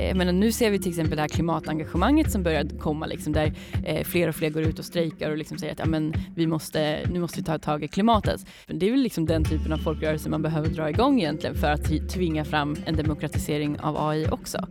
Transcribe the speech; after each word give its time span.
eh, 0.00 0.14
men 0.16 0.40
nu 0.40 0.52
ser 0.52 0.70
vi 0.70 0.78
till 0.78 0.88
exempel 0.88 1.16
det 1.16 1.22
här 1.22 1.28
klimatengagemanget 1.28 2.32
som 2.32 2.42
börjar 2.42 2.78
komma, 2.78 3.06
liksom, 3.06 3.32
där 3.32 3.52
eh, 3.84 4.04
fler 4.04 4.28
och 4.28 4.34
fler 4.34 4.50
går 4.50 4.62
ut 4.62 4.78
och 4.78 4.84
strejkar 4.84 5.30
och 5.30 5.36
liksom 5.36 5.58
säger 5.58 5.72
att 5.72 5.78
ja, 5.78 5.86
men 5.86 6.14
vi 6.34 6.46
måste, 6.46 7.00
nu 7.12 7.20
måste 7.20 7.38
vi 7.38 7.44
ta 7.44 7.58
tag 7.58 7.84
i 7.84 7.88
klimatet. 7.88 8.46
Det 8.66 8.86
är 8.86 8.90
väl 8.90 9.00
liksom 9.00 9.26
den 9.26 9.44
typen 9.44 9.72
av 9.72 9.78
folkrörelse 9.78 10.28
man 10.28 10.42
behöver 10.42 10.68
dra 10.68 10.90
igång 10.90 11.20
egentligen 11.20 11.56
för 11.56 11.66
att 11.66 12.08
tvinga 12.08 12.44
fram 12.44 12.76
en 12.86 12.96
demokratisering 12.96 13.80
av 13.80 14.08
AI 14.08 14.26
också. 14.30 14.66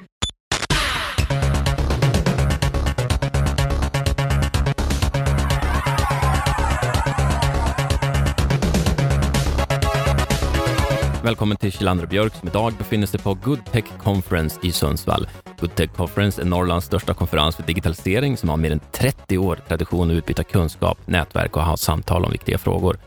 Välkommen 11.24 11.58
till 11.58 11.72
Kjellander 11.72 12.06
Björk 12.06 12.36
som 12.36 12.48
idag 12.48 12.74
befinner 12.78 13.08
sig 13.08 13.20
på 13.20 13.34
Good 13.34 13.66
Tech 13.66 13.86
Conference 14.04 14.60
i 14.64 14.72
Sundsvall. 14.72 15.28
Good 15.60 15.76
Tech 15.76 15.90
Conference 15.94 16.42
är 16.42 16.46
Norrlands 16.46 16.86
största 16.86 17.14
konferens 17.14 17.56
för 17.56 17.64
digitalisering 17.64 18.38
som 18.38 18.50
har 18.50 18.58
mer 18.58 18.72
än 18.72 18.80
30 18.92 19.38
år 19.38 19.56
tradition 19.68 20.12
att 20.12 20.14
utbyta 20.14 20.44
kunskap, 20.44 21.08
nätverk 21.08 21.58
och 21.58 21.64
ha 21.64 21.78
samtal 21.78 22.26
om 22.26 22.32
viktiga 22.32 22.58
frågor. 22.58 23.00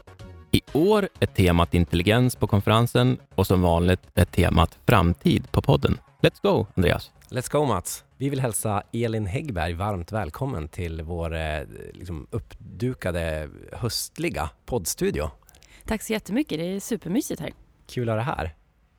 I 0.51 0.61
år 0.73 1.09
är 1.21 1.27
temat 1.27 1.75
intelligens 1.75 2.37
på 2.37 2.47
konferensen 2.47 3.19
och 3.35 3.47
som 3.47 3.63
vanligt 3.63 4.01
är 4.15 4.25
temat 4.25 4.79
framtid 4.87 5.53
på 5.53 5.63
podden. 5.63 5.99
Let's 6.23 6.43
go, 6.43 6.67
Andreas! 6.75 7.11
Let's 7.29 7.53
go 7.53 7.65
Mats! 7.65 8.05
Vi 8.17 8.29
vill 8.29 8.41
hälsa 8.41 8.83
Elin 8.93 9.27
Häggberg 9.27 9.75
varmt 9.75 10.13
välkommen 10.13 10.69
till 10.69 11.03
vår 11.03 11.35
eh, 11.35 11.61
liksom, 11.93 12.27
uppdukade 12.31 13.49
höstliga 13.73 14.51
poddstudio. 14.67 15.31
Tack 15.85 16.03
så 16.03 16.13
jättemycket, 16.13 16.59
det 16.59 16.65
är 16.65 16.81
supermysigt 16.81 17.41
här. 17.41 17.51
Kul 17.93 18.09
att 18.09 18.13
ha 18.13 18.17
dig 18.17 18.25
här. 18.25 18.55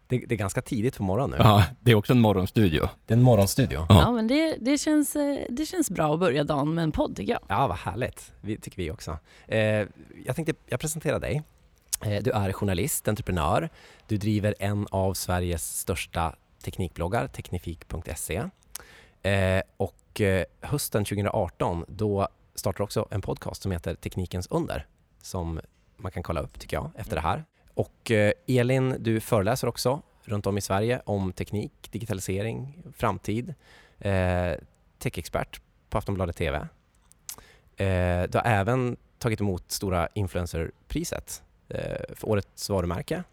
Det, 0.08 0.18
det, 0.28 0.36
är 0.36 0.40
ganska 0.40 0.62
tidigt 0.62 0.98
på 0.98 1.04
morgonen 1.04 1.38
nu. 1.40 1.46
Ja, 1.46 1.66
det 1.80 1.92
är 1.92 1.96
också 1.96 2.14
en 2.14 2.20
morgonstudio. 2.20 2.90
Det 3.06 3.14
är 3.14 3.18
en 3.18 3.24
morgonstudio. 3.24 3.86
Ja, 3.90 4.02
ja 4.02 4.12
men 4.12 4.28
det, 4.28 4.58
det, 4.62 4.78
känns, 4.78 5.16
eh, 5.16 5.38
det 5.50 5.66
känns 5.66 5.90
bra 5.90 6.14
att 6.14 6.20
börja 6.20 6.44
dagen 6.44 6.74
med 6.74 6.84
en 6.84 6.92
podd 6.92 7.16
tycker 7.16 7.34
jag. 7.34 7.42
Ja, 7.48 7.68
vad 7.68 7.78
härligt. 7.78 8.32
Vi, 8.42 8.58
tycker 8.58 8.78
vi 8.78 8.92
också. 8.92 9.18
Eh, 9.48 9.60
jag 10.26 10.36
tänkte, 10.36 10.54
jag 10.66 10.80
presenterar 10.80 11.20
dig. 11.20 11.44
Eh, 12.06 12.24
du 12.24 12.32
är 12.32 12.52
journalist, 12.52 13.08
entreprenör. 13.08 13.70
Du 14.08 14.18
driver 14.18 14.56
en 14.60 14.88
av 14.92 15.14
Sveriges 15.14 15.80
största 15.80 16.36
teknikbloggar, 16.64 17.28
teknifik.se. 17.28 18.44
Eh, 19.24 19.62
och 19.78 20.22
eh, 20.22 20.46
hösten 20.62 21.06
2018, 21.06 21.86
då 21.88 22.28
startar 22.56 22.84
också 22.84 23.08
en 23.12 23.22
podcast 23.22 23.62
som 23.62 23.72
heter 23.72 23.96
Teknikens 23.96 24.48
under, 24.48 24.86
som 25.22 25.60
man 25.98 26.12
kan 26.12 26.24
kolla 26.24 26.42
upp 26.42 26.60
tycker 26.60 26.78
jag 26.78 26.92
efter 26.96 27.16
det 27.16 27.22
här. 27.22 27.44
Och 27.74 28.12
eh, 28.12 28.32
Elin, 28.48 28.96
du 29.00 29.20
föreläser 29.20 29.68
också 29.68 30.02
runt 30.24 30.48
om 30.48 30.58
i 30.58 30.62
Sverige 30.62 31.02
om 31.06 31.34
teknik, 31.34 31.92
digitalisering, 31.92 32.84
framtid. 32.94 33.54
Eh, 34.00 34.54
techexpert 35.00 35.62
på 35.90 35.98
Aftonbladet 35.98 36.36
TV. 36.36 36.58
Eh, 37.78 38.24
du 38.30 38.38
har 38.38 38.46
även 38.46 38.98
tagit 39.20 39.42
emot 39.42 39.72
stora 39.72 40.08
influencerpriset 40.14 41.44
eh, 41.70 42.16
för 42.16 42.30
årets 42.30 42.70
varumärke 42.70 43.24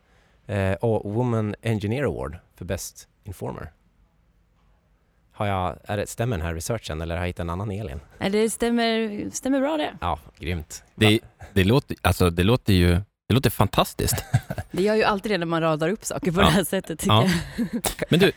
eh, 0.47 0.73
och 0.73 1.13
Woman 1.13 1.55
Engineer 1.63 2.05
Award 2.05 2.37
för 2.55 2.65
Best 2.65 3.09
Informer. 3.25 3.73
Har 5.33 5.47
jag, 5.47 5.79
är 5.85 5.97
det, 5.97 6.07
stämmer 6.07 6.37
den 6.37 6.47
här 6.47 6.55
researchen 6.55 7.01
eller 7.01 7.15
har 7.15 7.23
jag 7.23 7.27
hittat 7.27 7.41
en 7.41 7.51
annan 7.51 7.71
Elin? 7.71 8.01
Det 8.19 8.51
stämmer, 8.51 9.31
stämmer 9.31 9.61
bra 9.61 9.77
det. 9.77 9.97
Ja, 10.01 10.19
grymt. 10.39 10.85
Det, 10.95 11.21
det, 11.53 11.65
låter, 11.65 11.97
alltså, 12.03 12.31
det 12.31 12.43
låter 12.43 12.73
ju 12.73 13.01
det 13.31 13.35
låter 13.35 13.51
fantastiskt. 13.51 14.25
Det 14.73 14.83
gör 14.83 14.95
ju 14.95 15.03
alltid 15.03 15.33
det 15.33 15.39
när 15.39 15.47
man 15.47 15.61
radar 15.61 15.89
upp 15.89 16.05
saker 16.05 16.33
på 16.33 16.41
ja. 16.41 16.45
det 16.45 16.51
här 16.51 16.65
sättet. 16.65 17.07
Ja. 17.07 17.29
Men 18.09 18.21
du, 18.21 18.33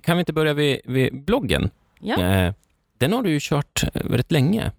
kan 0.00 0.16
vi 0.16 0.20
inte 0.20 0.32
börja 0.32 0.54
vid, 0.54 0.80
vid 0.84 1.24
bloggen? 1.24 1.70
Ja. 2.00 2.20
Eh, 2.20 2.54
den 2.98 3.12
har 3.12 3.22
du 3.22 3.30
ju 3.30 3.38
kört 3.42 3.84
rätt 3.94 4.32
länge. 4.32 4.72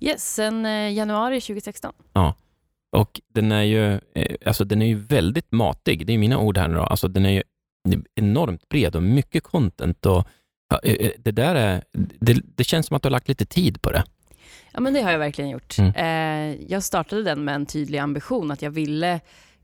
Yes, 0.00 0.34
sen 0.34 0.66
eh, 0.66 0.92
januari 0.92 1.40
2016. 1.40 1.92
Ja, 2.12 2.34
och 2.92 3.20
den 3.28 3.52
är 3.52 3.62
ju, 3.62 4.00
eh, 4.14 4.36
alltså 4.46 4.64
den 4.64 4.82
är 4.82 4.86
ju 4.86 4.98
väldigt 4.98 5.52
matig. 5.52 6.06
Det 6.06 6.12
är 6.12 6.18
mina 6.18 6.38
ord 6.38 6.58
här 6.58 6.68
nu 6.68 6.74
då. 6.74 6.82
Alltså 6.82 7.08
den 7.08 7.26
är 7.26 7.30
ju 7.30 7.42
enormt 8.14 8.68
bred 8.68 8.96
och 8.96 9.02
mycket 9.02 9.42
content 9.42 10.06
och 10.06 10.28
det 11.18 11.32
där 11.32 11.54
är, 11.54 11.84
det, 12.20 12.40
det 12.56 12.64
känns 12.64 12.86
som 12.86 12.96
att 12.96 13.02
du 13.02 13.06
har 13.06 13.10
lagt 13.10 13.28
lite 13.28 13.46
tid 13.46 13.82
på 13.82 13.90
det. 13.90 14.04
Ja, 14.76 14.80
men 14.80 14.94
det 14.94 15.02
har 15.02 15.12
jag 15.12 15.18
verkligen 15.18 15.50
gjort. 15.50 15.76
Mm. 15.78 15.92
Eh, 15.94 16.66
jag 16.68 16.82
startade 16.82 17.22
den 17.22 17.44
med 17.44 17.54
en 17.54 17.66
tydlig 17.66 17.98
ambition 17.98 18.50
att 18.50 18.62
jag 18.62 18.70
ville 18.70 19.20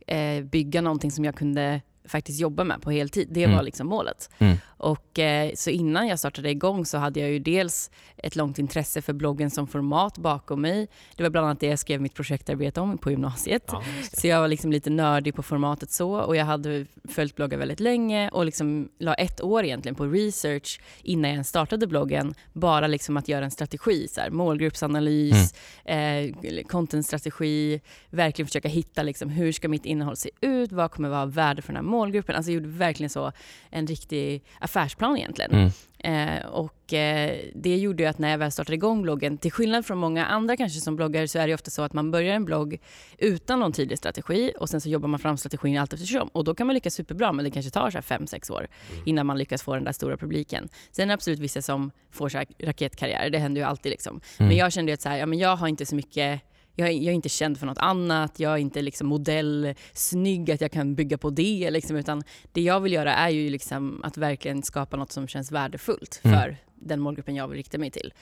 eh, 0.06 0.44
bygga 0.44 0.80
någonting 0.80 1.10
som 1.10 1.24
jag 1.24 1.34
kunde 1.34 1.80
faktiskt 2.04 2.40
jobba 2.40 2.64
med 2.64 2.82
på 2.82 2.90
heltid. 2.90 3.28
Det 3.30 3.44
mm. 3.44 3.56
var 3.56 3.62
liksom 3.62 3.86
målet. 3.86 4.30
Mm. 4.38 4.56
Och, 4.82 5.18
eh, 5.18 5.50
så 5.54 5.70
innan 5.70 6.08
jag 6.08 6.18
startade 6.18 6.50
igång 6.50 6.86
så 6.86 6.98
hade 6.98 7.20
jag 7.20 7.30
ju 7.30 7.38
dels 7.38 7.90
ett 8.16 8.36
långt 8.36 8.58
intresse 8.58 9.02
för 9.02 9.12
bloggen 9.12 9.50
som 9.50 9.66
format 9.66 10.18
bakom 10.18 10.60
mig. 10.60 10.88
Det 11.16 11.22
var 11.22 11.30
bland 11.30 11.46
annat 11.46 11.60
det 11.60 11.66
jag 11.66 11.78
skrev 11.78 12.00
mitt 12.00 12.14
projektarbete 12.14 12.80
om 12.80 12.98
på 12.98 13.10
gymnasiet. 13.10 13.64
Ja, 13.66 13.82
så 14.12 14.26
jag 14.26 14.40
var 14.40 14.48
liksom 14.48 14.72
lite 14.72 14.90
nördig 14.90 15.34
på 15.34 15.42
formatet 15.42 15.90
så 15.90 16.20
och 16.20 16.36
jag 16.36 16.44
hade 16.44 16.86
följt 17.08 17.36
bloggar 17.36 17.58
väldigt 17.58 17.80
länge 17.80 18.28
och 18.28 18.44
liksom 18.44 18.88
la 18.98 19.14
ett 19.14 19.40
år 19.40 19.64
egentligen 19.64 19.94
på 19.94 20.06
research 20.06 20.80
innan 21.02 21.34
jag 21.34 21.46
startade 21.46 21.86
bloggen. 21.86 22.34
Bara 22.52 22.86
liksom 22.86 23.16
att 23.16 23.28
göra 23.28 23.44
en 23.44 23.50
strategi, 23.50 24.08
så 24.08 24.20
här, 24.20 24.30
målgruppsanalys, 24.30 25.54
mm. 25.84 26.34
eh, 26.42 26.64
contentstrategi, 26.64 27.80
verkligen 28.10 28.46
försöka 28.46 28.68
hitta 28.68 29.02
liksom, 29.02 29.28
hur 29.28 29.52
ska 29.52 29.68
mitt 29.68 29.84
innehåll 29.84 30.16
se 30.16 30.30
ut, 30.40 30.72
vad 30.72 30.90
kommer 30.90 31.08
vara 31.08 31.26
värde 31.26 31.62
för 31.62 31.72
den 31.72 31.84
här 31.84 31.91
målgruppen. 31.92 32.36
Alltså 32.36 32.50
jag 32.50 32.54
gjorde 32.54 32.68
verkligen 32.68 33.10
så 33.10 33.32
en 33.70 33.86
riktig 33.86 34.44
affärsplan 34.58 35.16
egentligen. 35.16 35.52
Mm. 35.52 35.70
Eh, 36.04 36.46
och 36.46 36.92
eh, 36.92 37.38
det 37.54 37.76
gjorde 37.76 38.02
ju 38.02 38.08
att 38.08 38.18
när 38.18 38.30
jag 38.30 38.38
väl 38.38 38.52
startade 38.52 38.74
igång 38.74 39.02
bloggen, 39.02 39.38
till 39.38 39.52
skillnad 39.52 39.86
från 39.86 39.98
många 39.98 40.26
andra 40.26 40.56
kanske 40.56 40.80
som 40.80 40.96
bloggar, 40.96 41.26
så 41.26 41.38
är 41.38 41.46
det 41.46 41.54
ofta 41.54 41.70
så 41.70 41.82
att 41.82 41.92
man 41.92 42.10
börjar 42.10 42.34
en 42.34 42.44
blogg 42.44 42.78
utan 43.18 43.60
någon 43.60 43.72
tydlig 43.72 43.98
strategi 43.98 44.52
och 44.58 44.68
sen 44.68 44.80
så 44.80 44.88
jobbar 44.88 45.08
man 45.08 45.20
fram 45.20 45.36
strategin 45.36 45.78
allt 45.78 45.92
eftersom. 45.92 46.28
Och 46.28 46.44
då 46.44 46.54
kan 46.54 46.66
man 46.66 46.74
lyckas 46.74 46.94
superbra, 46.94 47.32
men 47.32 47.44
det 47.44 47.50
kanske 47.50 47.70
tar 47.70 47.90
5-6 47.90 48.52
år 48.52 48.68
mm. 48.92 49.02
innan 49.06 49.26
man 49.26 49.38
lyckas 49.38 49.62
få 49.62 49.74
den 49.74 49.84
där 49.84 49.92
stora 49.92 50.16
publiken. 50.16 50.68
Sen 50.90 51.02
är 51.02 51.06
det 51.06 51.14
absolut 51.14 51.38
vissa 51.38 51.62
som 51.62 51.90
får 52.10 52.28
så 52.28 52.42
raketkarriärer, 52.58 53.30
det 53.30 53.38
händer 53.38 53.60
ju 53.60 53.66
alltid 53.66 53.90
liksom. 53.90 54.20
Mm. 54.38 54.48
Men 54.48 54.56
jag 54.56 54.72
kände 54.72 54.92
att 54.92 55.00
så 55.00 55.08
här, 55.08 55.16
ja, 55.16 55.26
men 55.26 55.38
jag 55.38 55.56
har 55.56 55.68
inte 55.68 55.86
så 55.86 55.94
mycket 55.96 56.40
jag 56.74 56.88
är, 56.88 56.92
jag 56.92 57.06
är, 57.06 57.12
inte 57.12 57.28
känd 57.28 57.58
för 57.58 57.66
något 57.66 57.78
annat, 57.78 58.40
jag 58.40 58.52
är 58.52 58.56
inte 58.56 58.82
liksom 58.82 59.06
modellsnygg 59.06 60.50
att 60.50 60.60
jag 60.60 60.72
kan 60.72 60.94
bygga 60.94 61.18
på 61.18 61.30
det. 61.30 61.70
Liksom, 61.70 61.96
utan 61.96 62.22
det 62.52 62.62
jag 62.62 62.80
vill 62.80 62.92
göra 62.92 63.14
är 63.14 63.28
ju 63.28 63.50
liksom 63.50 64.04
att 64.04 64.16
verkligen 64.16 64.62
skapa 64.62 64.96
något 64.96 65.12
som 65.12 65.28
känns 65.28 65.52
värdefullt 65.52 66.20
mm. 66.22 66.40
för 66.40 66.56
den 66.74 67.00
målgruppen 67.00 67.34
jag 67.34 67.48
vill 67.48 67.56
rikta 67.56 67.78
mig 67.78 67.90
till. 67.90 68.12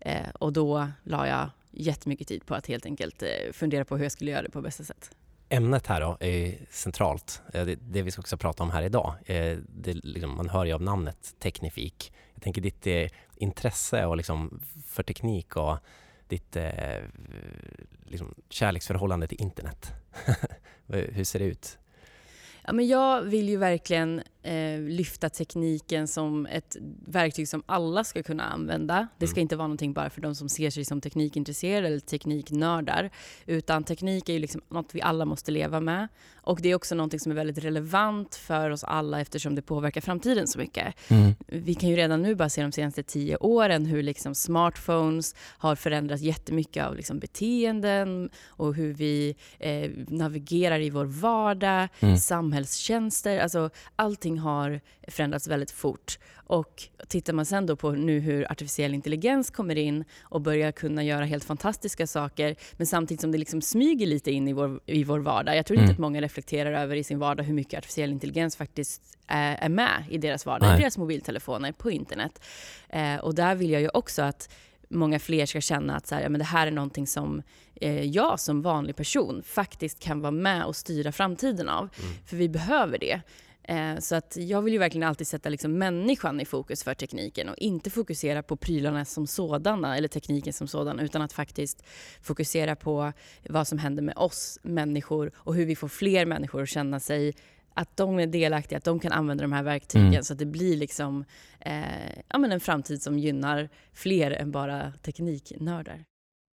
Eh, 0.00 0.28
och 0.38 0.52
då 0.52 0.88
la 1.04 1.26
jag 1.26 1.50
jättemycket 1.70 2.28
tid 2.28 2.46
på 2.46 2.54
att 2.54 2.66
helt 2.66 2.86
enkelt 2.86 3.22
eh, 3.22 3.52
fundera 3.52 3.84
på 3.84 3.96
hur 3.96 4.04
jag 4.04 4.12
skulle 4.12 4.30
göra 4.30 4.42
det 4.42 4.50
på 4.50 4.62
bästa 4.62 4.84
sätt. 4.84 5.10
Ämnet 5.48 5.86
här 5.86 6.00
då 6.00 6.16
är 6.20 6.58
centralt. 6.70 7.42
Eh, 7.54 7.64
det, 7.64 7.74
det 7.74 8.02
vi 8.02 8.10
ska 8.10 8.20
också 8.20 8.36
prata 8.36 8.62
om 8.62 8.70
här 8.70 8.82
idag. 8.82 9.14
Eh, 9.26 9.58
det, 9.68 9.92
liksom, 9.92 10.36
man 10.36 10.48
hör 10.48 10.64
ju 10.64 10.72
av 10.72 10.82
namnet 10.82 11.34
Teknifik. 11.38 12.12
Jag 12.34 12.42
tänker 12.42 12.62
ditt 12.62 13.12
intresse 13.36 14.06
och 14.06 14.16
liksom 14.16 14.60
för 14.86 15.02
teknik 15.02 15.56
och 15.56 15.78
ditt 16.30 16.56
eh, 16.56 17.04
liksom, 18.06 18.34
kärleksförhållande 18.48 19.26
till 19.26 19.40
internet? 19.40 19.92
Hur 20.86 21.24
ser 21.24 21.38
det 21.38 21.44
ut? 21.44 21.78
Ja, 22.62 22.72
men 22.72 22.88
jag 22.88 23.22
vill 23.22 23.48
ju 23.48 23.56
verkligen 23.56 24.22
eh, 24.42 24.80
lyfta 24.80 25.28
tekniken 25.28 26.08
som 26.08 26.46
ett 26.46 26.76
verktyg 27.06 27.48
som 27.48 27.62
alla 27.66 28.04
ska 28.04 28.22
kunna 28.22 28.44
använda. 28.44 29.08
Det 29.18 29.26
ska 29.26 29.36
mm. 29.36 29.42
inte 29.42 29.56
vara 29.56 29.66
någonting 29.66 29.92
bara 29.92 30.10
för 30.10 30.20
de 30.20 30.34
som 30.34 30.48
ser 30.48 30.70
sig 30.70 30.84
som 30.84 31.00
teknikintresserade 31.00 31.86
eller 31.86 32.00
tekniknördar. 32.00 33.10
Utan 33.46 33.84
teknik 33.84 34.28
är 34.28 34.32
ju 34.32 34.38
liksom 34.38 34.60
något 34.68 34.94
vi 34.94 35.02
alla 35.02 35.24
måste 35.24 35.50
leva 35.50 35.80
med. 35.80 36.08
Och 36.42 36.60
det 36.62 36.70
är 36.70 36.74
också 36.74 36.94
någonting 36.94 37.20
som 37.20 37.32
är 37.32 37.36
väldigt 37.36 37.64
relevant 37.64 38.34
för 38.34 38.70
oss 38.70 38.84
alla 38.84 39.20
eftersom 39.20 39.54
det 39.54 39.62
påverkar 39.62 40.00
framtiden 40.00 40.46
så 40.46 40.58
mycket. 40.58 40.94
Mm. 41.08 41.34
Vi 41.46 41.74
kan 41.74 41.90
ju 41.90 41.96
redan 41.96 42.22
nu 42.22 42.34
bara 42.34 42.48
se 42.48 42.62
de 42.62 42.72
senaste 42.72 43.02
tio 43.02 43.36
åren 43.36 43.86
hur 43.86 44.02
liksom 44.02 44.34
smartphones 44.34 45.34
har 45.38 45.76
förändrat 45.76 46.20
jättemycket 46.20 46.86
av 46.86 46.96
liksom 46.96 47.18
beteenden 47.18 48.30
och 48.46 48.74
hur 48.74 48.94
vi 48.94 49.36
eh, 49.58 49.90
navigerar 50.08 50.80
i 50.80 50.90
vår 50.90 51.04
vardag, 51.04 51.88
mm. 52.00 52.16
samhällstjänster. 52.16 53.38
Alltså 53.38 53.70
allting 53.96 54.29
allting 54.30 54.38
har 54.38 54.80
förändrats 55.08 55.48
väldigt 55.48 55.70
fort. 55.70 56.18
Och 56.48 56.88
tittar 57.08 57.32
man 57.32 57.46
sen 57.46 57.66
då 57.66 57.76
på 57.76 57.92
nu 57.92 58.20
hur 58.20 58.44
artificiell 58.52 58.94
intelligens 58.94 59.50
kommer 59.50 59.76
in 59.76 60.04
och 60.22 60.40
börjar 60.40 60.72
kunna 60.72 61.02
göra 61.02 61.24
helt 61.24 61.44
fantastiska 61.44 62.06
saker, 62.06 62.56
men 62.78 62.86
samtidigt 62.86 63.20
som 63.20 63.32
det 63.32 63.38
liksom 63.38 63.62
smyger 63.62 64.06
lite 64.06 64.30
in 64.30 64.48
i 64.48 64.52
vår, 64.52 64.80
i 64.86 65.04
vår 65.04 65.20
vardag. 65.20 65.56
Jag 65.56 65.66
tror 65.66 65.76
mm. 65.76 65.84
inte 65.84 65.92
att 65.92 65.98
många 65.98 66.20
reflekterar 66.20 66.72
över 66.72 66.96
i 66.96 67.04
sin 67.04 67.18
vardag 67.18 67.44
hur 67.44 67.54
mycket 67.54 67.78
artificiell 67.78 68.10
intelligens 68.10 68.56
faktiskt 68.56 69.02
är, 69.28 69.56
är 69.56 69.68
med 69.68 70.04
i 70.10 70.18
deras 70.18 70.46
vardag, 70.46 70.68
Nej. 70.68 70.78
i 70.78 70.80
deras 70.80 70.98
mobiltelefoner, 70.98 71.72
på 71.72 71.90
internet. 71.90 72.40
Eh, 72.88 73.16
och 73.16 73.34
där 73.34 73.54
vill 73.54 73.70
jag 73.70 73.82
ju 73.82 73.88
också 73.88 74.22
att 74.22 74.48
många 74.90 75.18
fler 75.18 75.46
ska 75.46 75.60
känna 75.60 75.96
att 75.96 76.06
så 76.06 76.14
här, 76.14 76.22
ja, 76.22 76.28
men 76.28 76.38
det 76.38 76.44
här 76.44 76.66
är 76.66 76.70
någonting 76.70 77.06
som 77.06 77.42
eh, 77.80 78.04
jag 78.04 78.40
som 78.40 78.62
vanlig 78.62 78.96
person 78.96 79.42
faktiskt 79.46 80.00
kan 80.00 80.20
vara 80.20 80.30
med 80.30 80.64
och 80.64 80.76
styra 80.76 81.12
framtiden 81.12 81.68
av. 81.68 81.88
Mm. 81.98 82.12
För 82.26 82.36
vi 82.36 82.48
behöver 82.48 82.98
det. 82.98 83.20
Eh, 83.70 83.98
så 83.98 84.14
att 84.14 84.36
jag 84.36 84.62
vill 84.62 84.72
ju 84.72 84.78
verkligen 84.78 85.08
alltid 85.08 85.26
sätta 85.26 85.48
liksom 85.48 85.78
människan 85.78 86.40
i 86.40 86.44
fokus 86.44 86.84
för 86.84 86.94
tekniken 86.94 87.48
och 87.48 87.58
inte 87.58 87.90
fokusera 87.90 88.42
på 88.42 88.56
prylarna 88.56 89.04
som 89.04 89.26
sådana 89.26 89.96
eller 89.96 90.08
tekniken 90.08 90.52
som 90.52 90.66
sådan 90.66 91.00
utan 91.00 91.22
att 91.22 91.32
faktiskt 91.32 91.84
fokusera 92.22 92.76
på 92.76 93.12
vad 93.48 93.68
som 93.68 93.78
händer 93.78 94.02
med 94.02 94.16
oss 94.16 94.58
människor 94.62 95.32
och 95.34 95.54
hur 95.54 95.66
vi 95.66 95.76
får 95.76 95.88
fler 95.88 96.26
människor 96.26 96.62
att 96.62 96.68
känna 96.68 97.00
sig 97.00 97.34
att 97.74 97.96
de 97.96 98.18
är 98.18 98.26
delaktiga, 98.26 98.78
att 98.78 98.84
de 98.84 99.00
kan 99.00 99.12
använda 99.12 99.42
de 99.42 99.52
här 99.52 99.62
verktygen 99.62 100.08
mm. 100.08 100.22
så 100.22 100.32
att 100.32 100.38
det 100.38 100.46
blir 100.46 100.76
liksom, 100.76 101.24
eh, 101.60 101.82
ja, 102.28 102.38
men 102.38 102.52
en 102.52 102.60
framtid 102.60 103.02
som 103.02 103.18
gynnar 103.18 103.68
fler 103.92 104.30
än 104.30 104.50
bara 104.50 104.92
tekniknördar. 105.02 106.04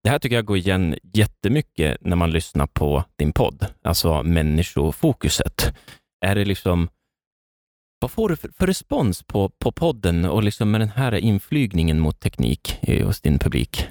Det 0.05 0.11
här 0.11 0.19
tycker 0.19 0.37
jag 0.37 0.45
går 0.45 0.57
igen 0.57 0.99
jättemycket 1.13 1.97
när 2.01 2.17
man 2.17 2.31
lyssnar 2.31 2.67
på 2.67 3.05
din 3.19 3.33
podd, 3.33 3.67
alltså 3.83 4.23
människofokuset. 4.23 5.75
Är 6.27 6.35
det 6.35 6.45
liksom, 6.45 6.89
vad 7.99 8.11
får 8.11 8.29
du 8.29 8.37
för, 8.37 8.49
för 8.49 8.67
respons 8.67 9.23
på, 9.23 9.49
på 9.49 9.73
podden 9.73 10.25
och 10.25 10.43
liksom 10.43 10.71
med 10.71 10.81
den 10.81 10.89
här 10.89 11.15
inflygningen 11.15 12.01
mot 12.01 12.21
teknik 12.21 12.79
eh, 12.83 13.07
hos 13.07 13.21
din 13.21 13.39
publik? 13.39 13.87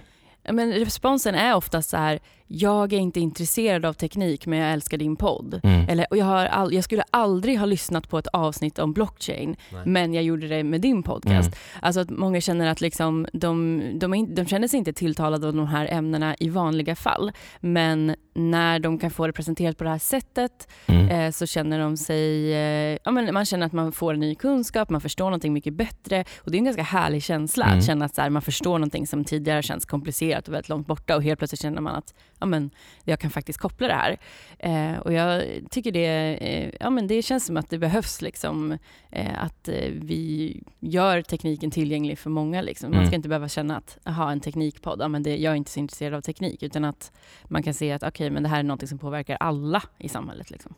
Men 0.51 0.73
responsen 0.73 1.35
är 1.35 1.55
oftast 1.55 1.89
så 1.89 1.97
här, 1.97 2.19
jag 2.47 2.93
är 2.93 2.97
inte 2.97 3.19
intresserad 3.19 3.85
av 3.85 3.93
teknik 3.93 4.47
men 4.47 4.59
jag 4.59 4.73
älskar 4.73 4.97
din 4.97 5.15
podd. 5.15 5.59
Mm. 5.63 5.89
Eller, 5.89 6.07
jag, 6.11 6.47
all, 6.47 6.73
jag 6.73 6.83
skulle 6.83 7.03
aldrig 7.11 7.59
ha 7.59 7.65
lyssnat 7.65 8.09
på 8.09 8.17
ett 8.17 8.27
avsnitt 8.27 8.79
om 8.79 8.93
blockchain 8.93 9.55
Nej. 9.71 9.81
men 9.85 10.13
jag 10.13 10.23
gjorde 10.23 10.47
det 10.47 10.63
med 10.63 10.81
din 10.81 11.03
podcast. 11.03 11.47
Mm. 11.47 11.59
Alltså 11.81 12.01
att 12.01 12.09
många 12.09 12.41
känner 12.41 12.67
att 12.67 12.81
liksom, 12.81 13.27
de, 13.33 13.81
de, 13.99 14.13
in, 14.13 14.35
de 14.35 14.45
känner 14.45 14.67
sig 14.67 14.77
inte 14.77 14.93
tilltalade 14.93 15.47
av 15.47 15.53
de 15.53 15.67
här 15.67 15.87
ämnena 15.91 16.35
i 16.39 16.49
vanliga 16.49 16.95
fall. 16.95 17.31
Men 17.59 18.15
när 18.33 18.79
de 18.79 18.99
kan 18.99 19.11
få 19.11 19.27
det 19.27 19.33
presenterat 19.33 19.77
på 19.77 19.83
det 19.83 19.89
här 19.89 19.97
sättet 19.97 20.71
mm. 20.85 21.09
eh, 21.09 21.31
så 21.31 21.45
känner 21.45 21.79
de 21.79 21.97
sig, 21.97 22.53
eh, 22.53 22.97
ja, 23.03 23.11
men 23.11 23.33
man 23.33 23.45
känner 23.45 23.65
att 23.65 23.73
man 23.73 23.91
får 23.91 24.13
ny 24.13 24.35
kunskap, 24.35 24.89
man 24.89 25.01
förstår 25.01 25.25
någonting 25.25 25.53
mycket 25.53 25.73
bättre. 25.73 26.25
Och 26.37 26.51
det 26.51 26.57
är 26.57 26.59
en 26.59 26.65
ganska 26.65 26.83
härlig 26.83 27.23
känsla 27.23 27.65
mm. 27.65 27.77
att 27.77 27.85
känna 27.85 28.05
att 28.05 28.15
så 28.15 28.21
här, 28.21 28.29
man 28.29 28.41
förstår 28.41 28.79
någonting 28.79 29.07
som 29.07 29.23
tidigare 29.23 29.63
känns 29.63 29.85
komplicerat 29.85 30.47
och 30.47 30.53
väldigt 30.53 30.69
långt 30.69 30.87
borta 30.87 31.15
och 31.15 31.23
helt 31.23 31.39
plötsligt 31.39 31.61
känner 31.61 31.81
man 31.81 31.95
att 31.95 32.13
ja, 32.39 32.45
men, 32.45 32.69
jag 33.03 33.19
kan 33.19 33.29
faktiskt 33.31 33.59
koppla 33.59 33.87
det 33.87 33.93
här. 33.93 34.17
Eh, 34.59 34.99
och 34.99 35.13
jag 35.13 35.43
tycker 35.69 35.91
det, 35.91 36.37
eh, 36.41 36.71
ja, 36.79 36.89
men 36.89 37.07
det 37.07 37.21
känns 37.21 37.45
som 37.45 37.57
att 37.57 37.69
det 37.69 37.77
behövs 37.77 38.21
liksom, 38.21 38.77
eh, 39.11 39.43
att 39.43 39.67
eh, 39.67 39.91
vi 39.91 40.61
gör 40.79 41.21
tekniken 41.21 41.71
tillgänglig 41.71 42.19
för 42.19 42.29
många. 42.29 42.61
Liksom. 42.61 42.89
Man 42.89 42.99
ska 42.99 43.07
mm. 43.07 43.13
inte 43.13 43.29
behöva 43.29 43.49
känna 43.49 43.77
att 43.77 43.97
aha, 44.03 44.31
en 44.31 44.39
teknikpodd, 44.39 45.01
ja, 45.01 45.07
men 45.07 45.23
det, 45.23 45.37
jag 45.37 45.51
är 45.51 45.55
inte 45.55 45.71
så 45.71 45.79
intresserad 45.79 46.13
av 46.13 46.21
teknik, 46.21 46.63
utan 46.63 46.85
att 46.85 47.11
man 47.43 47.63
kan 47.63 47.73
se 47.73 47.91
att 47.91 48.03
okay, 48.03 48.29
men 48.29 48.43
det 48.43 48.49
här 48.49 48.59
är 48.59 48.63
något 48.63 48.89
som 48.89 48.97
påverkar 48.97 49.37
alla 49.39 49.83
i 49.97 50.09
samhället. 50.09 50.51
Liksom. 50.51 50.73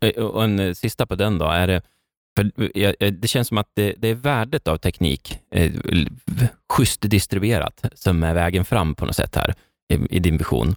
Eh, 0.00 0.24
och 0.24 0.44
en 0.44 0.58
eh, 0.58 0.72
sista 0.72 1.06
på 1.06 1.14
den 1.14 1.38
då, 1.38 1.46
är 1.46 1.66
det 1.66 1.82
för 2.36 2.50
det 3.10 3.28
känns 3.28 3.48
som 3.48 3.58
att 3.58 3.70
det, 3.74 3.94
det 3.98 4.08
är 4.08 4.14
värdet 4.14 4.68
av 4.68 4.76
teknik, 4.76 5.38
eh, 5.50 5.72
schysst 6.72 7.00
distribuerat, 7.02 7.84
som 7.94 8.22
är 8.22 8.34
vägen 8.34 8.64
fram 8.64 8.94
på 8.94 9.06
något 9.06 9.16
sätt 9.16 9.36
här 9.36 9.54
i, 9.92 10.16
i 10.16 10.18
din 10.18 10.36
vision. 10.36 10.74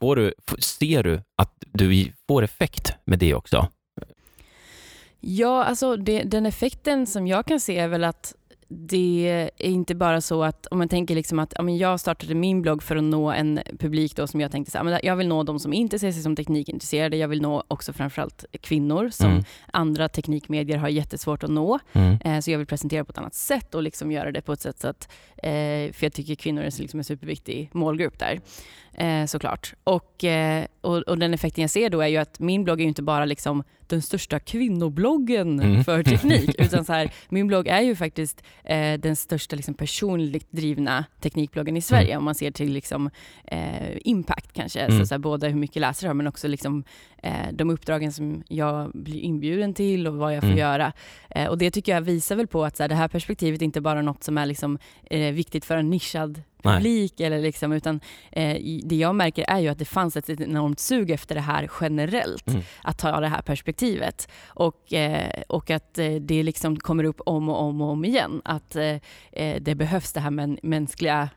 Får 0.00 0.16
du, 0.16 0.34
ser 0.58 1.02
du 1.02 1.22
att 1.36 1.64
du 1.72 2.12
får 2.28 2.42
effekt 2.42 2.92
med 3.04 3.18
det 3.18 3.34
också? 3.34 3.68
Ja, 5.20 5.64
alltså 5.64 5.96
det, 5.96 6.22
den 6.22 6.46
effekten 6.46 7.06
som 7.06 7.26
jag 7.26 7.46
kan 7.46 7.60
se 7.60 7.78
är 7.78 7.88
väl 7.88 8.04
att 8.04 8.34
det 8.72 9.50
är 9.58 9.70
inte 9.70 9.94
bara 9.94 10.20
så 10.20 10.44
att, 10.44 10.66
om 10.66 10.78
man 10.78 10.88
tänker 10.88 11.14
liksom 11.14 11.38
att 11.38 11.52
ja, 11.56 11.62
men 11.62 11.78
jag 11.78 12.00
startade 12.00 12.34
min 12.34 12.62
blogg 12.62 12.82
för 12.82 12.96
att 12.96 13.04
nå 13.04 13.30
en 13.30 13.60
publik 13.78 14.16
då 14.16 14.26
som 14.26 14.40
jag 14.40 14.52
tänkte 14.52 14.70
så 14.70 14.78
här, 14.78 15.00
jag 15.02 15.16
vill 15.16 15.28
nå 15.28 15.42
de 15.42 15.58
som 15.58 15.72
inte 15.72 15.98
ser 15.98 16.12
sig 16.12 16.22
som 16.22 16.36
teknikintresserade. 16.36 17.16
Jag 17.16 17.28
vill 17.28 17.42
nå 17.42 17.64
också 17.68 17.92
framförallt 17.92 18.44
kvinnor 18.60 19.08
som 19.08 19.30
mm. 19.30 19.44
andra 19.72 20.08
teknikmedier 20.08 20.78
har 20.78 20.88
jättesvårt 20.88 21.44
att 21.44 21.50
nå. 21.50 21.78
Mm. 21.92 22.18
Eh, 22.24 22.40
så 22.40 22.50
jag 22.50 22.58
vill 22.58 22.66
presentera 22.66 23.04
på 23.04 23.10
ett 23.10 23.18
annat 23.18 23.34
sätt 23.34 23.74
och 23.74 23.82
liksom 23.82 24.12
göra 24.12 24.32
det 24.32 24.42
på 24.42 24.52
ett 24.52 24.60
sätt 24.60 24.80
så 24.80 24.88
att, 24.88 25.08
eh, 25.36 25.92
för 25.92 26.04
jag 26.04 26.12
tycker 26.12 26.34
kvinnor 26.34 26.62
är 26.62 26.80
liksom 26.80 27.00
en 27.00 27.04
superviktig 27.04 27.70
målgrupp 27.72 28.18
där 28.18 28.40
eh, 28.94 29.26
såklart. 29.26 29.74
Och, 29.84 30.24
eh, 30.24 30.66
och, 30.80 30.96
och, 30.96 31.18
den 31.18 31.34
effekten 31.34 31.62
jag 31.62 31.70
ser 31.70 31.90
då 31.90 32.00
är 32.00 32.06
ju 32.06 32.16
att 32.16 32.40
min 32.40 32.64
blogg 32.64 32.80
är 32.80 32.84
inte 32.84 33.02
bara 33.02 33.24
liksom 33.24 33.62
den 33.86 34.02
största 34.02 34.40
kvinnobloggen 34.40 35.60
mm. 35.60 35.84
för 35.84 36.02
teknik, 36.02 36.50
utan 36.58 36.84
så 36.84 36.92
här, 36.92 37.12
min 37.28 37.46
blogg 37.46 37.66
är 37.66 37.80
ju 37.80 37.96
faktiskt 37.96 38.42
eh, 38.64 39.00
den 39.00 39.16
största 39.16 39.56
liksom, 39.56 39.74
personligt 39.74 40.52
drivna 40.52 41.04
teknikbloggen 41.20 41.76
i 41.76 41.80
Sverige, 41.80 42.10
mm. 42.10 42.18
om 42.18 42.24
man 42.24 42.34
ser 42.34 42.50
till 42.50 42.72
liksom, 42.72 43.10
eh, 43.44 43.96
impact 44.04 44.52
kanske. 44.52 44.80
Mm. 44.80 44.98
Så, 44.98 45.06
så 45.06 45.14
här, 45.14 45.18
både 45.18 45.48
hur 45.48 45.54
mycket 45.54 45.80
läsare 45.80 46.08
har, 46.08 46.14
men 46.14 46.26
också 46.26 46.48
liksom, 46.48 46.84
eh, 47.22 47.52
de 47.52 47.70
uppdragen 47.70 48.12
som 48.12 48.42
jag 48.48 48.90
blir 48.94 49.20
inbjuden 49.20 49.74
till 49.74 50.06
och 50.06 50.14
vad 50.14 50.34
jag 50.34 50.40
får 50.40 50.46
mm. 50.46 50.58
göra. 50.58 50.92
Eh, 51.30 51.48
och 51.48 51.58
det 51.58 51.70
tycker 51.70 51.92
jag 51.94 52.00
visar 52.00 52.36
väl 52.36 52.46
på 52.46 52.64
att 52.64 52.76
så 52.76 52.82
här, 52.82 52.88
det 52.88 52.94
här 52.94 53.08
perspektivet 53.08 53.60
är 53.60 53.64
inte 53.64 53.80
bara 53.80 54.02
något 54.02 54.24
som 54.24 54.38
är 54.38 54.46
liksom, 54.46 54.78
viktigt 55.10 55.64
för 55.64 55.76
en 55.76 55.90
nischad 55.90 56.42
publik. 56.62 57.20
Eller 57.20 57.40
liksom, 57.40 57.72
utan, 57.72 58.00
eh, 58.32 58.56
det 58.84 58.96
jag 58.96 59.14
märker 59.14 59.44
är 59.48 59.58
ju 59.58 59.68
att 59.68 59.78
det 59.78 59.84
fanns 59.84 60.16
ett 60.16 60.30
enormt 60.30 60.80
sug 60.80 61.10
efter 61.10 61.34
det 61.34 61.40
här 61.40 61.70
generellt. 61.80 62.48
Mm. 62.48 62.62
Att 62.82 62.98
ta 62.98 63.20
det 63.20 63.28
här 63.28 63.42
perspektivet. 63.42 64.28
Och, 64.46 64.92
eh, 64.92 65.42
och 65.48 65.70
att 65.70 65.98
eh, 65.98 66.14
det 66.14 66.42
liksom 66.42 66.76
kommer 66.76 67.04
upp 67.04 67.20
om 67.26 67.48
och 67.48 67.62
om 67.62 67.80
och 67.80 67.88
om 67.88 68.04
igen. 68.04 68.42
Att 68.44 68.76
eh, 68.76 68.96
eh, 69.32 69.60
det 69.60 69.74
behövs 69.74 70.12
det 70.12 70.20
här 70.20 70.56
mänskliga 70.66 71.28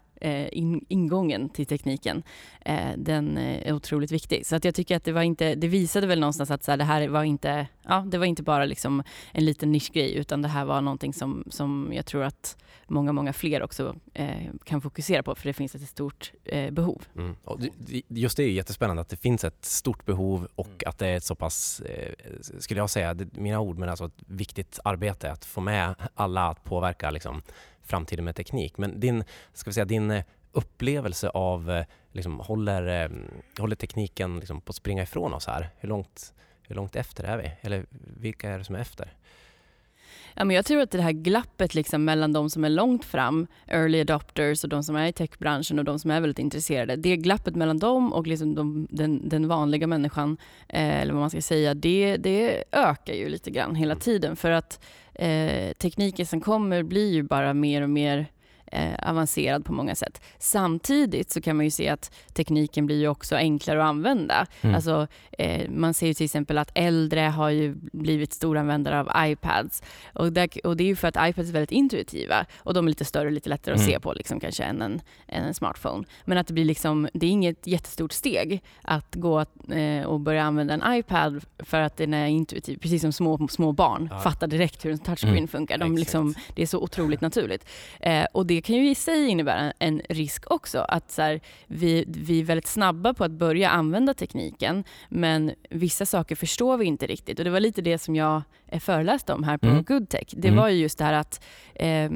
in, 0.52 0.86
ingången 0.90 1.50
till 1.50 1.66
tekniken, 1.66 2.24
eh, 2.66 2.92
den 2.98 3.38
är 3.38 3.74
otroligt 3.74 4.12
viktig. 4.12 4.46
Så 4.46 4.56
att 4.56 4.66
jag 4.66 4.76
tycker 4.76 4.96
att 4.96 5.04
det 5.04 5.12
var 5.12 5.22
inte, 5.22 5.56
det 5.56 5.68
visade 5.68 6.08
väl 6.08 6.20
någonstans 6.20 6.52
att 6.52 6.64
så 6.64 6.72
här, 6.72 6.78
det 6.78 6.84
här 6.84 7.08
var 7.08 7.24
inte, 7.24 7.68
ja, 7.84 8.06
det 8.08 8.18
var 8.18 8.26
inte 8.26 8.44
bara 8.44 8.66
liksom 8.66 9.04
en 9.32 9.46
liten 9.46 9.72
nischgrej, 9.72 10.16
utan 10.16 10.42
det 10.42 10.48
här 10.48 10.66
var 10.66 10.82
någonting 10.82 11.14
som, 11.14 11.44
som 11.48 11.92
jag 11.94 12.06
tror 12.06 12.24
att 12.24 12.58
många, 12.88 13.12
många 13.12 13.34
fler 13.34 13.64
också 13.64 13.96
eh, 14.14 14.52
kan 14.64 14.82
fokusera 14.82 15.24
på, 15.24 15.36
för 15.36 15.48
det 15.48 15.54
finns 15.54 15.76
ett 15.76 15.90
stort 15.90 16.32
eh, 16.44 16.72
behov. 16.72 17.02
Mm. 17.16 17.36
just 18.08 18.38
det 18.38 18.44
är 18.44 18.52
jättespännande 18.52 19.02
att 19.02 19.10
det 19.10 19.18
finns 19.18 19.44
ett 19.44 19.66
stort 19.66 20.06
behov 20.06 20.48
och 20.56 20.68
mm. 20.68 20.80
att 20.86 20.98
det 20.98 21.08
är 21.08 21.18
ett 21.18 21.24
så 21.24 21.36
pass, 21.36 21.80
eh, 21.80 22.14
skulle 22.60 22.80
jag 22.80 22.90
säga, 22.90 23.16
mina 23.32 23.60
ord, 23.60 23.78
men 23.78 23.90
alltså 23.90 24.06
ett 24.06 24.24
viktigt 24.28 24.80
arbete 24.84 25.32
att 25.32 25.46
få 25.46 25.62
med 25.62 25.96
alla 26.16 26.50
att 26.50 26.64
påverka 26.64 27.12
liksom, 27.12 27.42
framtiden 27.84 28.26
med 28.26 28.36
teknik. 28.36 28.78
Men 28.78 29.00
din, 29.00 29.24
ska 29.54 29.70
vi 29.70 29.74
säga, 29.74 29.86
din 29.86 30.12
eh, 30.12 30.24
upplevelse 30.52 31.30
av, 31.30 31.72
eh, 31.72 31.86
liksom, 32.12 32.40
håller, 32.40 33.04
eh, 33.04 33.10
håller 33.60 33.76
tekniken 33.76 34.40
liksom, 34.40 34.62
på 34.62 34.70
att 34.70 34.76
springa 34.76 35.04
ifrån 35.04 35.34
oss 35.34 35.48
här? 35.48 35.70
Hur 35.78 35.90
långt, 35.90 36.34
hur 36.62 36.76
långt 36.76 36.96
efter 36.96 37.24
är 37.24 37.38
vi? 37.38 37.52
Eller 37.62 37.86
vilka 38.18 38.50
är 38.50 38.58
det 38.58 38.64
som 38.64 38.76
är 38.76 38.80
efter? 38.80 39.14
Ja, 40.36 40.44
men 40.46 40.56
jag 40.56 40.66
tror 40.66 40.82
att 40.82 40.92
det 40.92 41.02
här 41.02 41.12
glappet 41.12 41.76
liksom 41.76 42.06
mellan 42.06 42.34
de 42.34 42.50
som 42.50 42.66
är 42.66 42.70
långt 42.70 43.06
fram, 43.06 43.48
early 43.68 44.02
adopters 44.02 44.64
och 44.64 44.70
de 44.70 44.84
som 44.84 44.96
är 44.96 45.08
i 45.08 45.14
techbranschen 45.14 45.80
och 45.80 45.86
de 45.86 46.00
som 46.00 46.12
är 46.12 46.22
väldigt 46.22 46.40
intresserade. 46.40 46.96
Det 46.96 47.18
glappet 47.18 47.56
mellan 47.56 47.80
dem 47.80 48.14
och 48.14 48.28
liksom 48.28 48.56
de, 48.56 48.88
den, 48.90 49.30
den, 49.30 49.48
vanliga 49.48 49.88
människan, 49.88 50.38
eh, 50.70 51.02
eller 51.02 51.14
vad 51.14 51.22
man 51.22 51.30
ska 51.30 51.42
säga, 51.42 51.74
det, 51.74 52.18
det 52.18 52.64
ökar 52.72 53.14
ju 53.14 53.30
lite 53.30 53.52
grann 53.52 53.76
hela 53.76 53.96
tiden. 53.96 54.36
För 54.36 54.52
att 54.52 54.86
eh, 55.14 55.74
tekniken 55.74 56.26
som 56.26 56.42
kommer 56.42 56.84
blir 56.84 57.14
ju 57.14 57.24
bara 57.24 57.54
mer 57.54 57.82
och 57.82 57.90
mer 57.90 58.28
eh, 58.74 59.10
avancerad 59.10 59.66
på 59.66 59.74
många 59.74 59.96
sätt. 59.96 60.22
Samtidigt 60.40 61.32
så 61.32 61.42
kan 61.42 61.56
man 61.56 61.66
ju 61.66 61.72
se 61.72 61.90
att 61.90 62.12
tekniken 62.34 62.86
blir 62.86 63.00
ju 63.00 63.08
också 63.08 63.36
enklare 63.36 63.84
att 63.84 63.90
använda. 63.90 64.48
Mm. 64.62 64.76
Alltså, 64.76 65.08
eh, 65.32 65.70
man 65.70 65.94
ser 65.94 66.08
ju 66.08 66.14
till 66.14 66.26
exempel 66.26 66.58
att 66.58 66.72
äldre 66.74 67.20
har 67.20 67.50
ju 67.50 67.76
blivit 67.76 68.34
storanvändare 68.34 69.00
av 69.00 69.12
iPads. 69.18 69.84
Och, 70.14 70.34
där, 70.34 70.50
och 70.64 70.78
det 70.78 70.84
är 70.84 70.88
ju 70.88 70.96
för 70.96 71.08
att 71.08 71.30
iPads 71.30 71.50
är 71.50 71.54
väldigt 71.54 71.72
intuitiva 71.72 72.46
och 72.58 72.74
de 72.74 72.86
är 72.86 72.90
lite 72.90 73.06
större 73.06 73.26
och 73.26 73.32
lite 73.32 73.50
lättare 73.50 73.76
mm. 73.76 73.86
att 73.86 73.92
se 73.92 74.00
på 74.00 74.14
liksom, 74.14 74.40
kanske 74.40 74.64
än 74.64 74.82
en, 74.82 75.02
än 75.28 75.44
en 75.44 75.54
smartphone. 75.54 76.04
Men 76.26 76.38
att 76.38 76.48
det 76.48 76.54
blir 76.54 76.66
liksom, 76.66 77.08
det 77.14 77.26
är 77.26 77.32
inget 77.32 77.68
jättestort 77.68 78.12
steg 78.12 78.64
att 78.82 79.16
gå 79.16 79.46
eh, 79.72 80.04
och 80.06 80.20
börja 80.20 80.44
använda 80.44 80.74
en 80.74 80.94
iPad 80.94 81.46
för 81.60 81.82
att 81.82 81.98
den 81.98 82.14
är 82.14 82.28
intuitiv. 82.28 82.78
Precis 82.78 83.02
som 83.02 83.12
små, 83.12 83.48
små 83.48 83.72
barn 83.72 84.10
ja. 84.12 84.20
fattar 84.20 84.48
direkt 84.48 84.86
hur 84.86 84.92
en 84.92 85.00
touchscreen 85.00 85.38
mm. 85.38 85.48
funkar. 85.48 85.78
De 85.78 85.98
liksom, 85.98 86.34
det 86.56 86.62
är 86.62 86.68
så 86.68 86.80
otroligt 86.80 87.22
naturligt. 87.22 87.66
Eh, 88.00 88.26
och 88.32 88.46
det 88.46 88.63
kan 88.64 88.76
ju 88.76 88.90
i 88.90 88.96
sig 88.96 89.28
innebära 89.28 89.74
en 89.80 90.02
risk 90.10 90.52
också. 90.52 90.80
Att 90.80 91.12
så 91.12 91.22
här, 91.22 91.42
vi, 91.68 92.06
vi 92.08 92.40
är 92.40 92.44
väldigt 92.44 92.68
snabba 92.68 93.14
på 93.14 93.24
att 93.24 93.32
börja 93.32 93.70
använda 93.70 94.14
tekniken 94.14 94.84
men 95.10 95.52
vissa 95.70 96.06
saker 96.06 96.36
förstår 96.36 96.78
vi 96.78 96.86
inte 96.86 97.08
riktigt. 97.08 97.40
Och 97.40 97.46
Det 97.46 97.52
var 97.52 97.60
lite 97.60 97.82
det 97.82 97.98
som 97.98 98.16
jag 98.16 98.42
föreläste 98.80 99.34
om 99.34 99.44
här 99.44 99.58
på 99.58 99.68
mm. 99.68 99.84
Goodtech. 99.84 100.28
Det 100.32 100.48
mm. 100.48 100.60
var 100.60 100.70
ju 100.70 100.78
just 100.78 100.98
det 100.98 101.04
här 101.04 101.14
att 101.14 101.44
eh, 101.76 102.12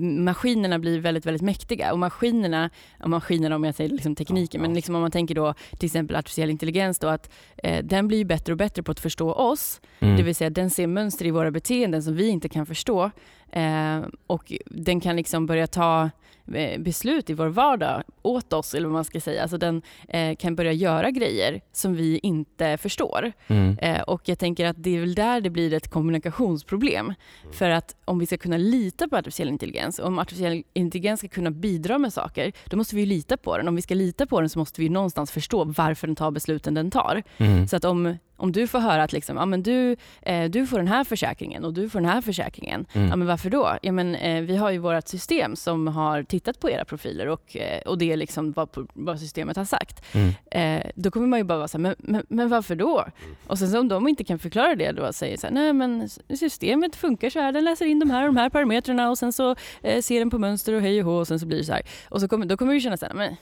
maskinerna 0.00 0.78
blir 0.78 1.00
väldigt, 1.00 1.26
väldigt 1.26 1.42
mäktiga. 1.42 1.92
Och 1.92 1.98
maskinerna, 1.98 2.70
och 3.00 3.10
maskinerna 3.10 3.56
om 3.56 3.64
jag 3.64 3.74
säger 3.74 3.90
liksom 3.90 4.14
tekniken, 4.14 4.60
men 4.60 4.74
liksom 4.74 4.94
om 4.94 5.00
man 5.00 5.10
tänker 5.10 5.34
då 5.34 5.54
till 5.78 5.86
exempel 5.86 6.16
artificiell 6.16 6.50
intelligens 6.50 6.98
då, 6.98 7.08
att 7.08 7.30
eh, 7.56 7.84
den 7.84 8.08
blir 8.08 8.24
bättre 8.24 8.52
och 8.52 8.56
bättre 8.56 8.82
på 8.82 8.92
att 8.92 9.00
förstå 9.00 9.32
oss. 9.32 9.80
Mm. 10.00 10.16
Det 10.16 10.22
vill 10.22 10.34
säga 10.34 10.50
den 10.50 10.70
ser 10.70 10.86
mönster 10.86 11.26
i 11.26 11.30
våra 11.30 11.50
beteenden 11.50 12.02
som 12.02 12.16
vi 12.16 12.28
inte 12.28 12.48
kan 12.48 12.66
förstå. 12.66 13.10
Eh, 13.52 14.00
och 14.26 14.52
den 14.66 15.00
kan 15.00 15.16
liksom 15.16 15.46
börja 15.46 15.66
ta 15.66 16.10
eh, 16.54 16.80
beslut 16.80 17.30
i 17.30 17.34
vår 17.34 17.46
vardag 17.46 18.02
åt 18.22 18.52
oss, 18.52 18.74
eller 18.74 18.86
vad 18.86 18.94
man 18.94 19.04
ska 19.04 19.20
säga. 19.20 19.42
Alltså 19.42 19.58
den 19.58 19.82
eh, 20.08 20.36
kan 20.36 20.56
börja 20.56 20.72
göra 20.72 21.10
grejer 21.10 21.60
som 21.72 21.94
vi 21.94 22.20
inte 22.22 22.76
förstår. 22.76 23.32
Mm. 23.46 23.78
Eh, 23.78 24.00
och 24.02 24.22
jag 24.24 24.38
tänker 24.38 24.66
att 24.66 24.76
det 24.78 24.96
är 24.96 25.00
väl 25.00 25.14
där 25.14 25.40
det 25.40 25.50
blir 25.50 25.72
ett 25.72 25.90
kommunikationsproblem. 25.90 27.06
Mm. 27.06 27.16
För 27.52 27.70
att 27.70 27.96
om 28.04 28.18
vi 28.18 28.26
ska 28.26 28.36
kunna 28.36 28.56
lita 28.56 29.08
på 29.08 29.16
artificiell 29.16 29.48
intelligens, 29.48 29.98
om 29.98 30.18
artificiell 30.18 30.62
intelligens 30.72 31.20
ska 31.20 31.28
kunna 31.28 31.50
bidra 31.50 31.98
med 31.98 32.12
saker, 32.12 32.52
då 32.64 32.76
måste 32.76 32.96
vi 32.96 33.06
lita 33.06 33.36
på 33.36 33.56
den. 33.56 33.68
Om 33.68 33.76
vi 33.76 33.82
ska 33.82 33.94
lita 33.94 34.26
på 34.26 34.40
den 34.40 34.48
så 34.48 34.58
måste 34.58 34.80
vi 34.80 34.88
någonstans 34.88 35.30
förstå 35.30 35.64
varför 35.64 36.06
den 36.06 36.16
tar 36.16 36.30
besluten 36.30 36.74
den 36.74 36.90
tar. 36.90 37.22
Mm. 37.38 37.68
Så 37.68 37.76
att 37.76 37.84
om 37.84 38.16
om 38.42 38.52
du 38.52 38.66
får 38.66 38.78
höra 38.78 39.02
att 39.02 39.12
liksom, 39.12 39.36
ja, 39.36 39.46
men 39.46 39.62
du, 39.62 39.96
eh, 40.22 40.50
du 40.50 40.66
får 40.66 40.78
den 40.78 40.88
här 40.88 41.04
försäkringen 41.04 41.64
och 41.64 41.74
du 41.74 41.88
får 41.88 42.00
den 42.00 42.08
här 42.08 42.20
försäkringen. 42.20 42.86
Mm. 42.92 43.08
Ja, 43.08 43.16
men 43.16 43.26
varför 43.26 43.50
då? 43.50 43.78
Ja, 43.82 43.92
men, 43.92 44.14
eh, 44.14 44.42
vi 44.42 44.56
har 44.56 44.70
ju 44.70 44.78
vårt 44.78 45.08
system 45.08 45.56
som 45.56 45.86
har 45.86 46.22
tittat 46.22 46.60
på 46.60 46.70
era 46.70 46.84
profiler 46.84 47.28
och, 47.28 47.56
eh, 47.56 47.80
och 47.82 47.98
det 47.98 48.12
är 48.12 48.16
liksom 48.16 48.52
vad, 48.52 48.68
vad 48.92 49.20
systemet 49.20 49.56
har 49.56 49.64
sagt. 49.64 50.04
Mm. 50.14 50.32
Eh, 50.50 50.90
då 50.94 51.10
kommer 51.10 51.26
man 51.26 51.38
ju 51.38 51.44
bara 51.44 51.58
vara 51.58 51.68
så 51.68 51.78
här, 51.78 51.82
men, 51.82 51.94
men, 51.98 52.26
men 52.28 52.48
varför 52.48 52.76
då? 52.76 53.06
Och 53.46 53.58
sen 53.58 53.68
så 53.68 53.80
om 53.80 53.88
de 53.88 54.08
inte 54.08 54.24
kan 54.24 54.38
förklara 54.38 54.74
det 54.74 54.92
då 54.92 55.12
säger 55.12 55.36
så 55.36 55.46
här, 55.46 55.54
nej 55.54 55.72
men 55.72 56.08
systemet 56.38 56.96
funkar 56.96 57.30
så 57.30 57.40
här, 57.40 57.52
den 57.52 57.64
läser 57.64 57.86
in 57.86 57.98
de 57.98 58.10
här 58.10 58.26
de 58.26 58.36
här 58.36 58.50
parametrarna 58.50 59.10
och 59.10 59.18
sen 59.18 59.32
så 59.32 59.56
eh, 59.82 60.02
ser 60.02 60.18
den 60.18 60.30
på 60.30 60.38
mönster 60.38 60.72
och 60.72 60.80
hej 60.80 61.00
och 61.00 61.06
hå 61.06 61.18
och 61.18 61.28
sen 61.28 61.40
så 61.40 61.46
blir 61.46 61.58
det 61.58 61.64
så 61.64 61.72
här. 61.72 61.82
Och 62.08 62.20
så 62.20 62.28
kommer, 62.28 62.46
då 62.46 62.56
kommer 62.56 62.72
vi 62.72 62.80
känna 62.80 62.96
så 62.96 63.06
här, 63.06 63.14
men 63.14 63.36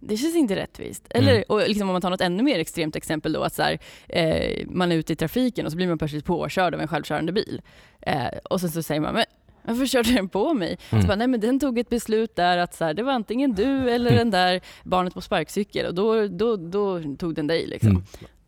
det 0.00 0.16
känns 0.16 0.36
inte 0.36 0.56
rättvist. 0.56 1.06
Eller 1.10 1.32
mm. 1.32 1.44
och 1.48 1.58
liksom 1.58 1.88
om 1.88 1.92
man 1.92 2.02
tar 2.02 2.10
något 2.10 2.20
ännu 2.20 2.42
mer 2.42 2.58
extremt 2.58 2.96
exempel 2.96 3.32
då, 3.32 3.42
att 3.42 3.54
så 3.54 3.62
här, 3.62 3.78
eh, 4.08 4.66
man 4.66 4.92
är 4.92 4.96
ute 4.96 5.12
i 5.12 5.16
trafiken 5.16 5.66
och 5.66 5.72
så 5.72 5.76
blir 5.76 5.88
man 5.88 5.98
plötsligt 5.98 6.24
påkörd 6.24 6.74
av 6.74 6.80
en 6.80 6.88
självkörande 6.88 7.32
bil. 7.32 7.62
Eh, 8.00 8.26
och 8.44 8.60
sen 8.60 8.70
så 8.70 8.82
säger 8.82 9.00
man, 9.00 9.14
men 9.14 9.24
varför 9.62 9.86
körde 9.86 10.12
den 10.12 10.28
på 10.28 10.54
mig? 10.54 10.78
Mm. 10.90 11.02
Så 11.02 11.08
bara, 11.08 11.16
nej 11.16 11.26
men 11.26 11.40
den 11.40 11.60
tog 11.60 11.78
ett 11.78 11.88
beslut 11.88 12.36
där 12.36 12.58
att 12.58 12.74
så 12.74 12.84
här, 12.84 12.94
det 12.94 13.02
var 13.02 13.12
antingen 13.12 13.54
du 13.54 13.90
eller 13.90 14.10
den 14.10 14.30
där 14.30 14.60
barnet 14.84 15.14
på 15.14 15.20
sparkcykel 15.20 15.86
och 15.86 15.94
då, 15.94 16.28
då, 16.28 16.56
då 16.56 17.02
tog 17.18 17.34
den 17.34 17.46
dig. 17.46 17.66
Liksom. 17.66 17.90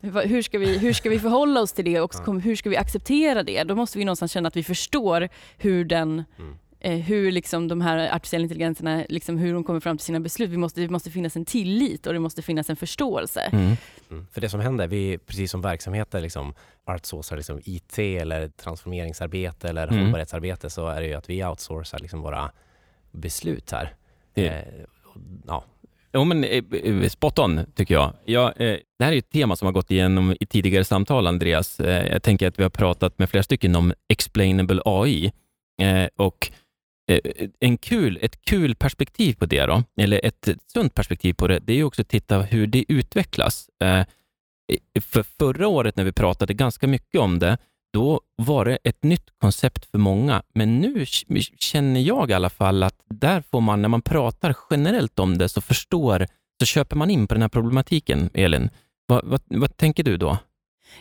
Mm. 0.02 0.28
Hur 0.28 0.42
ska, 0.42 0.58
vi, 0.58 0.78
hur 0.78 0.92
ska 0.92 1.10
vi 1.10 1.18
förhålla 1.18 1.60
oss 1.60 1.72
till 1.72 1.84
det 1.84 2.00
och 2.00 2.42
hur 2.42 2.56
ska 2.56 2.70
vi 2.70 2.76
acceptera 2.76 3.42
det? 3.42 3.64
Då 3.64 3.74
måste 3.74 3.98
vi 3.98 4.04
någonstans 4.04 4.32
känna 4.32 4.48
att 4.48 4.56
vi 4.56 4.62
förstår 4.62 5.28
hur 5.56 5.84
den 5.84 6.24
mm 6.38 6.58
hur 6.90 7.32
liksom 7.32 7.68
de 7.68 7.80
här 7.80 8.14
artificiella 8.14 8.42
intelligenserna, 8.42 9.04
liksom 9.08 9.38
hur 9.38 9.54
de 9.54 9.64
kommer 9.64 9.80
fram 9.80 9.96
till 9.98 10.04
sina 10.04 10.20
beslut. 10.20 10.50
Vi 10.50 10.56
måste, 10.56 10.80
det 10.80 10.88
måste 10.88 11.10
finnas 11.10 11.36
en 11.36 11.44
tillit 11.44 12.06
och 12.06 12.12
det 12.12 12.18
måste 12.18 12.42
finnas 12.42 12.70
en 12.70 12.76
förståelse. 12.76 13.40
Mm. 13.40 13.76
Mm. 14.10 14.26
För 14.32 14.40
det 14.40 14.48
som 14.48 14.60
händer, 14.60 14.88
vi 14.88 15.18
precis 15.18 15.50
som 15.50 15.60
verksamheter 15.60 16.20
liksom 16.20 16.54
outsourcar 16.86 17.36
liksom 17.36 17.60
IT 17.64 17.98
eller 17.98 18.48
transformeringsarbete 18.48 19.68
eller 19.68 19.86
mm. 19.88 20.00
hållbarhetsarbete 20.00 20.70
så 20.70 20.86
är 20.86 21.00
det 21.00 21.06
ju 21.06 21.14
att 21.14 21.30
vi 21.30 21.44
outsourcar 21.44 21.98
liksom 21.98 22.20
våra 22.20 22.50
beslut 23.10 23.70
här. 23.70 23.94
Det, 24.34 24.48
eh, 24.48 24.64
ja. 25.46 25.64
Jo, 26.12 26.24
men 26.24 26.44
eh, 26.44 26.64
eh, 26.84 27.08
spot 27.08 27.38
on 27.38 27.60
tycker 27.74 27.94
jag. 27.94 28.12
jag 28.24 28.46
eh, 28.48 28.76
det 28.98 29.04
här 29.04 29.12
är 29.12 29.16
ett 29.16 29.30
tema 29.30 29.56
som 29.56 29.66
har 29.66 29.72
gått 29.72 29.90
igenom 29.90 30.36
i 30.40 30.46
tidigare 30.46 30.84
samtal, 30.84 31.26
Andreas. 31.26 31.80
Eh, 31.80 32.12
jag 32.12 32.22
tänker 32.22 32.48
att 32.48 32.58
vi 32.58 32.62
har 32.62 32.70
pratat 32.70 33.18
med 33.18 33.30
flera 33.30 33.42
stycken 33.42 33.76
om 33.76 33.92
explainable 34.08 34.82
AI 34.84 35.32
eh, 35.82 36.08
och 36.16 36.50
Eh, 36.50 36.71
Eh, 37.10 37.20
eh, 37.24 37.48
en 37.60 37.78
kul, 37.78 38.18
ett 38.22 38.44
kul 38.44 38.74
perspektiv 38.74 39.34
på 39.34 39.46
det, 39.46 39.66
då, 39.66 39.82
eller 39.96 40.20
ett 40.24 40.48
sunt 40.72 40.94
perspektiv 40.94 41.34
på 41.34 41.48
det, 41.48 41.58
det 41.58 41.72
är 41.72 41.84
också 41.84 42.02
att 42.02 42.08
titta 42.08 42.40
hur 42.40 42.66
det 42.66 42.84
utvecklas. 42.88 43.68
Eh, 43.84 44.06
för 45.00 45.22
förra 45.22 45.68
året 45.68 45.96
när 45.96 46.04
vi 46.04 46.12
pratade 46.12 46.54
ganska 46.54 46.86
mycket 46.86 47.20
om 47.20 47.38
det, 47.38 47.58
då 47.92 48.20
var 48.36 48.64
det 48.64 48.78
ett 48.84 49.02
nytt 49.02 49.30
koncept 49.40 49.84
för 49.84 49.98
många. 49.98 50.42
Men 50.54 50.80
nu 50.80 51.04
känner 51.58 52.00
jag 52.00 52.30
i 52.30 52.34
alla 52.34 52.50
fall 52.50 52.82
att 52.82 52.96
där 53.10 53.42
får 53.50 53.60
man, 53.60 53.82
när 53.82 53.88
man 53.88 54.02
pratar 54.02 54.56
generellt 54.70 55.18
om 55.18 55.38
det, 55.38 55.48
så 55.48 55.60
förstår, 55.60 56.26
så 56.60 56.66
köper 56.66 56.96
man 56.96 57.10
in 57.10 57.26
på 57.26 57.34
den 57.34 57.42
här 57.42 57.48
problematiken. 57.48 58.30
Elin, 58.34 58.70
vad, 59.06 59.24
vad, 59.24 59.40
vad 59.46 59.76
tänker 59.76 60.04
du 60.04 60.16
då? 60.16 60.38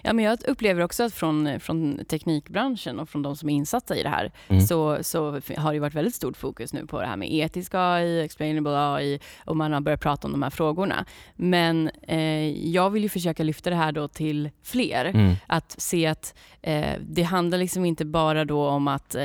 Ja, 0.02 0.14
men 0.14 0.26
jag 0.26 0.40
upplever 0.48 0.82
också 0.82 1.04
att 1.04 1.14
från, 1.14 1.60
från 1.60 2.06
teknikbranschen 2.06 3.00
och 3.00 3.10
från 3.10 3.22
de 3.22 3.36
som 3.36 3.50
är 3.50 3.54
insatta 3.54 3.96
i 3.96 4.04
det 4.04 4.10
här 4.10 4.32
mm. 4.48 4.62
så, 4.62 4.98
så 5.02 5.32
har 5.58 5.74
det 5.74 5.80
varit 5.80 5.94
väldigt 5.94 6.16
stort 6.16 6.38
fokus 6.38 6.74
nu 6.74 6.86
på 6.86 7.02
det 7.02 7.08
här 7.08 7.18
med 7.18 7.34
etisk 7.34 7.72
AI, 7.76 8.22
explainable 8.22 8.78
AI 8.78 9.20
och 9.46 9.58
man 9.58 9.74
har 9.74 9.82
börjat 9.82 10.02
prata 10.02 10.28
om 10.28 10.32
de 10.32 10.44
här 10.44 10.50
frågorna. 10.50 11.06
Men 11.36 11.90
eh, 12.08 12.70
jag 12.70 12.90
vill 12.90 13.04
ju 13.04 13.10
försöka 13.10 13.44
lyfta 13.44 13.70
det 13.70 13.76
här 13.76 13.92
då 13.92 14.08
till 14.08 14.50
fler. 14.64 15.06
Mm. 15.06 15.36
Att 15.48 15.76
se 15.78 16.08
att 16.08 16.36
eh, 16.62 16.94
det 17.02 17.24
handlar 17.24 17.58
liksom 17.58 17.86
inte 17.86 18.06
bara 18.06 18.46
då 18.46 18.68
om 18.68 18.88
att 18.88 19.16
eh, 19.16 19.22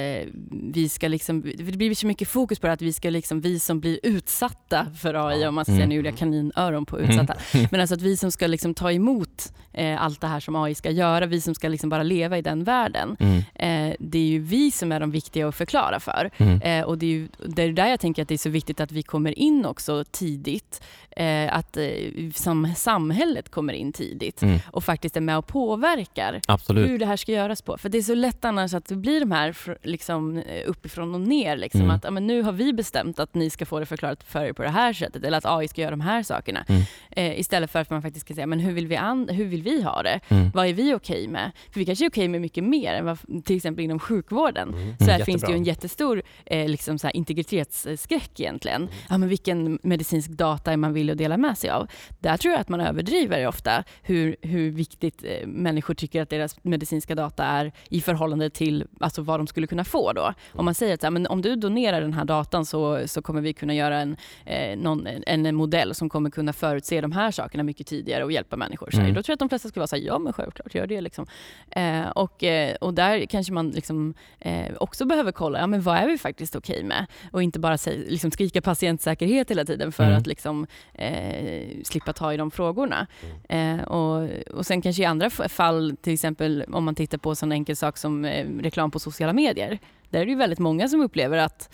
vi 0.50 0.88
ska 0.88 1.08
liksom, 1.08 1.42
det 1.42 1.76
blir 1.76 1.94
så 1.94 2.06
mycket 2.06 2.28
fokus 2.28 2.58
på 2.58 2.66
det 2.66 2.72
att 2.72 2.82
vi 2.82 2.92
ska 2.92 3.10
liksom, 3.10 3.40
vi 3.40 3.60
som 3.60 3.80
blir 3.80 4.00
utsatta 4.02 4.86
för 4.98 5.28
AI, 5.28 5.46
om 5.46 5.54
man 5.54 5.64
ska 5.64 5.72
säga, 5.72 5.76
mm. 5.76 5.88
nu 5.88 5.94
gjorde 5.94 6.08
jag 6.08 6.18
kaninöron 6.18 6.86
på 6.86 7.00
utsatta, 7.00 7.36
mm. 7.54 7.68
men 7.70 7.80
alltså 7.80 7.94
att 7.94 8.02
vi 8.02 8.16
som 8.16 8.30
ska 8.30 8.46
liksom 8.46 8.74
ta 8.74 8.92
emot 8.92 9.52
eh, 9.72 10.02
allt 10.02 10.20
det 10.20 10.26
här 10.26 10.40
som 10.40 10.55
AI 10.56 10.74
ska 10.74 10.90
göra, 10.90 11.26
vi 11.26 11.40
som 11.40 11.54
ska 11.54 11.68
liksom 11.68 11.90
bara 11.90 12.02
leva 12.02 12.38
i 12.38 12.42
den 12.42 12.64
världen. 12.64 13.16
Mm. 13.20 13.38
Eh, 13.54 13.96
det 13.98 14.18
är 14.18 14.26
ju 14.26 14.38
vi 14.38 14.70
som 14.70 14.92
är 14.92 15.00
de 15.00 15.10
viktiga 15.10 15.48
att 15.48 15.54
förklara 15.54 16.00
för. 16.00 16.30
Mm. 16.36 16.62
Eh, 16.62 16.84
och 16.84 16.98
det 16.98 17.06
är, 17.06 17.10
ju, 17.10 17.28
det 17.46 17.62
är 17.62 17.72
där 17.72 17.86
jag 17.86 18.00
tänker 18.00 18.22
att 18.22 18.28
det 18.28 18.34
är 18.34 18.38
så 18.38 18.50
viktigt 18.50 18.80
att 18.80 18.92
vi 18.92 19.02
kommer 19.02 19.38
in 19.38 19.66
också 19.66 20.04
tidigt 20.10 20.80
eh, 21.16 21.56
att 21.56 21.76
eh, 21.76 21.86
som 22.34 22.74
samhället 22.76 23.48
kommer 23.48 23.72
in 23.72 23.92
tidigt 23.92 24.42
mm. 24.42 24.58
och 24.70 24.84
faktiskt 24.84 25.16
är 25.16 25.20
med 25.20 25.38
och 25.38 25.46
påverkar 25.46 26.40
Absolut. 26.48 26.90
hur 26.90 26.98
det 26.98 27.06
här 27.06 27.16
ska 27.16 27.32
göras 27.32 27.62
på. 27.62 27.78
För 27.78 27.88
det 27.88 27.98
är 27.98 28.02
så 28.02 28.14
lätt 28.14 28.44
annars 28.44 28.74
att 28.74 28.86
det 28.86 28.96
blir 28.96 29.20
de 29.20 29.32
här 29.32 29.56
liksom, 29.82 30.38
eh, 30.38 30.62
uppifrån 30.66 31.14
och 31.14 31.20
ner. 31.20 31.56
Liksom, 31.56 31.80
mm. 31.80 31.96
Att 31.96 32.04
ja, 32.04 32.10
men 32.10 32.26
nu 32.26 32.42
har 32.42 32.52
vi 32.52 32.72
bestämt 32.72 33.18
att 33.18 33.34
ni 33.34 33.50
ska 33.50 33.66
få 33.66 33.80
det 33.80 33.86
förklarat 33.86 34.24
för 34.24 34.44
er 34.44 34.52
på 34.52 34.62
det 34.62 34.68
här 34.68 34.92
sättet 34.92 35.24
eller 35.24 35.38
att 35.38 35.46
AI 35.46 35.68
ska 35.68 35.80
göra 35.80 35.90
de 35.90 36.00
här 36.00 36.22
sakerna. 36.22 36.64
Mm. 36.68 36.82
Eh, 37.10 37.40
istället 37.40 37.70
för 37.70 37.78
att 37.78 37.90
man 37.90 38.02
faktiskt 38.02 38.26
ska 38.26 38.34
säga, 38.34 38.46
men 38.46 38.60
hur 38.60 38.72
vill 38.72 38.86
vi, 38.86 38.96
hur 39.28 39.44
vill 39.44 39.62
vi 39.62 39.82
ha 39.82 40.02
det? 40.02 40.20
Mm. 40.36 40.50
Vad 40.54 40.66
är 40.66 40.72
vi 40.72 40.94
okej 40.94 41.16
okay 41.16 41.28
med? 41.28 41.50
För 41.72 41.80
vi 41.80 41.86
kanske 41.86 42.04
är 42.04 42.10
okej 42.10 42.22
okay 42.22 42.28
med 42.28 42.40
mycket 42.40 42.64
mer 42.64 42.94
än 42.94 43.04
vad, 43.04 43.44
till 43.44 43.56
exempel 43.56 43.84
inom 43.84 43.98
sjukvården. 43.98 44.68
Mm. 44.68 44.98
Så 44.98 45.04
här 45.04 45.10
Jättebra. 45.12 45.24
finns 45.24 45.42
det 45.42 45.50
ju 45.50 45.56
en 45.56 45.64
jättestor 45.64 46.22
eh, 46.46 46.68
liksom 46.68 46.98
så 46.98 47.08
integritetsskräck 47.08 48.40
egentligen. 48.40 48.82
Mm. 48.82 48.94
Ja, 49.08 49.18
men 49.18 49.28
vilken 49.28 49.78
medicinsk 49.82 50.30
data 50.30 50.72
är 50.72 50.76
man 50.76 50.92
vill 50.92 51.10
att 51.10 51.18
dela 51.18 51.36
med 51.36 51.58
sig 51.58 51.70
av. 51.70 51.86
Där 52.20 52.36
tror 52.36 52.52
jag 52.52 52.60
att 52.60 52.68
man 52.68 52.80
överdriver 52.80 53.46
ofta 53.46 53.84
hur, 54.02 54.36
hur 54.42 54.70
viktigt 54.70 55.24
eh, 55.24 55.46
människor 55.46 55.94
tycker 55.94 56.22
att 56.22 56.30
deras 56.30 56.64
medicinska 56.64 57.14
data 57.14 57.44
är 57.44 57.72
i 57.88 58.00
förhållande 58.00 58.50
till 58.50 58.84
alltså, 59.00 59.22
vad 59.22 59.40
de 59.40 59.46
skulle 59.46 59.66
kunna 59.66 59.84
få. 59.84 60.12
Då. 60.12 60.34
Om 60.52 60.64
man 60.64 60.74
säger 60.74 60.94
att 60.94 61.02
ja, 61.02 61.10
men 61.10 61.26
om 61.26 61.42
du 61.42 61.56
donerar 61.56 62.00
den 62.00 62.12
här 62.12 62.24
datan 62.24 62.66
så, 62.66 63.08
så 63.08 63.22
kommer 63.22 63.40
vi 63.40 63.52
kunna 63.52 63.74
göra 63.74 64.00
en, 64.00 64.16
eh, 64.44 64.78
någon, 64.78 65.06
en 65.26 65.54
modell 65.54 65.94
som 65.94 66.08
kommer 66.08 66.30
kunna 66.30 66.52
förutse 66.52 67.00
de 67.00 67.12
här 67.12 67.30
sakerna 67.30 67.62
mycket 67.62 67.86
tidigare 67.86 68.24
och 68.24 68.32
hjälpa 68.32 68.56
människor. 68.56 68.90
Så 68.90 69.00
mm. 69.00 69.14
Då 69.14 69.22
tror 69.22 69.32
jag 69.32 69.36
att 69.36 69.38
de 69.38 69.48
flesta 69.48 69.68
skulle 69.68 69.80
vara 69.80 69.86
så 69.86 69.96
här, 69.96 70.02
ja 70.02 70.18
men 70.26 70.32
självklart 70.32 70.74
gör 70.74 70.86
det. 70.86 71.00
Liksom. 71.00 71.26
Eh, 71.70 72.08
och, 72.08 72.44
eh, 72.44 72.74
och 72.74 72.94
där 72.94 73.26
kanske 73.26 73.52
man 73.52 73.70
liksom, 73.70 74.14
eh, 74.40 74.74
också 74.80 75.04
behöver 75.04 75.32
kolla, 75.32 75.58
ja 75.58 75.66
men 75.66 75.82
vad 75.82 75.96
är 75.96 76.06
vi 76.06 76.18
faktiskt 76.18 76.56
okej 76.56 76.76
okay 76.76 76.88
med? 76.88 77.06
Och 77.32 77.42
inte 77.42 77.58
bara 77.58 77.78
säga, 77.78 78.04
liksom 78.08 78.30
skrika 78.30 78.62
patientsäkerhet 78.62 79.50
hela 79.50 79.64
tiden 79.64 79.92
för 79.92 80.04
mm. 80.04 80.18
att 80.18 80.26
liksom, 80.26 80.66
eh, 80.94 81.82
slippa 81.84 82.12
ta 82.12 82.32
i 82.32 82.36
de 82.36 82.50
frågorna. 82.50 83.06
Mm. 83.48 83.80
Eh, 83.80 83.84
och, 83.84 84.28
och 84.54 84.66
sen 84.66 84.82
kanske 84.82 85.02
i 85.02 85.06
andra 85.06 85.30
fall, 85.30 85.96
till 86.02 86.12
exempel 86.12 86.64
om 86.72 86.84
man 86.84 86.94
tittar 86.94 87.18
på 87.18 87.34
sån 87.34 87.52
enkel 87.52 87.76
sak 87.76 87.98
som 87.98 88.24
eh, 88.24 88.46
reklam 88.60 88.90
på 88.90 88.98
sociala 88.98 89.32
medier. 89.32 89.78
Där 90.10 90.20
är 90.20 90.24
det 90.24 90.30
ju 90.30 90.38
väldigt 90.38 90.58
många 90.58 90.88
som 90.88 91.00
upplever 91.00 91.38
att 91.38 91.70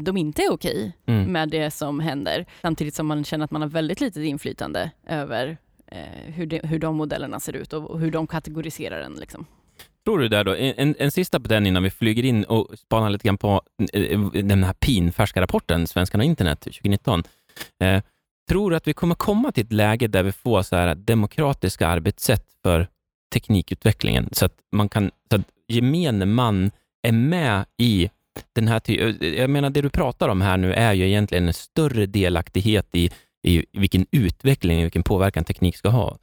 de 0.00 0.16
inte 0.16 0.42
är 0.42 0.52
okej 0.52 0.92
mm. 1.06 1.32
med 1.32 1.48
det 1.48 1.70
som 1.70 2.00
händer. 2.00 2.46
Samtidigt 2.62 2.94
som 2.94 3.06
man 3.06 3.24
känner 3.24 3.44
att 3.44 3.50
man 3.50 3.62
har 3.62 3.68
väldigt 3.68 4.00
litet 4.00 4.24
inflytande 4.24 4.90
över 5.06 5.58
Eh, 5.86 6.32
hur, 6.34 6.46
de, 6.46 6.60
hur 6.64 6.78
de 6.78 6.96
modellerna 6.96 7.40
ser 7.40 7.56
ut 7.56 7.72
och, 7.72 7.90
och 7.90 8.00
hur 8.00 8.10
de 8.10 8.26
kategoriserar 8.26 9.00
den. 9.00 9.14
Liksom 9.14 9.46
tror 10.04 10.18
du 10.18 10.28
där 10.28 10.44
då, 10.44 10.56
en, 10.56 10.94
en 10.98 11.10
sista 11.10 11.40
på 11.40 11.48
den 11.48 11.66
innan 11.66 11.82
vi 11.82 11.90
flyger 11.90 12.24
in 12.24 12.44
och 12.44 12.78
spanar 12.78 13.10
lite 13.10 13.24
grann 13.24 13.38
på 13.38 13.62
eh, 13.92 14.20
den 14.20 14.64
här 14.64 14.72
pinfärska 14.72 15.40
rapporten, 15.40 15.86
Svenskarna 15.86 16.22
och 16.22 16.26
internet 16.26 16.60
2019. 16.60 17.22
Eh, 17.82 18.02
tror 18.48 18.70
du 18.70 18.76
att 18.76 18.88
vi 18.88 18.92
kommer 18.92 19.14
komma 19.14 19.52
till 19.52 19.64
ett 19.64 19.72
läge 19.72 20.06
där 20.06 20.22
vi 20.22 20.32
får 20.32 20.62
så 20.62 20.76
här 20.76 20.94
demokratiska 20.94 21.88
arbetssätt 21.88 22.46
för 22.62 22.88
teknikutvecklingen, 23.34 24.28
så 24.32 24.44
att 24.44 24.54
man 24.72 24.88
kan, 24.88 25.10
så 25.30 25.36
att 25.36 25.42
gemene 25.68 26.26
man 26.26 26.70
är 27.02 27.12
med 27.12 27.64
i 27.78 28.10
den 28.52 28.68
här 28.68 28.82
eh, 28.86 29.34
Jag 29.34 29.50
menar, 29.50 29.70
det 29.70 29.82
du 29.82 29.90
pratar 29.90 30.28
om 30.28 30.40
här 30.40 30.56
nu 30.56 30.72
är 30.72 30.92
ju 30.92 31.06
egentligen 31.06 31.46
en 31.46 31.54
större 31.54 32.06
delaktighet 32.06 32.86
i, 32.92 33.10
i 33.44 33.64
vilken 33.72 34.06
utveckling, 34.10 34.82
vilken 34.82 35.02
påverkan 35.02 35.44
teknik 35.44 35.76
ska 35.76 35.88
ha. 35.88 36.18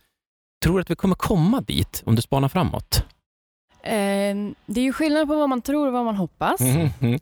Tror 0.63 0.75
du 0.75 0.81
att 0.81 0.91
vi 0.91 0.95
kommer 0.95 1.15
komma 1.15 1.61
dit 1.61 2.03
om 2.05 2.15
du 2.15 2.21
spanar 2.21 2.47
framåt? 2.47 3.05
Eh, 3.83 4.35
det 4.65 4.81
är 4.81 4.83
ju 4.83 4.93
skillnad 4.93 5.27
på 5.27 5.35
vad 5.35 5.49
man 5.49 5.61
tror 5.61 5.87
och 5.87 5.93
vad 5.93 6.05
man 6.05 6.15
hoppas. 6.15 6.61
Mm, 6.61 6.89
mm. 6.99 7.19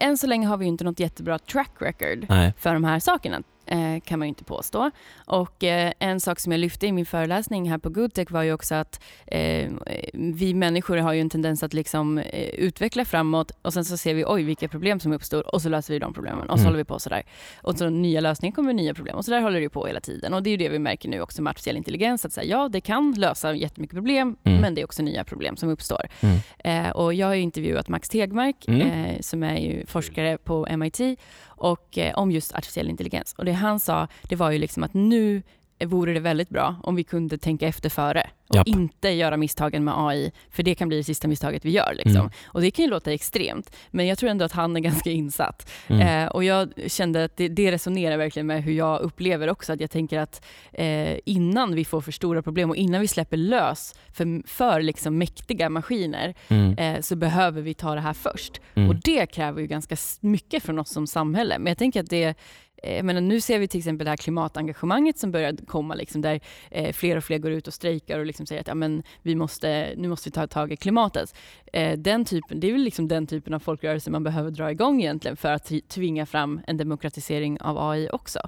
Än 0.00 0.18
så 0.18 0.26
länge 0.26 0.46
har 0.46 0.56
vi 0.56 0.66
inte 0.66 0.84
något 0.84 1.00
jättebra 1.00 1.38
track 1.38 1.70
record 1.78 2.26
Nej. 2.28 2.52
för 2.58 2.74
de 2.74 2.84
här 2.84 3.00
sakerna. 3.00 3.42
Eh, 3.70 4.00
kan 4.00 4.18
man 4.18 4.26
ju 4.26 4.28
inte 4.28 4.44
påstå. 4.44 4.90
Och 5.26 5.64
eh, 5.64 5.92
en 5.98 6.20
sak 6.20 6.40
som 6.40 6.52
jag 6.52 6.58
lyfte 6.58 6.86
i 6.86 6.92
min 6.92 7.06
föreläsning 7.06 7.70
här 7.70 7.78
på 7.78 7.88
Goodtech 7.88 8.30
var 8.30 8.42
ju 8.42 8.52
också 8.52 8.74
att 8.74 9.00
eh, 9.26 9.70
vi 10.12 10.54
människor 10.54 10.96
har 10.96 11.12
ju 11.12 11.20
en 11.20 11.30
tendens 11.30 11.62
att 11.62 11.74
liksom 11.74 12.18
utveckla 12.52 13.04
framåt 13.04 13.52
och 13.62 13.72
sen 13.72 13.84
så 13.84 13.96
ser 13.96 14.14
vi 14.14 14.24
oj 14.26 14.42
vilka 14.42 14.68
problem 14.68 15.00
som 15.00 15.12
uppstår 15.12 15.54
och 15.54 15.62
så 15.62 15.68
löser 15.68 15.94
vi 15.94 15.98
de 15.98 16.14
problemen 16.14 16.50
och 16.50 16.58
så 16.58 16.62
mm. 16.62 16.66
håller 16.66 16.78
vi 16.78 16.84
på 16.84 16.98
sådär. 16.98 17.22
Och 17.62 17.78
så 17.78 17.90
nya 17.90 18.20
lösningar 18.20 18.54
kommer 18.54 18.72
nya 18.72 18.94
problem 18.94 19.16
och 19.16 19.24
så 19.24 19.30
där 19.30 19.40
håller 19.40 19.56
det 19.56 19.62
ju 19.62 19.68
på 19.68 19.86
hela 19.86 20.00
tiden. 20.00 20.34
Och 20.34 20.42
det 20.42 20.50
är 20.50 20.52
ju 20.52 20.56
det 20.56 20.68
vi 20.68 20.78
märker 20.78 21.08
nu 21.08 21.20
också 21.20 21.42
med 21.42 21.50
artificiell 21.50 21.76
intelligens, 21.76 22.24
att 22.24 22.32
säga, 22.32 22.46
ja 22.46 22.68
det 22.68 22.80
kan 22.80 23.12
lösa 23.12 23.54
jättemycket 23.54 23.94
problem 23.94 24.36
mm. 24.44 24.60
men 24.60 24.74
det 24.74 24.80
är 24.80 24.84
också 24.84 25.02
nya 25.02 25.24
problem 25.24 25.56
som 25.56 25.68
uppstår. 25.68 26.08
Mm. 26.20 26.92
Och 26.92 27.14
jag 27.14 27.26
har 27.26 27.34
intervjuat 27.34 27.88
Max 27.88 28.08
Tegmark 28.08 28.68
mm. 28.68 29.22
som 29.22 29.42
är 29.42 29.58
ju 29.58 29.86
forskare 29.86 30.38
på 30.38 30.66
MIT 30.76 31.00
och 31.60 31.98
om 32.14 32.30
just 32.30 32.54
artificiell 32.54 32.90
intelligens. 32.90 33.34
Och 33.38 33.44
det 33.44 33.52
han 33.60 33.80
sa, 33.80 34.08
det 34.22 34.36
var 34.36 34.50
ju 34.50 34.58
liksom 34.58 34.82
att 34.82 34.94
nu 34.94 35.42
vore 35.86 36.12
det 36.12 36.20
väldigt 36.20 36.48
bra 36.48 36.76
om 36.82 36.96
vi 36.96 37.04
kunde 37.04 37.38
tänka 37.38 37.68
efter 37.68 37.88
före 37.88 38.30
och 38.48 38.56
Japp. 38.56 38.68
inte 38.68 39.08
göra 39.08 39.36
misstagen 39.36 39.84
med 39.84 39.94
AI, 39.96 40.32
för 40.50 40.62
det 40.62 40.74
kan 40.74 40.88
bli 40.88 40.96
det 40.96 41.04
sista 41.04 41.28
misstaget 41.28 41.64
vi 41.64 41.70
gör. 41.70 41.92
Liksom. 41.94 42.20
Mm. 42.20 42.30
Och 42.46 42.60
Det 42.60 42.70
kan 42.70 42.84
ju 42.84 42.90
låta 42.90 43.12
extremt, 43.12 43.76
men 43.90 44.06
jag 44.06 44.18
tror 44.18 44.30
ändå 44.30 44.44
att 44.44 44.52
han 44.52 44.76
är 44.76 44.80
ganska 44.80 45.10
insatt. 45.10 45.70
Mm. 45.86 46.24
Eh, 46.24 46.28
och 46.28 46.44
Jag 46.44 46.72
kände 46.86 47.24
att 47.24 47.36
det, 47.36 47.48
det, 47.48 47.72
resonerar 47.72 48.16
verkligen 48.16 48.46
med 48.46 48.62
hur 48.62 48.72
jag 48.72 49.00
upplever 49.00 49.50
också, 49.50 49.72
att 49.72 49.80
jag 49.80 49.90
tänker 49.90 50.18
att 50.18 50.44
eh, 50.72 51.18
innan 51.24 51.74
vi 51.74 51.84
får 51.84 52.00
för 52.00 52.12
stora 52.12 52.42
problem 52.42 52.70
och 52.70 52.76
innan 52.76 53.00
vi 53.00 53.08
släpper 53.08 53.36
lös 53.36 53.94
för, 54.12 54.48
för 54.48 54.82
liksom 54.82 55.18
mäktiga 55.18 55.70
maskiner, 55.70 56.34
mm. 56.48 56.78
eh, 56.78 57.00
så 57.00 57.16
behöver 57.16 57.62
vi 57.62 57.74
ta 57.74 57.94
det 57.94 58.00
här 58.00 58.12
först. 58.12 58.60
Mm. 58.74 58.88
Och 58.88 58.96
Det 58.96 59.26
kräver 59.26 59.60
ju 59.60 59.66
ganska 59.66 59.96
mycket 60.20 60.62
från 60.62 60.78
oss 60.78 60.90
som 60.90 61.06
samhälle, 61.06 61.58
men 61.58 61.66
jag 61.66 61.78
tänker 61.78 62.00
att 62.00 62.10
det 62.10 62.36
Eh, 62.82 62.96
jag 62.96 63.04
menar, 63.04 63.20
nu 63.20 63.40
ser 63.40 63.58
vi 63.58 63.68
till 63.68 63.78
exempel 63.78 64.04
det 64.04 64.10
här 64.10 64.16
klimatengagemanget 64.16 65.18
som 65.18 65.30
börjar 65.30 65.56
komma, 65.66 65.94
liksom, 65.94 66.20
där 66.20 66.40
eh, 66.70 66.92
fler 66.92 67.16
och 67.16 67.24
fler 67.24 67.38
går 67.38 67.52
ut 67.52 67.66
och 67.66 67.74
strejkar 67.74 68.18
och 68.18 68.26
liksom 68.26 68.46
säger 68.46 68.60
att 68.60 68.68
ja, 68.68 68.74
men 68.74 69.02
vi 69.22 69.34
måste, 69.34 69.94
nu 69.96 70.08
måste 70.08 70.28
vi 70.28 70.32
ta 70.32 70.46
tag 70.46 70.72
i 70.72 70.76
klimatet. 70.76 71.34
Eh, 71.72 71.98
den 71.98 72.24
typen, 72.24 72.60
det 72.60 72.68
är 72.68 72.72
väl 72.72 72.82
liksom 72.82 73.08
den 73.08 73.26
typen 73.26 73.54
av 73.54 73.58
folkrörelse 73.58 74.10
man 74.10 74.24
behöver 74.24 74.50
dra 74.50 74.70
igång 74.70 75.00
egentligen 75.00 75.36
för 75.36 75.52
att 75.52 75.72
tvinga 75.88 76.26
fram 76.26 76.60
en 76.66 76.76
demokratisering 76.76 77.60
av 77.60 77.78
AI 77.90 78.08
också. 78.12 78.40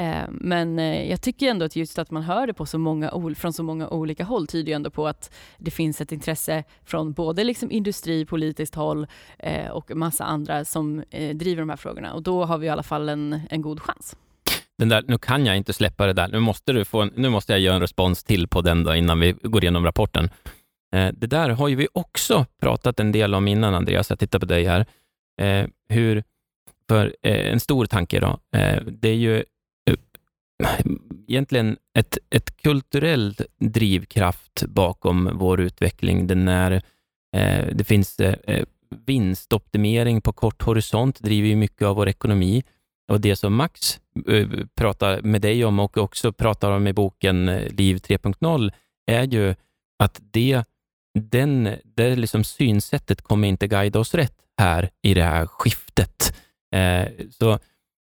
Eh, 0.00 0.24
men 0.30 0.78
eh, 0.78 1.10
jag 1.10 1.20
tycker 1.20 1.50
ändå 1.50 1.64
att 1.64 1.76
just 1.76 1.98
att 1.98 2.10
man 2.10 2.22
hör 2.22 2.46
det 2.46 2.54
på 2.54 2.66
så 2.66 2.78
många, 2.78 3.34
från 3.36 3.52
så 3.52 3.62
många 3.62 3.88
olika 3.88 4.24
håll 4.24 4.46
tyder 4.46 4.72
ju 4.72 4.76
ändå 4.76 4.90
på 4.90 5.06
att 5.06 5.34
det 5.58 5.70
finns 5.70 6.00
ett 6.00 6.12
intresse 6.12 6.64
från 6.84 7.12
både 7.12 7.44
liksom 7.44 7.70
industri, 7.70 8.24
politiskt 8.24 8.74
håll 8.74 9.06
eh, 9.38 9.68
och 9.70 9.96
massa 9.96 10.24
andra 10.24 10.64
som 10.64 11.04
driver 11.34 11.62
de 11.62 11.68
här 11.68 11.76
frågorna. 11.76 12.12
Och 12.12 12.22
då 12.22 12.44
har 12.44 12.58
vi 12.58 12.66
i 12.66 12.70
alla 12.70 12.82
fall 12.82 13.08
en, 13.08 13.40
en 13.50 13.62
god 13.62 13.80
chans. 13.80 14.16
Den 14.78 14.88
där, 14.88 15.04
nu 15.08 15.18
kan 15.18 15.46
jag 15.46 15.56
inte 15.56 15.72
släppa 15.72 16.06
det 16.06 16.12
där. 16.12 16.28
Nu 16.28 16.40
måste, 16.40 16.72
du 16.72 16.84
få 16.84 17.00
en, 17.00 17.12
nu 17.16 17.28
måste 17.28 17.52
jag 17.52 17.60
göra 17.60 17.74
en 17.74 17.80
respons 17.80 18.24
till 18.24 18.48
på 18.48 18.60
den 18.60 18.84
då, 18.84 18.94
innan 18.94 19.20
vi 19.20 19.32
går 19.42 19.64
igenom 19.64 19.84
rapporten. 19.84 20.30
det 20.90 21.26
där 21.26 21.50
har 21.50 21.68
ju 21.68 21.76
vi 21.76 21.88
också 21.92 22.46
pratat 22.60 23.00
en 23.00 23.12
del 23.12 23.34
om 23.34 23.48
innan, 23.48 23.74
Andreas. 23.74 24.10
Jag 24.10 24.18
tittar 24.18 24.38
på 24.38 24.46
dig 24.46 24.64
här. 24.64 24.86
hur, 25.88 26.24
för 26.88 27.16
en 27.22 27.60
stor 27.60 27.86
tanke 27.86 28.20
då, 28.20 28.38
det 29.00 29.08
är 29.08 29.14
ju 29.14 29.44
egentligen 31.28 31.76
ett, 31.98 32.18
ett 32.30 32.56
kulturellt 32.56 33.40
drivkraft 33.58 34.64
bakom 34.66 35.30
vår 35.34 35.60
utveckling. 35.60 36.26
Den 36.26 36.48
är, 36.48 36.72
eh, 37.36 37.66
det 37.72 37.84
finns 37.84 38.20
eh, 38.20 38.34
eh, 38.46 38.64
vinstoptimering 39.06 40.20
på 40.20 40.32
kort 40.32 40.62
horisont, 40.62 41.20
driver 41.20 41.48
ju 41.48 41.56
mycket 41.56 41.86
av 41.86 41.96
vår 41.96 42.08
ekonomi. 42.08 42.62
Och 43.08 43.20
det 43.20 43.36
som 43.36 43.54
Max 43.54 44.00
eh, 44.28 44.48
pratar 44.74 45.22
med 45.22 45.40
dig 45.40 45.64
om 45.64 45.78
och 45.78 45.96
också 45.96 46.32
pratar 46.32 46.70
om 46.70 46.86
i 46.86 46.92
boken 46.92 47.48
eh, 47.48 47.72
Liv 47.72 47.96
3.0 47.96 48.72
är 49.06 49.22
ju 49.22 49.54
att 49.98 50.20
det, 50.30 50.64
den, 51.18 51.68
det 51.84 52.16
liksom 52.16 52.44
synsättet 52.44 53.22
kommer 53.22 53.48
inte 53.48 53.66
guida 53.66 53.98
oss 53.98 54.14
rätt 54.14 54.36
här 54.58 54.90
i 55.02 55.14
det 55.14 55.22
här 55.22 55.46
skiftet. 55.46 56.36
Eh, 56.74 57.08
så 57.30 57.58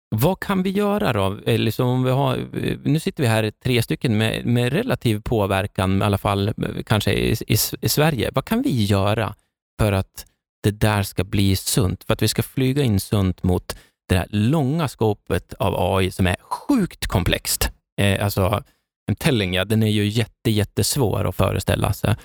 vad 0.09 0.39
kan 0.39 0.63
vi 0.63 0.69
göra 0.69 1.13
då? 1.13 1.39
Eh, 1.45 1.59
liksom 1.59 1.87
om 1.87 2.03
vi 2.03 2.11
har, 2.11 2.37
eh, 2.37 2.77
nu 2.83 2.99
sitter 2.99 3.23
vi 3.23 3.29
här 3.29 3.51
tre 3.63 3.81
stycken 3.81 4.17
med, 4.17 4.45
med 4.45 4.73
relativ 4.73 5.21
påverkan, 5.21 6.01
i 6.01 6.05
alla 6.05 6.17
fall 6.17 6.47
eh, 6.47 6.53
kanske 6.85 7.13
i, 7.13 7.31
i, 7.47 7.57
i, 7.81 7.89
Sverige. 7.89 8.31
Vad 8.35 8.45
kan 8.45 8.61
vi 8.61 8.85
göra 8.85 9.35
för 9.79 9.91
att 9.91 10.25
det 10.63 10.71
där 10.71 11.03
ska 11.03 11.23
bli 11.23 11.55
sunt? 11.55 12.03
För 12.03 12.13
att 12.13 12.21
vi 12.21 12.27
ska 12.27 12.43
flyga 12.43 12.83
in 12.83 12.99
sunt 12.99 13.43
mot 13.43 13.77
det 14.09 14.17
här 14.17 14.27
långa 14.29 14.87
skåpet 14.87 15.53
av 15.53 15.95
AI 15.95 16.11
som 16.11 16.27
är 16.27 16.35
sjukt 16.39 17.07
komplext. 17.07 17.69
Eh, 18.01 18.23
alltså, 18.23 18.63
en 19.07 19.15
telling, 19.15 19.53
ja, 19.53 19.65
den 19.65 19.83
är 19.83 19.91
ju 19.91 20.07
jätte, 20.07 20.51
jättesvår 20.51 21.27
att 21.29 21.35
föreställa 21.35 21.93
sig. 21.93 22.15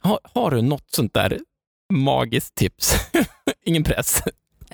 Har, 0.00 0.18
har 0.22 0.50
du 0.50 0.62
något 0.62 0.90
sånt 0.90 1.14
där 1.14 1.38
magiskt 1.92 2.54
tips? 2.54 2.94
Ingen 3.64 3.84
press. 3.84 4.22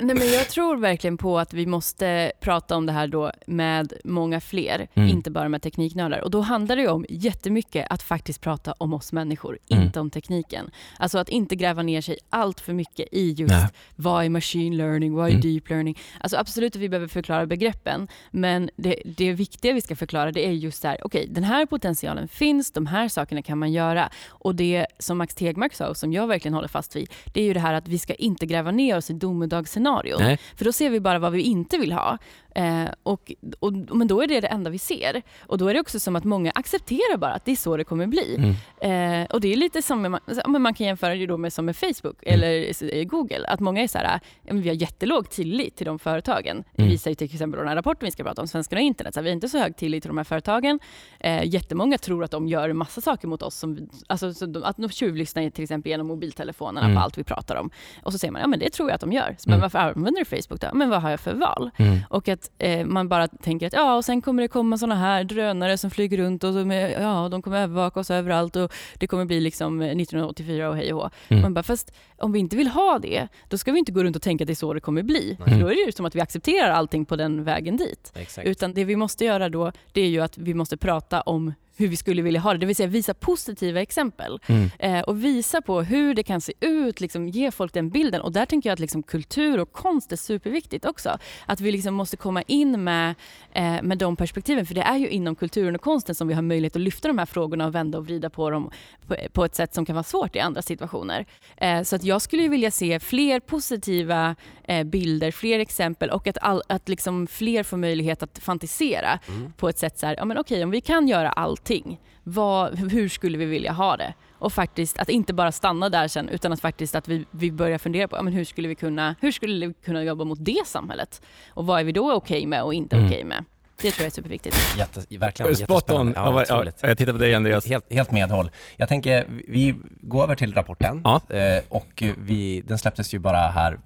Nej, 0.00 0.16
men 0.16 0.32
jag 0.32 0.48
tror 0.48 0.76
verkligen 0.76 1.16
på 1.16 1.38
att 1.38 1.52
vi 1.52 1.66
måste 1.66 2.32
prata 2.40 2.76
om 2.76 2.86
det 2.86 2.92
här 2.92 3.06
då 3.06 3.32
med 3.46 3.92
många 4.04 4.40
fler, 4.40 4.88
mm. 4.94 5.08
inte 5.08 5.30
bara 5.30 5.48
med 5.48 5.62
tekniknördar. 5.62 6.20
Och 6.20 6.30
då 6.30 6.40
handlar 6.40 6.76
det 6.76 6.88
om 6.88 7.06
jättemycket 7.08 7.86
att 7.90 8.02
faktiskt 8.02 8.40
prata 8.40 8.72
om 8.78 8.94
oss 8.94 9.12
människor, 9.12 9.58
mm. 9.70 9.84
inte 9.84 10.00
om 10.00 10.10
tekniken. 10.10 10.70
Alltså 10.98 11.18
att 11.18 11.28
inte 11.28 11.56
gräva 11.56 11.82
ner 11.82 12.00
sig 12.00 12.18
allt 12.30 12.60
för 12.60 12.72
mycket 12.72 13.08
i 13.12 13.32
just 13.32 13.54
Nej. 13.54 13.68
vad 13.96 14.24
är 14.24 14.28
machine 14.28 14.76
learning, 14.76 15.14
vad 15.14 15.26
är 15.26 15.30
mm. 15.30 15.40
deep 15.40 15.70
learning. 15.70 15.98
Alltså 16.20 16.36
absolut 16.36 16.76
att 16.76 16.82
vi 16.82 16.88
behöver 16.88 17.08
förklara 17.08 17.46
begreppen, 17.46 18.08
men 18.30 18.70
det, 18.76 19.02
det 19.04 19.32
viktiga 19.32 19.72
vi 19.72 19.80
ska 19.80 19.96
förklara 19.96 20.32
det 20.32 20.46
är 20.46 20.52
just 20.52 20.82
så 20.82 20.88
här, 20.88 20.98
okej, 21.04 21.22
okay, 21.22 21.34
den 21.34 21.44
här 21.44 21.66
potentialen 21.66 22.28
finns, 22.28 22.70
de 22.70 22.86
här 22.86 23.08
sakerna 23.08 23.42
kan 23.42 23.58
man 23.58 23.72
göra. 23.72 24.10
Och 24.28 24.54
det 24.54 24.86
som 24.98 25.18
Max 25.18 25.34
Tegmark 25.34 25.74
sa 25.74 25.88
och 25.88 25.96
som 25.96 26.12
jag 26.12 26.26
verkligen 26.26 26.54
håller 26.54 26.68
fast 26.68 26.96
vid, 26.96 27.10
det 27.34 27.40
är 27.40 27.44
ju 27.44 27.52
det 27.52 27.60
här 27.60 27.74
att 27.74 27.88
vi 27.88 27.98
ska 27.98 28.14
inte 28.14 28.46
gräva 28.46 28.70
ner 28.70 28.96
oss 28.96 29.10
i 29.10 29.12
domedagsscenarion 29.12 29.85
scenarion. 29.86 30.22
Nej. 30.22 30.38
För 30.56 30.64
då 30.64 30.72
ser 30.72 30.90
vi 30.90 31.00
bara 31.00 31.18
vad 31.18 31.32
vi 31.32 31.42
inte 31.42 31.78
vill 31.78 31.92
ha. 31.92 32.18
Eh, 32.56 32.88
och, 33.02 33.32
och, 33.58 33.72
men 33.72 34.06
då 34.06 34.22
är 34.22 34.26
det 34.26 34.40
det 34.40 34.46
enda 34.46 34.70
vi 34.70 34.78
ser. 34.78 35.22
Och 35.46 35.58
då 35.58 35.68
är 35.68 35.74
det 35.74 35.80
också 35.80 36.00
som 36.00 36.16
att 36.16 36.24
många 36.24 36.50
accepterar 36.54 37.16
bara 37.16 37.32
att 37.32 37.44
det 37.44 37.52
är 37.52 37.56
så 37.56 37.76
det 37.76 37.84
kommer 37.84 38.06
bli. 38.06 38.54
Mm. 38.80 39.22
Eh, 39.22 39.26
och 39.26 39.40
det 39.40 39.52
är 39.52 39.56
lite 39.56 39.82
som, 39.82 40.02
med, 40.02 40.10
man, 40.46 40.62
man 40.62 40.74
kan 40.74 40.86
jämföra 40.86 41.14
det 41.14 41.26
då 41.26 41.36
med 41.36 41.52
som 41.52 41.64
med 41.64 41.76
Facebook 41.76 42.22
mm. 42.22 42.34
eller 42.34 43.04
Google. 43.04 43.46
Att 43.48 43.60
många 43.60 43.82
är 43.82 43.88
så 43.88 43.98
här, 43.98 44.20
vi 44.42 44.68
har 44.68 44.74
jättelåg 44.74 45.30
tillit 45.30 45.76
till 45.76 45.86
de 45.86 45.98
företagen. 45.98 46.64
Det 46.72 46.82
mm. 46.82 46.90
visar 46.90 47.10
ju 47.10 47.14
till 47.14 47.24
exempel 47.24 47.58
den 47.58 47.68
här 47.68 47.76
rapporten 47.76 48.06
vi 48.06 48.10
ska 48.10 48.24
prata 48.24 48.42
om, 48.42 48.48
Svenskarna 48.48 48.80
och 48.80 48.86
internet. 48.86 49.14
Så 49.14 49.22
vi 49.22 49.28
har 49.28 49.34
inte 49.34 49.48
så 49.48 49.58
hög 49.58 49.76
tillit 49.76 50.02
till 50.02 50.08
de 50.08 50.16
här 50.16 50.24
företagen. 50.24 50.80
Eh, 51.20 51.44
jättemånga 51.44 51.98
tror 51.98 52.24
att 52.24 52.30
de 52.30 52.48
gör 52.48 52.72
massa 52.72 53.00
saker 53.00 53.28
mot 53.28 53.42
oss. 53.42 53.54
Som, 53.54 53.88
alltså, 54.06 54.32
att 54.64 54.76
de 54.76 54.88
tjuvlyssnar 54.88 55.50
till 55.50 55.64
exempel 55.64 55.90
genom 55.90 56.06
mobiltelefonerna 56.06 56.86
mm. 56.86 56.96
på 56.96 57.02
allt 57.02 57.18
vi 57.18 57.24
pratar 57.24 57.56
om. 57.56 57.70
Och 58.02 58.12
så 58.12 58.18
säger 58.18 58.32
man, 58.32 58.40
ja 58.40 58.46
men 58.46 58.58
det 58.58 58.70
tror 58.70 58.88
jag 58.88 58.94
att 58.94 59.00
de 59.00 59.12
gör. 59.12 59.36
Så, 59.38 59.48
men 59.48 59.54
mm. 59.54 59.62
varför 59.62 59.78
använder 59.78 60.24
du 60.24 60.24
Facebook 60.24 60.60
då? 60.60 60.68
Men 60.72 60.90
vad 60.90 61.02
har 61.02 61.10
jag 61.10 61.20
för 61.20 61.34
val? 61.34 61.70
Mm. 61.76 61.98
Och 62.10 62.28
att 62.28 62.45
eh, 62.58 62.86
man 62.86 63.08
bara 63.08 63.28
tänker 63.28 63.66
att 63.66 63.72
ja, 63.72 63.96
och 63.96 64.04
sen 64.04 64.22
kommer 64.22 64.42
det 64.42 64.48
komma 64.48 64.78
såna 64.78 64.94
här 64.94 65.24
drönare 65.24 65.78
som 65.78 65.90
flyger 65.90 66.18
runt 66.18 66.44
och 66.44 66.52
de, 66.52 66.70
ja, 66.70 67.28
de 67.28 67.42
kommer 67.42 67.62
övervaka 67.62 68.00
oss 68.00 68.10
överallt 68.10 68.56
och 68.56 68.72
det 68.94 69.06
kommer 69.06 69.24
bli 69.24 69.40
liksom 69.40 69.82
1984 69.82 70.68
och 70.68 70.76
hej 70.76 70.92
och 70.92 71.02
hå. 71.02 71.10
Mm. 71.28 71.42
Man 71.42 71.54
bara, 71.54 71.62
fast 71.62 71.92
om 72.18 72.32
vi 72.32 72.38
inte 72.38 72.56
vill 72.56 72.68
ha 72.68 72.98
det, 72.98 73.28
då 73.48 73.58
ska 73.58 73.72
vi 73.72 73.78
inte 73.78 73.92
gå 73.92 74.04
runt 74.04 74.16
och 74.16 74.22
tänka 74.22 74.44
att 74.44 74.46
det 74.46 74.52
är 74.52 74.54
så 74.54 74.74
det 74.74 74.80
kommer 74.80 75.02
bli. 75.02 75.36
Mm. 75.38 75.50
För 75.50 75.64
då 75.64 75.70
är 75.70 75.74
det 75.74 75.86
ju 75.86 75.92
som 75.92 76.06
att 76.06 76.14
vi 76.14 76.20
accepterar 76.20 76.70
allting 76.70 77.04
på 77.04 77.16
den 77.16 77.44
vägen 77.44 77.76
dit. 77.76 78.12
Exakt. 78.14 78.48
Utan 78.48 78.74
det 78.74 78.84
vi 78.84 78.96
måste 78.96 79.24
göra 79.24 79.48
då, 79.48 79.72
det 79.92 80.00
är 80.00 80.08
ju 80.08 80.20
att 80.20 80.38
vi 80.38 80.54
måste 80.54 80.76
prata 80.76 81.20
om 81.20 81.52
hur 81.76 81.88
vi 81.88 81.96
skulle 81.96 82.22
vilja 82.22 82.40
ha 82.40 82.52
det. 82.52 82.58
Det 82.58 82.66
vill 82.66 82.76
säga 82.76 82.88
visa 82.88 83.14
positiva 83.14 83.82
exempel 83.82 84.38
mm. 84.46 84.70
eh, 84.78 85.00
och 85.00 85.24
visa 85.24 85.62
på 85.62 85.82
hur 85.82 86.14
det 86.14 86.22
kan 86.22 86.40
se 86.40 86.52
ut, 86.60 87.00
liksom, 87.00 87.28
ge 87.28 87.50
folk 87.50 87.72
den 87.72 87.90
bilden. 87.90 88.20
Och 88.20 88.32
där 88.32 88.46
tänker 88.46 88.70
jag 88.70 88.72
att 88.72 88.80
liksom, 88.80 89.02
kultur 89.02 89.60
och 89.60 89.72
konst 89.72 90.12
är 90.12 90.16
superviktigt 90.16 90.84
också. 90.84 91.18
Att 91.46 91.60
vi 91.60 91.72
liksom 91.72 91.94
måste 91.94 92.16
komma 92.16 92.42
in 92.42 92.84
med, 92.84 93.14
eh, 93.52 93.82
med 93.82 93.98
de 93.98 94.16
perspektiven. 94.16 94.66
För 94.66 94.74
det 94.74 94.82
är 94.82 94.96
ju 94.96 95.08
inom 95.08 95.34
kulturen 95.34 95.74
och 95.74 95.80
konsten 95.80 96.14
som 96.14 96.28
vi 96.28 96.34
har 96.34 96.42
möjlighet 96.42 96.76
att 96.76 96.82
lyfta 96.82 97.08
de 97.08 97.18
här 97.18 97.26
frågorna 97.26 97.66
och 97.66 97.74
vända 97.74 97.98
och 97.98 98.06
vrida 98.06 98.30
på 98.30 98.50
dem 98.50 98.70
på, 99.06 99.16
på 99.32 99.44
ett 99.44 99.54
sätt 99.54 99.74
som 99.74 99.86
kan 99.86 99.94
vara 99.94 100.04
svårt 100.04 100.36
i 100.36 100.40
andra 100.40 100.62
situationer. 100.62 101.26
Eh, 101.56 101.82
så 101.82 101.96
att 101.96 102.04
jag 102.04 102.22
skulle 102.22 102.48
vilja 102.48 102.70
se 102.70 103.00
fler 103.00 103.40
positiva 103.40 104.36
bilder, 104.84 105.30
fler 105.30 105.58
exempel 105.58 106.10
och 106.10 106.26
att, 106.26 106.38
all, 106.40 106.62
att 106.68 106.88
liksom 106.88 107.26
fler 107.26 107.62
får 107.62 107.76
möjlighet 107.76 108.22
att 108.22 108.38
fantisera 108.38 109.18
mm. 109.28 109.52
på 109.52 109.68
ett 109.68 109.78
sätt 109.78 109.98
så 109.98 110.06
här, 110.06 110.16
ja 110.16 110.24
men 110.24 110.38
okej, 110.38 110.64
om 110.64 110.70
vi 110.70 110.80
kan 110.80 111.08
göra 111.08 111.28
allt 111.28 111.65
allting. 111.66 112.00
Vad, 112.24 112.78
hur 112.78 113.08
skulle 113.08 113.38
vi 113.38 113.44
vilja 113.44 113.72
ha 113.72 113.96
det? 113.96 114.14
Och 114.38 114.52
faktiskt 114.52 114.98
att 114.98 115.08
inte 115.08 115.34
bara 115.34 115.52
stanna 115.52 115.88
där 115.88 116.08
sen 116.08 116.28
utan 116.28 116.52
att 116.52 116.60
faktiskt 116.60 116.94
att 116.94 117.08
vi, 117.08 117.24
vi 117.30 117.52
börjar 117.52 117.78
fundera 117.78 118.08
på 118.08 118.16
ja, 118.16 118.22
men 118.22 118.32
hur, 118.32 118.44
skulle 118.44 118.68
vi 118.68 118.74
kunna, 118.74 119.14
hur 119.20 119.32
skulle 119.32 119.66
vi 119.66 119.74
kunna 119.84 120.02
jobba 120.02 120.24
mot 120.24 120.38
det 120.40 120.66
samhället? 120.66 121.22
Och 121.54 121.66
vad 121.66 121.80
är 121.80 121.84
vi 121.84 121.92
då 121.92 122.12
okej 122.12 122.36
okay 122.36 122.46
med 122.46 122.62
och 122.62 122.74
inte 122.74 122.96
mm. 122.96 123.06
okej 123.06 123.16
okay 123.16 123.28
med? 123.28 123.44
Det 123.82 123.90
tror 123.90 124.02
jag 124.02 124.06
är 124.06 124.10
superviktigt. 124.10 124.56
Jätte, 124.78 125.18
verkligen 125.18 125.56
Spot 125.56 125.90
on. 125.90 126.12
Ja, 126.16 126.44
ja, 126.48 126.64
jag 126.80 126.98
tittar 126.98 127.12
på 127.12 127.18
dig 127.18 127.34
Andreas. 127.34 127.66
Helt, 127.66 127.92
helt 127.92 128.10
medhåll. 128.10 128.50
Jag 128.76 128.88
tänker, 128.88 129.26
vi 129.48 129.74
går 130.00 130.22
över 130.22 130.34
till 130.34 130.54
rapporten 130.54 131.00
ja. 131.04 131.20
Eh, 131.28 131.62
och 131.68 132.02
vi, 132.18 132.62
den 132.66 132.78
släpptes 132.78 133.14
ju 133.14 133.18
bara 133.18 133.38
här 133.38 133.78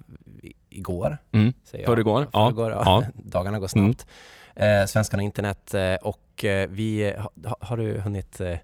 igår. 0.69 1.17
Mm. 1.31 1.53
Förrgår. 1.85 2.27
Ja. 2.33 2.47
Förrgår, 2.47 2.71
ja. 2.71 2.81
ja. 2.85 3.03
Dagarna 3.23 3.59
går 3.59 3.67
snabbt. 3.67 4.07
Eh, 4.55 4.85
Svenskarna 4.85 5.21
och 5.21 5.25
internet 5.25 5.73
eh, 5.73 5.95
och 5.95 6.45
eh, 6.45 6.69
vi, 6.69 7.13
ha, 7.43 7.55
har 7.59 7.77
du 7.77 7.99
hunnit 7.99 8.41
eh, 8.41 8.57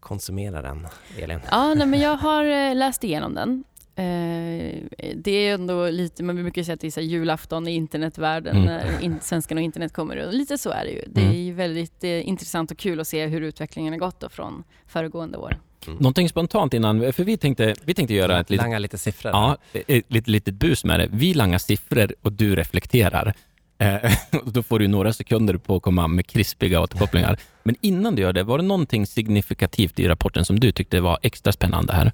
konsumera 0.00 0.62
den, 0.62 0.86
Elin? 1.18 1.40
Ja, 1.50 1.74
nej, 1.74 1.86
men 1.86 2.00
jag 2.00 2.16
har 2.16 2.44
eh, 2.44 2.74
läst 2.74 3.04
igenom 3.04 3.34
den. 3.34 3.64
Eh, 3.94 4.82
det 5.14 5.30
är 5.30 5.54
ändå 5.54 5.90
lite, 5.90 6.22
man 6.22 6.36
brukar 6.36 6.62
säga 6.62 6.74
att 6.74 6.80
det 6.80 6.96
är 6.96 7.00
julafton 7.00 7.68
i 7.68 7.74
internetvärlden 7.74 8.56
mm. 8.56 8.66
när 8.66 9.04
in, 9.04 9.18
svenskarna 9.20 9.58
och 9.58 9.64
internet 9.64 9.92
kommer. 9.92 10.26
Och 10.26 10.32
lite 10.32 10.58
så 10.58 10.70
är 10.70 10.84
det 10.84 10.90
ju. 10.90 11.04
Det 11.06 11.20
mm. 11.20 11.48
är 11.48 11.52
väldigt 11.52 12.04
eh, 12.04 12.28
intressant 12.28 12.70
och 12.70 12.78
kul 12.78 13.00
att 13.00 13.08
se 13.08 13.26
hur 13.26 13.40
utvecklingen 13.40 13.92
har 13.92 14.00
gått 14.00 14.24
från 14.30 14.64
föregående 14.86 15.38
år. 15.38 15.58
Mm. 15.86 15.98
Någonting 15.98 16.28
spontant 16.28 16.74
innan, 16.74 17.12
för 17.12 17.24
vi 17.24 17.36
tänkte, 17.36 17.74
vi 17.84 17.94
tänkte 17.94 18.14
göra 18.14 18.40
ett 18.40 18.50
litet... 18.50 18.64
Langa 18.64 18.78
lite 18.78 18.98
siffror. 18.98 19.32
Ja, 19.32 19.56
ett 19.72 20.04
litet, 20.08 20.28
litet 20.28 20.54
bus 20.54 20.84
med 20.84 21.00
det. 21.00 21.08
Vi 21.12 21.34
langar 21.34 21.58
siffror 21.58 22.14
och 22.22 22.32
du 22.32 22.56
reflekterar. 22.56 23.34
Eh, 23.82 24.12
då 24.44 24.62
får 24.62 24.78
du 24.78 24.88
några 24.88 25.12
sekunder 25.12 25.56
på 25.56 25.76
att 25.76 25.82
komma 25.82 26.08
med 26.08 26.26
krispiga 26.26 26.80
återkopplingar. 26.80 27.38
Men 27.62 27.76
innan 27.80 28.14
du 28.14 28.22
gör 28.22 28.32
det, 28.32 28.42
var 28.42 28.58
det 28.58 28.64
någonting 28.64 29.06
signifikativt 29.06 29.98
i 29.98 30.08
rapporten 30.08 30.44
som 30.44 30.60
du 30.60 30.72
tyckte 30.72 31.00
var 31.00 31.18
extra 31.22 31.52
spännande 31.52 31.92
här? 31.92 32.12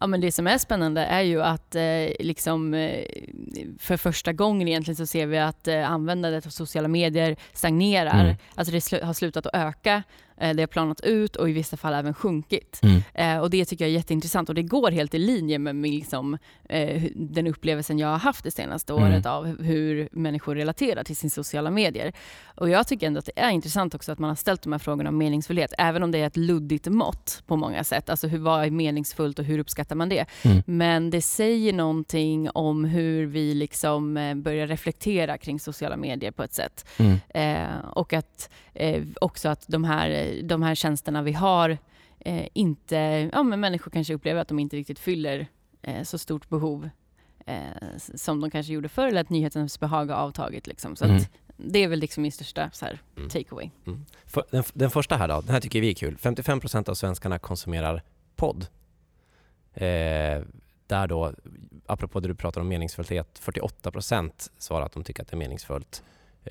Ja, 0.00 0.06
men 0.06 0.20
det 0.20 0.32
som 0.32 0.46
är 0.46 0.58
spännande 0.58 1.00
är 1.00 1.22
ju 1.22 1.42
att 1.42 1.74
eh, 1.74 1.82
liksom, 2.18 2.74
eh, 2.74 3.04
för 3.78 3.96
första 3.96 4.32
gången 4.32 4.68
egentligen 4.68 4.96
så 4.96 5.06
ser 5.06 5.26
vi 5.26 5.38
att 5.38 5.68
eh, 5.68 5.90
användandet 5.90 6.46
av 6.46 6.50
sociala 6.50 6.88
medier 6.88 7.36
stagnerar. 7.52 8.20
Mm. 8.20 8.36
Alltså 8.54 8.72
det 8.72 8.80
sl 8.80 8.96
har 9.02 9.12
slutat 9.12 9.46
att 9.46 9.54
öka 9.54 10.02
det 10.36 10.62
har 10.62 10.66
planat 10.66 11.00
ut 11.00 11.36
och 11.36 11.50
i 11.50 11.52
vissa 11.52 11.76
fall 11.76 11.94
även 11.94 12.14
sjunkit. 12.14 12.80
Mm. 12.82 13.02
Eh, 13.14 13.42
och 13.42 13.50
Det 13.50 13.64
tycker 13.64 13.84
jag 13.84 13.90
är 13.90 13.94
jätteintressant 13.94 14.48
och 14.48 14.54
det 14.54 14.62
går 14.62 14.90
helt 14.90 15.14
i 15.14 15.18
linje 15.18 15.58
med 15.58 15.76
liksom, 15.76 16.38
eh, 16.68 17.02
den 17.14 17.46
upplevelsen 17.46 17.98
jag 17.98 18.08
har 18.08 18.18
haft 18.18 18.44
det 18.44 18.50
senaste 18.50 18.92
mm. 18.92 19.04
året 19.04 19.26
av 19.26 19.62
hur 19.62 20.08
människor 20.12 20.54
relaterar 20.54 21.04
till 21.04 21.16
sina 21.16 21.30
sociala 21.30 21.70
medier. 21.70 22.12
Och 22.54 22.70
Jag 22.70 22.86
tycker 22.86 23.06
ändå 23.06 23.18
att 23.18 23.26
det 23.26 23.40
är 23.40 23.50
intressant 23.50 23.94
också 23.94 24.12
att 24.12 24.18
man 24.18 24.28
har 24.28 24.36
ställt 24.36 24.62
de 24.62 24.72
här 24.72 24.78
frågorna 24.78 25.08
om 25.08 25.18
meningsfullhet, 25.18 25.72
även 25.78 26.02
om 26.02 26.10
det 26.10 26.18
är 26.18 26.26
ett 26.26 26.36
luddigt 26.36 26.86
mått 26.86 27.42
på 27.46 27.56
många 27.56 27.84
sätt. 27.84 28.10
Alltså 28.10 28.26
hur, 28.26 28.38
vad 28.38 28.64
är 28.64 28.70
meningsfullt 28.70 29.38
och 29.38 29.44
hur 29.44 29.58
uppskattar 29.58 29.96
man 29.96 30.08
det? 30.08 30.26
Mm. 30.42 30.62
Men 30.66 31.10
det 31.10 31.22
säger 31.22 31.72
någonting 31.72 32.50
om 32.50 32.84
hur 32.84 33.26
vi 33.26 33.54
liksom 33.54 34.14
börjar 34.36 34.66
reflektera 34.66 35.38
kring 35.38 35.60
sociala 35.60 35.96
medier 35.96 36.30
på 36.30 36.42
ett 36.42 36.54
sätt. 36.54 36.86
Mm. 36.96 37.20
Eh, 37.28 37.88
och 37.92 38.12
att 38.12 38.48
eh, 38.74 39.04
också 39.20 39.48
att 39.48 39.64
de 39.68 39.84
här 39.84 40.40
de 40.42 40.62
här 40.62 40.74
tjänsterna 40.74 41.22
vi 41.22 41.32
har 41.32 41.78
eh, 42.20 42.48
inte, 42.52 43.30
ja 43.32 43.42
men 43.42 43.60
människor 43.60 43.90
kanske 43.90 44.14
upplever 44.14 44.40
att 44.40 44.48
de 44.48 44.58
inte 44.58 44.76
riktigt 44.76 44.98
fyller 44.98 45.46
eh, 45.82 46.02
så 46.02 46.18
stort 46.18 46.48
behov 46.48 46.88
eh, 47.46 47.58
som 48.14 48.40
de 48.40 48.50
kanske 48.50 48.72
gjorde 48.72 48.88
förr 48.88 49.06
eller 49.06 49.20
att 49.20 49.30
nyhetens 49.30 49.80
behag 49.80 50.06
har 50.06 50.16
avtagit. 50.16 50.66
Liksom. 50.66 50.96
Så 50.96 51.04
mm. 51.04 51.22
det 51.56 51.78
är 51.78 51.88
väl 51.88 51.98
liksom 51.98 52.22
min 52.22 52.32
största 52.32 52.70
så 52.72 52.84
här, 52.84 53.00
mm. 53.16 53.28
takeaway. 53.28 53.70
Mm. 53.86 54.04
För, 54.26 54.44
den, 54.50 54.64
den, 54.72 54.90
första 54.90 55.16
här 55.16 55.28
då, 55.28 55.40
den 55.40 55.50
här 55.50 55.60
tycker 55.60 55.80
vi 55.80 55.90
är 55.90 55.94
kul. 55.94 56.16
55% 56.16 56.90
av 56.90 56.94
svenskarna 56.94 57.38
konsumerar 57.38 58.02
podd. 58.36 58.66
Eh, 59.74 60.42
där 60.86 61.06
då, 61.06 61.32
apropå 61.86 62.20
det 62.20 62.28
du 62.28 62.34
pratar 62.34 62.60
om 62.60 62.68
meningsfullhet, 62.68 63.40
48% 63.44 64.50
svarar 64.58 64.86
att 64.86 64.92
de 64.92 65.04
tycker 65.04 65.22
att 65.22 65.28
det 65.28 65.34
är 65.34 65.38
meningsfullt. 65.38 66.02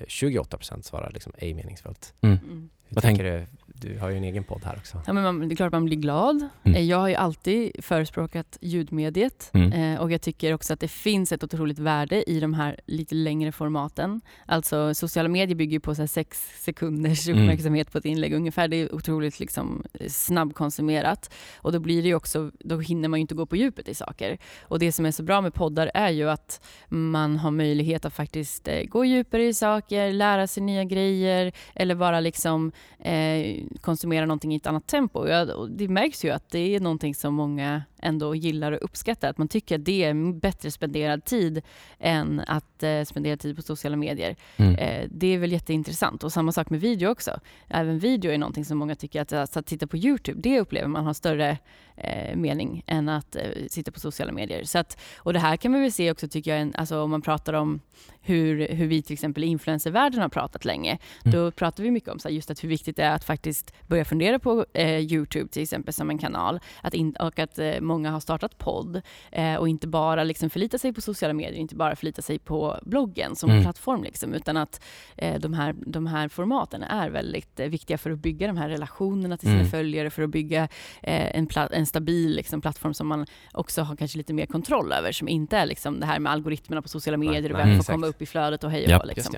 28 0.07 0.57
eh, 0.71 0.81
svarar 0.81 1.11
liksom 1.11 1.33
ej 1.37 1.53
meningsfullt. 1.53 2.13
Mm. 2.21 2.39
mm. 2.43 2.69
Hur 2.93 2.95
Vad 2.95 3.03
tänker 3.03 3.23
du? 3.23 3.45
Du 3.83 3.99
har 3.99 4.09
ju 4.09 4.17
en 4.17 4.23
egen 4.23 4.43
podd 4.43 4.61
här 4.65 4.75
också. 4.77 5.01
Ja, 5.07 5.13
men 5.13 5.23
man, 5.23 5.47
det 5.47 5.53
är 5.53 5.55
klart 5.55 5.71
man 5.71 5.85
blir 5.85 5.97
glad. 5.97 6.49
Mm. 6.63 6.77
Eh, 6.77 6.83
jag 6.83 6.97
har 6.97 7.07
ju 7.07 7.15
alltid 7.15 7.71
förespråkat 7.79 8.57
ljudmediet 8.61 9.49
mm. 9.53 9.71
eh, 9.73 10.01
och 10.01 10.11
jag 10.11 10.21
tycker 10.21 10.53
också 10.53 10.73
att 10.73 10.79
det 10.79 10.87
finns 10.87 11.31
ett 11.31 11.43
otroligt 11.43 11.79
värde 11.79 12.29
i 12.29 12.39
de 12.39 12.53
här 12.53 12.79
lite 12.85 13.15
längre 13.15 13.51
formaten. 13.51 14.21
Alltså 14.45 14.93
sociala 14.93 15.29
medier 15.29 15.55
bygger 15.55 15.73
ju 15.73 15.79
på 15.79 15.95
så 15.95 16.01
här 16.01 16.07
sex 16.07 16.63
sekunders 16.63 17.27
mm. 17.27 17.39
uppmärksamhet 17.39 17.87
mm. 17.87 17.91
på 17.91 17.97
ett 17.97 18.05
inlägg 18.05 18.33
ungefär. 18.33 18.67
Det 18.67 18.75
är 18.75 18.95
otroligt 18.95 19.39
liksom 19.39 19.83
snabbkonsumerat 20.07 21.33
och 21.55 21.71
då 21.71 21.79
blir 21.79 22.01
det 22.01 22.07
ju 22.07 22.15
också, 22.15 22.51
då 22.59 22.79
hinner 22.79 23.09
man 23.09 23.19
ju 23.19 23.21
inte 23.21 23.35
gå 23.35 23.45
på 23.45 23.55
djupet 23.55 23.89
i 23.89 23.93
saker. 23.93 24.37
Och 24.61 24.79
det 24.79 24.91
som 24.91 25.05
är 25.05 25.11
så 25.11 25.23
bra 25.23 25.41
med 25.41 25.53
poddar 25.53 25.91
är 25.93 26.09
ju 26.09 26.29
att 26.29 26.61
man 26.89 27.37
har 27.37 27.51
möjlighet 27.51 28.05
att 28.05 28.13
faktiskt 28.13 28.67
eh, 28.67 28.83
gå 28.83 29.05
djupare 29.05 29.47
i 29.47 29.53
saker, 29.53 30.13
lära 30.13 30.47
sig 30.47 30.63
nya 30.63 30.83
grejer 30.83 31.51
eller 31.75 31.95
bara 31.95 32.19
liksom 32.19 32.71
eh, 32.99 33.63
konsumera 33.81 34.25
någonting 34.25 34.53
i 34.53 34.55
ett 34.55 34.67
annat 34.67 34.87
tempo. 34.87 35.19
Och 35.53 35.69
det 35.69 35.87
märks 35.87 36.25
ju 36.25 36.29
att 36.29 36.49
det 36.49 36.75
är 36.75 36.79
någonting 36.79 37.15
som 37.15 37.33
många 37.33 37.83
ändå 38.03 38.35
gillar 38.35 38.71
och 38.71 38.79
uppskattar. 38.81 39.29
Att 39.29 39.37
man 39.37 39.47
tycker 39.47 39.75
att 39.75 39.85
det 39.85 40.03
är 40.03 40.33
bättre 40.39 40.71
spenderad 40.71 41.25
tid 41.25 41.61
än 41.99 42.41
att 42.47 42.83
eh, 42.83 43.03
spendera 43.03 43.37
tid 43.37 43.55
på 43.55 43.61
sociala 43.61 43.97
medier. 43.97 44.35
Mm. 44.57 44.75
Eh, 44.75 45.09
det 45.11 45.27
är 45.27 45.37
väl 45.37 45.51
jätteintressant. 45.51 46.23
Och 46.23 46.33
samma 46.33 46.51
sak 46.51 46.69
med 46.69 46.81
video 46.81 47.09
också. 47.09 47.39
Även 47.67 47.99
video 47.99 48.31
är 48.31 48.37
någonting 48.37 48.65
som 48.65 48.77
många 48.77 48.95
tycker 48.95 49.21
att, 49.21 49.33
alltså, 49.33 49.59
att 49.59 49.65
titta 49.65 49.87
på 49.87 49.97
Youtube, 49.97 50.41
det 50.41 50.59
upplever 50.59 50.87
man 50.87 51.05
har 51.05 51.13
större 51.13 51.57
eh, 51.97 52.35
mening 52.35 52.83
än 52.87 53.09
att 53.09 53.35
eh, 53.35 53.41
sitta 53.67 53.91
på 53.91 53.99
sociala 53.99 54.31
medier. 54.31 54.63
Så 54.63 54.79
att, 54.79 54.97
och 55.17 55.33
det 55.33 55.39
här 55.39 55.57
kan 55.57 55.71
man 55.71 55.81
väl 55.81 55.91
se 55.91 56.11
också 56.11 56.27
tycker 56.27 56.51
jag, 56.51 56.61
en, 56.61 56.75
alltså, 56.75 57.01
om 57.01 57.11
man 57.11 57.21
pratar 57.21 57.53
om 57.53 57.79
hur, 58.21 58.67
hur 58.67 58.87
vi 58.87 59.01
till 59.01 59.13
exempel 59.13 59.43
i 59.43 59.47
influencervärlden 59.47 60.21
har 60.21 60.29
pratat 60.29 60.65
länge. 60.65 60.97
Mm. 61.25 61.37
Då 61.37 61.51
pratar 61.51 61.83
vi 61.83 61.91
mycket 61.91 62.09
om 62.09 62.19
så 62.19 62.27
här, 62.27 62.35
just 62.35 62.51
att 62.51 62.63
hur 62.63 62.69
viktigt 62.69 62.95
det 62.95 63.03
är 63.03 63.15
att 63.15 63.23
faktiskt 63.23 63.73
börja 63.87 64.05
fundera 64.05 64.39
på 64.39 64.65
eh, 64.73 64.99
Youtube 64.99 65.47
till 65.47 65.63
exempel 65.63 65.93
som 65.93 66.09
en 66.09 66.17
kanal. 66.17 66.59
Att 66.81 66.93
in, 66.93 67.15
och 67.19 67.39
att 67.39 67.59
eh, 67.59 67.81
många 67.93 68.11
har 68.11 68.19
startat 68.19 68.57
podd 68.57 69.01
eh, 69.31 69.55
och 69.55 69.69
inte 69.69 69.87
bara 69.87 70.23
liksom 70.23 70.49
förlita 70.49 70.77
sig 70.77 70.93
på 70.93 71.01
sociala 71.01 71.33
medier, 71.33 71.59
inte 71.59 71.75
bara 71.75 71.95
förlita 71.95 72.21
sig 72.21 72.39
på 72.39 72.79
bloggen 72.81 73.35
som 73.35 73.49
mm. 73.49 73.63
plattform, 73.63 74.03
liksom, 74.03 74.33
utan 74.33 74.57
att 74.57 74.81
eh, 75.17 75.39
de, 75.39 75.53
här, 75.53 75.75
de 75.85 76.07
här 76.07 76.27
formaten 76.27 76.83
är 76.83 77.09
väldigt 77.09 77.59
eh, 77.59 77.67
viktiga 77.67 77.97
för 77.97 78.11
att 78.11 78.19
bygga 78.19 78.47
de 78.47 78.57
här 78.57 78.69
relationerna 78.69 79.37
till 79.37 79.47
sina 79.47 79.59
mm. 79.59 79.71
följare, 79.71 80.09
för 80.09 80.23
att 80.23 80.29
bygga 80.29 80.63
eh, 81.01 81.37
en, 81.37 81.47
en 81.71 81.85
stabil 81.85 82.35
liksom, 82.35 82.61
plattform 82.61 82.93
som 82.93 83.07
man 83.07 83.25
också 83.51 83.81
har 83.81 83.95
kanske 83.95 84.17
lite 84.17 84.33
mer 84.33 84.45
kontroll 84.45 84.91
över, 84.91 85.11
som 85.11 85.27
inte 85.27 85.57
är 85.57 85.65
liksom, 85.65 85.99
det 85.99 86.05
här 86.05 86.19
med 86.19 86.31
algoritmerna 86.31 86.81
på 86.81 86.87
sociala 86.87 87.17
medier 87.17 87.53
och 87.53 87.59
vem 87.59 87.77
får 87.77 87.93
komma 87.93 88.07
upp 88.07 88.21
i 88.21 88.25
flödet 88.25 88.63
och 88.63 88.71
hej 88.71 88.83
och 88.85 88.91
ja, 88.91 89.03
liksom. 89.03 89.35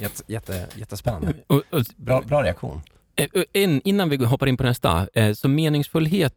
Jätte, 0.00 0.22
jätte, 0.26 0.66
jättespännande. 0.74 1.34
Bra, 1.96 2.22
bra 2.22 2.42
reaktion. 2.42 2.82
Eh, 3.18 3.28
eh, 3.34 3.42
en, 3.52 3.80
innan 3.84 4.08
vi 4.08 4.24
hoppar 4.24 4.46
in 4.46 4.56
på 4.56 4.62
nästa, 4.62 5.08
eh, 5.14 5.32
så 5.32 5.48
meningsfullhet 5.48 6.34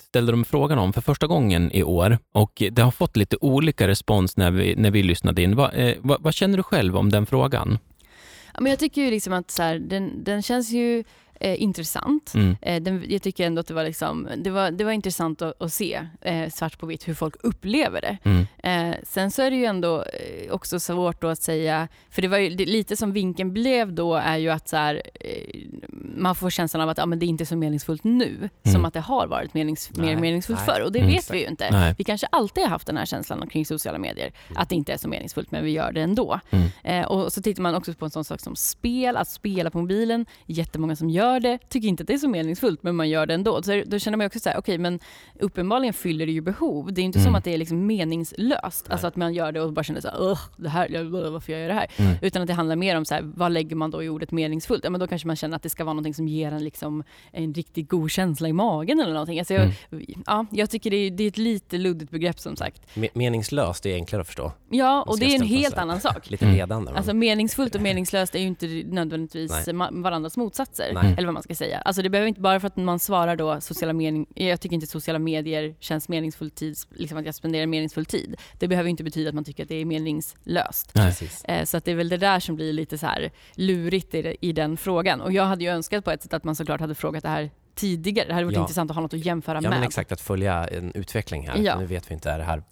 ställde 0.00 0.32
de 0.32 0.44
frågan 0.44 0.78
om 0.78 0.92
för 0.92 1.00
första 1.00 1.26
gången 1.26 1.72
i 1.72 1.82
år 1.82 2.18
och 2.32 2.62
det 2.70 2.82
har 2.82 2.90
fått 2.90 3.16
lite 3.16 3.36
olika 3.40 3.88
respons 3.88 4.36
när 4.36 4.50
vi, 4.50 4.76
när 4.76 4.90
vi 4.90 5.02
lyssnade 5.02 5.42
in. 5.42 5.56
Va, 5.56 5.70
vad, 5.98 6.22
vad 6.22 6.34
känner 6.34 6.56
du 6.56 6.62
själv 6.62 6.96
om 6.96 7.10
den 7.10 7.26
frågan? 7.26 7.78
Ja, 8.54 8.60
men 8.60 8.70
jag 8.70 8.78
tycker 8.78 9.02
ju 9.02 9.10
liksom 9.10 9.32
att 9.32 9.50
så 9.50 9.62
här, 9.62 9.78
den, 9.78 10.24
den 10.24 10.42
känns 10.42 10.70
ju 10.70 11.04
eh, 11.40 11.62
intressant. 11.62 12.34
Mm. 12.34 12.56
Eh, 12.62 12.82
den, 12.82 13.04
jag 13.08 13.22
tycker 13.22 13.46
ändå 13.46 13.60
att 13.60 13.66
det 13.66 13.74
var, 13.74 13.84
liksom, 13.84 14.28
det 14.36 14.50
var, 14.50 14.70
det 14.70 14.84
var 14.84 14.92
intressant 14.92 15.42
att, 15.42 15.62
att 15.62 15.72
se 15.72 16.06
eh, 16.20 16.50
svart 16.50 16.78
på 16.78 16.86
vitt 16.86 17.08
hur 17.08 17.14
folk 17.14 17.34
upplever 17.42 18.00
det. 18.00 18.18
Mm. 18.24 18.46
Eh, 18.62 18.96
sen 19.02 19.30
så 19.30 19.42
är 19.42 19.50
det 19.50 19.56
ju 19.56 19.64
ändå 19.64 20.02
eh, 20.02 20.52
också 20.52 20.80
svårt 20.80 21.24
att 21.24 21.42
säga, 21.42 21.88
för 22.10 22.22
det 22.22 22.28
var 22.28 22.38
ju 22.38 22.50
lite 22.50 22.96
som 22.96 23.12
vinkeln 23.12 23.52
blev 23.52 23.92
då 23.92 24.14
är 24.14 24.36
ju 24.36 24.50
att 24.50 24.68
så 24.68 24.76
här, 24.76 25.02
eh, 25.14 25.60
man 26.16 26.34
får 26.34 26.50
känslan 26.50 26.82
av 26.82 26.88
att 26.88 26.98
ja, 26.98 27.06
men 27.06 27.18
det 27.18 27.26
är 27.26 27.28
inte 27.28 27.44
är 27.44 27.46
så 27.46 27.56
meningsfullt 27.56 28.04
nu 28.04 28.36
mm. 28.36 28.74
som 28.74 28.84
att 28.84 28.94
det 28.94 29.00
har 29.00 29.26
varit 29.26 29.54
menings, 29.54 29.90
mer 29.96 30.16
meningsfullt 30.16 30.60
förr 30.60 30.82
och 30.84 30.92
det 30.92 30.98
mm. 30.98 31.10
vet 31.10 31.30
vi 31.30 31.38
ju 31.38 31.46
inte. 31.46 31.70
Nej. 31.70 31.94
Vi 31.98 32.04
kanske 32.04 32.26
alltid 32.26 32.62
har 32.64 32.70
haft 32.70 32.86
den 32.86 32.96
här 32.96 33.06
känslan 33.06 33.48
kring 33.48 33.66
sociala 33.66 33.98
medier, 33.98 34.32
att 34.54 34.68
det 34.68 34.74
inte 34.74 34.92
är 34.92 34.96
så 34.96 35.08
meningsfullt 35.08 35.50
men 35.50 35.64
vi 35.64 35.70
gör 35.70 35.92
det 35.92 36.00
ändå. 36.00 36.40
Mm. 36.50 37.04
och 37.04 37.32
så 37.32 37.42
tittar 37.42 37.62
man 37.62 37.74
också 37.74 37.94
på 37.94 38.04
en 38.04 38.10
sån 38.10 38.24
sak 38.24 38.40
som 38.40 38.56
spel, 38.56 39.16
att 39.16 39.28
spela 39.28 39.70
på 39.70 39.78
mobilen, 39.78 40.26
jättemånga 40.46 40.96
som 40.96 41.10
gör 41.10 41.25
gör 41.26 41.40
det, 41.40 41.58
tycker 41.68 41.88
inte 41.88 42.02
att 42.02 42.06
det 42.06 42.14
är 42.14 42.18
så 42.18 42.28
meningsfullt, 42.28 42.82
men 42.82 42.96
man 42.96 43.08
gör 43.08 43.26
det 43.26 43.34
ändå. 43.34 43.62
Så 43.62 43.82
då 43.86 43.98
känner 43.98 44.16
man 44.16 44.26
också 44.26 44.40
så 44.40 44.48
här, 44.48 44.58
okej, 44.58 44.74
okay, 44.74 44.78
men 44.78 45.00
uppenbarligen 45.40 45.94
fyller 45.94 46.26
det 46.26 46.32
ju 46.32 46.40
behov. 46.40 46.92
Det 46.92 47.00
är 47.00 47.04
inte 47.04 47.18
mm. 47.18 47.24
som 47.24 47.34
att 47.34 47.44
det 47.44 47.54
är 47.54 47.58
liksom 47.58 47.86
meningslöst, 47.86 48.90
alltså 48.90 49.06
att 49.06 49.16
man 49.16 49.34
gör 49.34 49.52
det 49.52 49.60
och 49.60 49.72
bara 49.72 49.82
känner 49.82 50.00
så 50.00 50.08
här, 50.08 50.38
det 50.56 50.68
här, 50.68 51.30
varför 51.30 51.52
jag 51.52 51.60
gör 51.60 51.68
det 51.68 51.74
här? 51.74 51.86
Mm. 51.96 52.16
Utan 52.22 52.42
att 52.42 52.48
det 52.48 52.54
handlar 52.54 52.76
mer 52.76 52.96
om 52.96 53.04
så 53.04 53.14
här, 53.14 53.22
vad 53.22 53.52
lägger 53.52 53.76
man 53.76 53.90
då 53.90 54.02
i 54.02 54.08
ordet 54.08 54.30
meningsfullt? 54.30 54.84
Ja, 54.84 54.90
men 54.90 55.00
då 55.00 55.06
kanske 55.06 55.26
man 55.26 55.36
känner 55.36 55.56
att 55.56 55.62
det 55.62 55.70
ska 55.70 55.84
vara 55.84 55.94
något 55.94 56.16
som 56.16 56.28
ger 56.28 56.52
en 56.52 56.64
liksom 56.64 57.04
en 57.32 57.54
riktigt 57.54 57.88
god 57.88 58.10
känsla 58.10 58.48
i 58.48 58.52
magen 58.52 59.00
eller 59.00 59.12
någonting. 59.12 59.38
Alltså 59.38 59.54
jag, 59.54 59.62
mm. 59.90 60.22
ja, 60.26 60.46
jag 60.50 60.70
tycker 60.70 60.90
det 60.90 60.96
är, 60.96 61.10
det 61.10 61.24
är 61.24 61.28
ett 61.28 61.38
lite 61.38 61.78
luddigt 61.78 62.10
begrepp 62.10 62.38
som 62.38 62.56
sagt. 62.56 62.82
meningslöst 63.12 63.86
är 63.86 63.94
enklare 63.94 64.20
att 64.20 64.26
förstå. 64.26 64.52
Ja, 64.70 65.02
och 65.02 65.18
det 65.18 65.26
är 65.26 65.34
en 65.34 65.46
helt 65.46 65.78
annan 65.78 66.00
sak. 66.00 66.30
lite 66.30 66.52
ledande. 66.52 66.92
Alltså 66.92 67.14
meningsfullt 67.14 67.74
och 67.74 67.80
meningslöst 67.80 68.34
är 68.34 68.38
ju 68.38 68.46
inte 68.46 68.66
nödvändigtvis 68.66 69.66
Nej. 69.66 69.90
varandras 69.90 70.36
motsatser. 70.36 70.90
Nej 70.94 71.15
eller 71.16 71.26
vad 71.26 71.34
man 71.34 71.42
ska 71.42 71.54
säga. 71.54 71.78
Alltså 71.78 72.02
det 72.02 72.10
behöver 72.10 72.28
inte 72.28 72.40
bara 72.40 72.60
för 72.60 72.66
att 72.66 72.76
man 72.76 72.98
svarar 72.98 73.36
då 73.36 73.60
sociala 73.60 73.92
mening, 73.92 74.26
jag 74.34 74.60
tycker 74.60 74.74
inte 74.74 74.86
sociala 74.86 75.18
medier 75.18 75.74
känns 75.80 76.08
meningsfull 76.08 76.50
tid, 76.50 76.76
liksom 76.90 77.18
att 77.18 77.26
jag 77.26 77.34
spenderar 77.34 77.66
meningsfull 77.66 78.06
tid. 78.06 78.34
Det 78.58 78.68
behöver 78.68 78.90
inte 78.90 79.04
betyda 79.04 79.28
att 79.28 79.34
man 79.34 79.44
tycker 79.44 79.62
att 79.62 79.68
det 79.68 79.74
är 79.74 79.84
meningslöst. 79.84 80.92
Eh, 81.44 81.64
så 81.64 81.76
att 81.76 81.84
det 81.84 81.90
är 81.90 81.94
väl 81.94 82.08
det 82.08 82.16
där 82.16 82.40
som 82.40 82.56
blir 82.56 82.72
lite 82.72 82.98
så 82.98 83.06
här 83.06 83.30
lurigt 83.54 84.14
i, 84.14 84.36
i 84.40 84.52
den 84.52 84.76
frågan. 84.76 85.20
Och 85.20 85.32
jag 85.32 85.44
hade 85.44 85.64
ju 85.64 85.70
önskat 85.70 86.04
på 86.04 86.10
ett 86.10 86.22
sätt 86.22 86.34
att 86.34 86.44
man 86.44 86.56
såklart 86.56 86.80
hade 86.80 86.94
frågat 86.94 87.22
det 87.22 87.28
här 87.28 87.50
tidigare. 87.76 88.28
Det 88.28 88.34
hade 88.34 88.44
varit 88.44 88.54
ja. 88.54 88.60
intressant 88.60 88.90
att 88.90 88.94
ha 88.94 89.02
något 89.02 89.14
att 89.14 89.24
jämföra 89.24 89.56
ja, 89.56 89.60
med. 89.60 89.70
Men 89.70 89.82
exakt, 89.82 90.12
att 90.12 90.20
följa 90.20 90.64
en 90.64 90.92
utveckling 90.92 91.48
här. 91.48 91.58
Ja. 91.58 91.78
Nu 91.78 91.86
vet 91.86 92.10
vi 92.10 92.14
inte, 92.14 92.30
är 92.30 92.38
det 92.38 92.44
här 92.44 92.62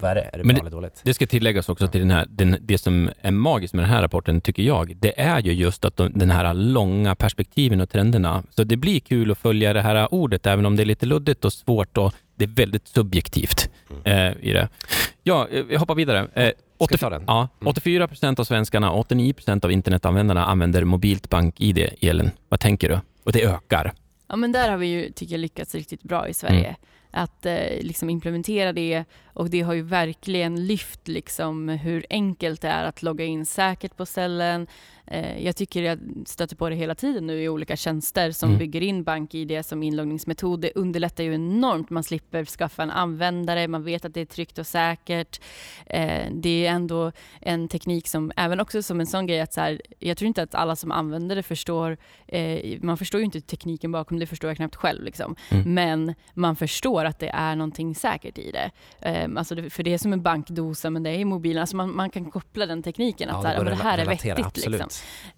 vad 0.00 0.10
är 0.10 0.14
det? 0.14 0.30
Är 0.32 0.38
det 0.38 0.44
bra 0.44 0.56
eller 0.56 0.70
dåligt? 0.70 1.00
Det 1.02 1.14
ska 1.14 1.26
tilläggas 1.26 1.68
också 1.68 1.88
till 1.88 2.00
den 2.00 2.10
här, 2.10 2.26
den, 2.30 2.56
det 2.60 2.78
som 2.78 3.10
är 3.20 3.30
magiskt 3.30 3.74
med 3.74 3.84
den 3.84 3.90
här 3.90 4.02
rapporten, 4.02 4.40
tycker 4.40 4.62
jag, 4.62 4.96
det 4.96 5.20
är 5.20 5.40
ju 5.40 5.52
just 5.52 5.84
att 5.84 5.96
de, 5.96 6.12
den 6.14 6.30
här 6.30 6.54
långa 6.54 7.14
perspektiven 7.14 7.80
och 7.80 7.90
trenderna. 7.90 8.42
Så 8.50 8.64
det 8.64 8.76
blir 8.76 9.00
kul 9.00 9.30
att 9.30 9.38
följa 9.38 9.72
det 9.72 9.80
här 9.80 10.14
ordet, 10.14 10.46
även 10.46 10.66
om 10.66 10.76
det 10.76 10.82
är 10.82 10.84
lite 10.84 11.06
luddigt 11.06 11.44
och 11.44 11.52
svårt 11.52 11.98
och 11.98 12.14
det 12.34 12.44
är 12.44 12.48
väldigt 12.48 12.88
subjektivt 12.88 13.70
mm. 13.90 14.02
eh, 14.04 14.48
i 14.48 14.52
det. 14.52 14.68
Ja, 15.22 15.46
vi 15.50 15.74
eh, 15.74 15.78
hoppar 15.80 15.94
vidare. 15.94 16.28
Eh, 16.34 16.52
80, 16.78 16.98
ja, 17.26 17.48
84 17.64 17.96
mm. 17.96 18.08
procent 18.08 18.40
av 18.40 18.44
svenskarna 18.44 18.90
och 18.90 19.00
89 19.00 19.32
procent 19.32 19.64
av 19.64 19.72
internetanvändarna 19.72 20.46
använder 20.46 20.84
mobilt 20.84 21.30
bank-id, 21.30 21.88
Elin. 22.00 22.30
Vad 22.48 22.60
tänker 22.60 22.88
du? 22.88 23.00
Och 23.24 23.32
det 23.32 23.44
ökar. 23.44 23.92
Ja, 24.28 24.36
men 24.36 24.52
där 24.52 24.70
har 24.70 24.76
vi 24.76 24.86
ju, 24.86 25.12
tycker 25.12 25.34
jag, 25.34 25.40
lyckats 25.40 25.74
riktigt 25.74 26.02
bra 26.02 26.28
i 26.28 26.34
Sverige. 26.34 26.66
Mm. 26.66 26.76
Att 27.10 27.46
eh, 27.46 27.80
liksom 27.80 28.10
implementera 28.10 28.72
det 28.72 29.04
och 29.24 29.50
det 29.50 29.60
har 29.60 29.74
ju 29.74 29.82
verkligen 29.82 30.66
lyft 30.66 31.08
liksom 31.08 31.68
hur 31.68 32.06
enkelt 32.10 32.60
det 32.60 32.68
är 32.68 32.84
att 32.84 33.02
logga 33.02 33.24
in 33.24 33.46
säkert 33.46 33.96
på 33.96 34.06
ställen, 34.06 34.66
jag 35.38 35.56
tycker 35.56 35.82
jag 35.82 35.98
stöter 36.26 36.56
på 36.56 36.68
det 36.68 36.76
hela 36.76 36.94
tiden 36.94 37.26
nu 37.26 37.42
i 37.42 37.48
olika 37.48 37.76
tjänster 37.76 38.30
som 38.30 38.48
mm. 38.48 38.58
bygger 38.58 38.82
in 38.82 39.04
BankID 39.04 39.66
som 39.66 39.82
inloggningsmetod. 39.82 40.60
Det 40.60 40.72
underlättar 40.74 41.24
ju 41.24 41.34
enormt. 41.34 41.90
Man 41.90 42.04
slipper 42.04 42.44
skaffa 42.44 42.82
en 42.82 42.90
användare, 42.90 43.68
man 43.68 43.84
vet 43.84 44.04
att 44.04 44.14
det 44.14 44.20
är 44.20 44.24
tryggt 44.26 44.58
och 44.58 44.66
säkert. 44.66 45.40
Eh, 45.86 46.26
det 46.32 46.66
är 46.66 46.70
ändå 46.70 47.12
en 47.40 47.68
teknik 47.68 48.08
som, 48.08 48.32
även 48.36 48.60
också 48.60 48.82
som 48.82 49.00
en 49.00 49.06
sån 49.06 49.26
grej 49.26 49.40
att 49.40 49.52
så 49.52 49.60
här, 49.60 49.82
jag 49.98 50.16
tror 50.16 50.26
inte 50.26 50.42
att 50.42 50.54
alla 50.54 50.76
som 50.76 50.92
använder 50.92 51.36
det 51.36 51.42
förstår, 51.42 51.96
eh, 52.28 52.78
man 52.82 52.96
förstår 52.96 53.20
ju 53.20 53.24
inte 53.24 53.40
tekniken 53.40 53.92
bakom 53.92 54.18
det, 54.18 54.26
förstår 54.26 54.50
jag 54.50 54.56
knappt 54.56 54.76
själv. 54.76 55.04
Liksom. 55.04 55.36
Mm. 55.50 55.74
Men 55.74 56.14
man 56.34 56.56
förstår 56.56 57.04
att 57.04 57.18
det 57.18 57.28
är 57.28 57.56
någonting 57.56 57.94
säkert 57.94 58.38
i 58.38 58.50
det. 58.50 58.70
Alltså 59.36 59.54
det, 59.54 59.70
för 59.70 59.82
det 59.82 59.94
är 59.94 59.98
som 59.98 60.12
en 60.12 60.22
bankdosa 60.22 60.90
men 60.90 61.02
det 61.02 61.10
är 61.10 61.18
i 61.18 61.24
mobilen. 61.24 61.60
Alltså 61.60 61.76
man, 61.76 61.96
man 61.96 62.10
kan 62.10 62.30
koppla 62.30 62.66
den 62.66 62.82
tekniken. 62.82 63.30
Att 63.30 63.44
ja, 63.44 63.50
det, 63.50 63.56
här, 63.56 63.64
det 63.64 63.82
här 63.82 63.98
är 63.98 64.04
vettigt. 64.04 64.66
Liksom. 64.66 64.88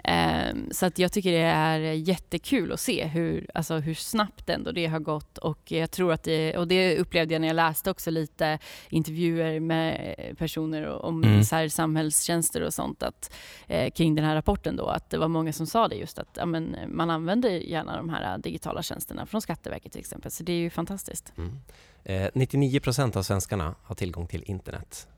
Ehm, 0.04 0.70
så 0.70 0.86
att 0.86 0.98
jag 0.98 1.12
tycker 1.12 1.32
det 1.32 1.38
är 1.38 1.78
jättekul 1.80 2.72
att 2.72 2.80
se 2.80 3.06
hur, 3.06 3.46
alltså 3.54 3.76
hur 3.76 3.94
snabbt 3.94 4.48
ändå 4.50 4.72
det 4.72 4.86
har 4.86 4.98
gått 4.98 5.38
och 5.38 5.72
jag 5.72 5.90
tror 5.90 6.12
att 6.12 6.22
det, 6.22 6.56
och 6.56 6.68
det 6.68 6.98
upplevde 6.98 7.34
jag 7.34 7.40
när 7.40 7.48
jag 7.48 7.54
läste 7.54 7.90
också 7.90 8.10
lite 8.10 8.58
intervjuer 8.88 9.60
med 9.60 10.14
personer 10.38 10.88
om 10.88 11.22
mm. 11.24 11.44
så 11.44 11.56
här 11.56 11.68
samhällstjänster 11.68 12.62
och 12.62 12.74
sånt 12.74 13.02
att, 13.02 13.34
eh, 13.66 13.90
kring 13.90 14.14
den 14.14 14.24
här 14.24 14.34
rapporten 14.34 14.76
då, 14.76 14.86
att 14.86 15.10
det 15.10 15.18
var 15.18 15.28
många 15.28 15.52
som 15.52 15.66
sa 15.66 15.88
det 15.88 15.96
just 15.96 16.18
att 16.18 16.28
ja, 16.34 16.46
men, 16.46 16.76
man 16.88 17.10
använder 17.10 17.50
gärna 17.50 17.96
de 17.96 18.08
här 18.08 18.38
digitala 18.38 18.82
tjänsterna 18.82 19.26
från 19.26 19.42
Skatteverket 19.42 19.92
till 19.92 20.00
exempel, 20.00 20.30
så 20.30 20.42
det 20.42 20.52
är 20.52 20.58
ju 20.60 20.70
fantastiskt. 20.70 21.32
Mm. 21.36 21.60
Eh, 22.04 22.30
99 22.34 22.80
procent 22.80 23.16
av 23.16 23.22
svenskarna 23.22 23.74
har 23.82 23.94
tillgång 23.94 24.26
till 24.26 24.42
internet. 24.46 25.08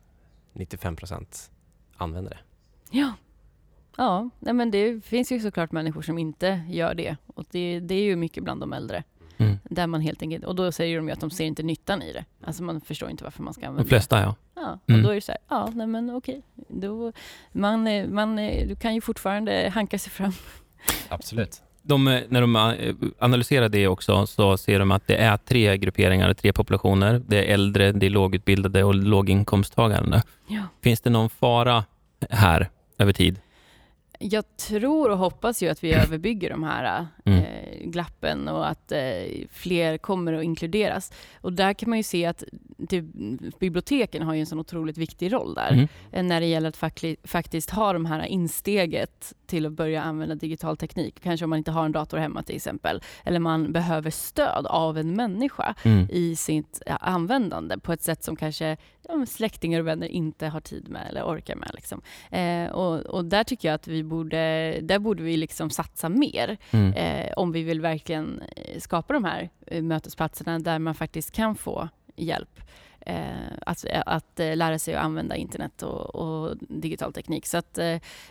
95 0.52 0.96
procent 0.96 1.50
använder 1.96 2.30
det. 2.30 2.38
Ja, 2.90 3.12
Ja, 3.96 4.30
nej 4.38 4.54
men 4.54 4.70
det 4.70 5.04
finns 5.04 5.32
ju 5.32 5.40
såklart 5.40 5.72
människor 5.72 6.02
som 6.02 6.18
inte 6.18 6.60
gör 6.68 6.94
det. 6.94 7.16
Och 7.26 7.44
det, 7.50 7.80
det 7.80 7.94
är 7.94 8.02
ju 8.02 8.16
mycket 8.16 8.44
bland 8.44 8.60
de 8.60 8.72
äldre. 8.72 9.04
Mm. 9.36 9.58
Där 9.64 9.86
man 9.86 10.00
helt 10.00 10.22
enkelt, 10.22 10.44
och 10.44 10.54
då 10.54 10.72
säger 10.72 10.96
de 10.96 11.06
ju 11.06 11.12
att 11.12 11.20
de 11.20 11.30
ser 11.30 11.44
inte 11.44 11.62
nyttan 11.62 12.02
i 12.02 12.12
det. 12.12 12.24
Alltså 12.44 12.62
man 12.62 12.80
förstår 12.80 13.10
inte 13.10 13.24
varför 13.24 13.42
man 13.42 13.54
ska 13.54 13.66
använda 13.66 13.82
det. 13.82 13.88
De 13.88 13.88
flesta 13.88 14.20
ja. 14.20 14.34
Ja, 14.54 14.78
och 14.84 14.90
mm. 14.90 15.02
då 15.02 15.10
är 15.10 15.14
det 15.14 15.20
så 15.20 15.32
här, 15.32 15.40
ja 15.48 15.70
nej 15.74 15.86
men 15.86 16.10
okej. 16.10 16.42
Då, 16.68 17.12
man, 17.52 17.88
man, 18.14 18.36
du 18.36 18.76
kan 18.80 18.94
ju 18.94 19.00
fortfarande 19.00 19.70
hanka 19.74 19.98
sig 19.98 20.12
fram. 20.12 20.32
Absolut. 21.08 21.62
De, 21.82 22.04
när 22.04 22.40
de 22.40 22.56
eh, 22.56 22.94
analyserar 23.18 23.68
det 23.68 23.88
också 23.88 24.26
så 24.26 24.56
ser 24.56 24.78
de 24.78 24.90
att 24.90 25.06
det 25.06 25.16
är 25.16 25.36
tre 25.36 25.76
grupperingar, 25.76 26.34
tre 26.34 26.52
populationer. 26.52 27.22
Det 27.26 27.38
är 27.44 27.54
äldre, 27.54 27.92
det 27.92 28.06
är 28.06 28.10
lågutbildade 28.10 28.84
och 28.84 28.94
låginkomsttagande. 28.94 30.22
Ja. 30.46 30.62
Finns 30.82 31.00
det 31.00 31.10
någon 31.10 31.30
fara 31.30 31.84
här 32.30 32.68
över 32.98 33.12
tid? 33.12 33.40
Jag 34.22 34.56
tror 34.56 35.10
och 35.10 35.18
hoppas 35.18 35.62
ju 35.62 35.68
att 35.68 35.84
vi 35.84 35.92
överbygger 36.04 36.50
de 36.50 36.62
här 36.62 37.06
mm. 37.24 37.38
eh, 37.38 37.88
glappen 37.88 38.48
och 38.48 38.68
att 38.68 38.92
eh, 38.92 39.00
fler 39.50 39.98
kommer 39.98 40.32
att 40.32 40.44
inkluderas. 40.44 41.12
Och 41.40 41.52
där 41.52 41.72
kan 41.72 41.88
man 41.88 41.98
ju 41.98 42.02
se 42.02 42.26
att 42.26 42.44
det, 42.78 43.00
biblioteken 43.58 44.22
har 44.22 44.34
ju 44.34 44.40
en 44.40 44.46
sån 44.46 44.58
otroligt 44.58 44.98
viktig 44.98 45.32
roll 45.32 45.54
där 45.54 45.72
mm. 45.72 45.88
eh, 46.12 46.22
när 46.22 46.40
det 46.40 46.46
gäller 46.46 46.68
att 46.68 46.76
fakti 46.76 47.16
faktiskt 47.24 47.70
ha 47.70 47.92
de 47.92 48.06
här 48.06 48.26
insteget 48.26 49.34
till 49.46 49.66
att 49.66 49.72
börja 49.72 50.02
använda 50.02 50.34
digital 50.34 50.76
teknik. 50.76 51.20
Kanske 51.22 51.44
om 51.44 51.50
man 51.50 51.58
inte 51.58 51.70
har 51.70 51.84
en 51.84 51.92
dator 51.92 52.18
hemma 52.18 52.42
till 52.42 52.56
exempel. 52.56 53.02
Eller 53.24 53.38
man 53.38 53.72
behöver 53.72 54.10
stöd 54.10 54.66
av 54.66 54.98
en 54.98 55.16
människa 55.16 55.74
mm. 55.82 56.06
i 56.10 56.36
sitt 56.36 56.82
användande 56.86 57.78
på 57.78 57.92
ett 57.92 58.02
sätt 58.02 58.24
som 58.24 58.36
kanske 58.36 58.76
ja, 59.08 59.26
släktingar 59.26 59.80
och 59.80 59.86
vänner 59.86 60.06
inte 60.06 60.46
har 60.46 60.60
tid 60.60 60.88
med 60.88 61.06
eller 61.08 61.22
orkar 61.22 61.56
med. 61.56 61.70
Liksom. 61.74 62.00
Eh, 62.30 62.70
och, 62.70 63.00
och, 63.00 63.24
där 63.24 63.44
tycker 63.44 63.68
jag 63.68 63.74
att 63.74 63.88
vi 63.88 64.02
borde, 64.10 64.78
där 64.82 64.98
borde 64.98 65.22
vi 65.22 65.36
liksom 65.36 65.70
satsa 65.70 66.08
mer 66.08 66.56
mm. 66.70 66.92
eh, 66.92 67.32
om 67.36 67.52
vi 67.52 67.62
vill 67.62 67.80
verkligen 67.80 68.42
eh, 68.56 68.80
skapa 68.80 69.12
de 69.12 69.24
här 69.24 69.50
eh, 69.66 69.82
mötesplatserna 69.82 70.58
där 70.58 70.78
man 70.78 70.94
faktiskt 70.94 71.32
kan 71.32 71.56
få 71.56 71.88
hjälp. 72.16 72.60
Eh, 73.00 73.52
att, 73.66 73.84
att 74.06 74.40
eh, 74.40 74.56
lära 74.56 74.78
sig 74.78 74.94
att 74.94 75.04
använda 75.04 75.36
internet 75.36 75.82
och, 75.82 76.14
och 76.14 76.56
digital 76.60 77.12
teknik. 77.12 77.46
Så 77.46 77.58
att, 77.58 77.78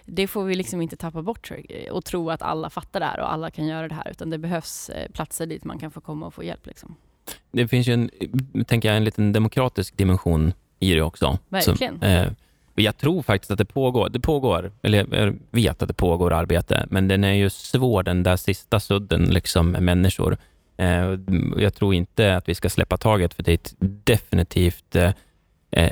det 0.05 0.27
får 0.27 0.43
vi 0.43 0.55
liksom 0.55 0.81
inte 0.81 0.95
tappa 0.95 1.21
bort 1.21 1.51
och 1.91 2.05
tro 2.05 2.29
att 2.29 2.41
alla 2.41 2.69
fattar 2.69 2.99
det 2.99 3.05
här 3.05 3.19
och 3.19 3.33
alla 3.33 3.51
kan 3.51 3.67
göra 3.67 3.87
det 3.87 3.95
här. 3.95 4.11
Utan 4.11 4.29
det 4.29 4.37
behövs 4.37 4.91
platser 5.13 5.45
dit 5.45 5.63
man 5.63 5.79
kan 5.79 5.91
få 5.91 6.01
komma 6.01 6.27
och 6.27 6.33
få 6.33 6.43
hjälp. 6.43 6.65
Liksom. 6.65 6.95
Det 7.51 7.67
finns 7.67 7.87
ju 7.87 7.93
en, 7.93 8.09
tänker 8.65 8.89
jag, 8.89 8.97
en 8.97 9.03
liten 9.03 9.33
demokratisk 9.33 9.97
dimension 9.97 10.53
i 10.79 10.93
det 10.93 11.01
också. 11.01 11.37
Verkligen. 11.49 11.99
Så, 11.99 12.05
eh, 12.05 12.31
jag 12.81 12.97
tror 12.97 13.21
faktiskt 13.21 13.51
att 13.51 13.57
det 13.57 13.65
pågår, 13.65 14.09
det 14.09 14.19
pågår, 14.19 14.71
eller 14.81 15.15
jag 15.15 15.39
vet 15.51 15.81
att 15.81 15.87
det 15.87 15.93
pågår 15.93 16.33
arbete, 16.33 16.87
men 16.89 17.07
den 17.07 17.23
är 17.23 17.33
ju 17.33 17.49
svår 17.49 18.03
den 18.03 18.23
där 18.23 18.37
sista 18.37 18.79
sudden 18.79 19.23
liksom 19.23 19.71
med 19.71 19.83
människor. 19.83 20.37
Eh, 20.77 21.17
jag 21.57 21.73
tror 21.75 21.93
inte 21.93 22.35
att 22.35 22.49
vi 22.49 22.55
ska 22.55 22.69
släppa 22.69 22.97
taget, 22.97 23.33
för 23.33 23.43
det 23.43 23.51
är 23.51 23.59
definitivt 24.03 24.95
eh, 24.95 25.11
eh, 25.71 25.91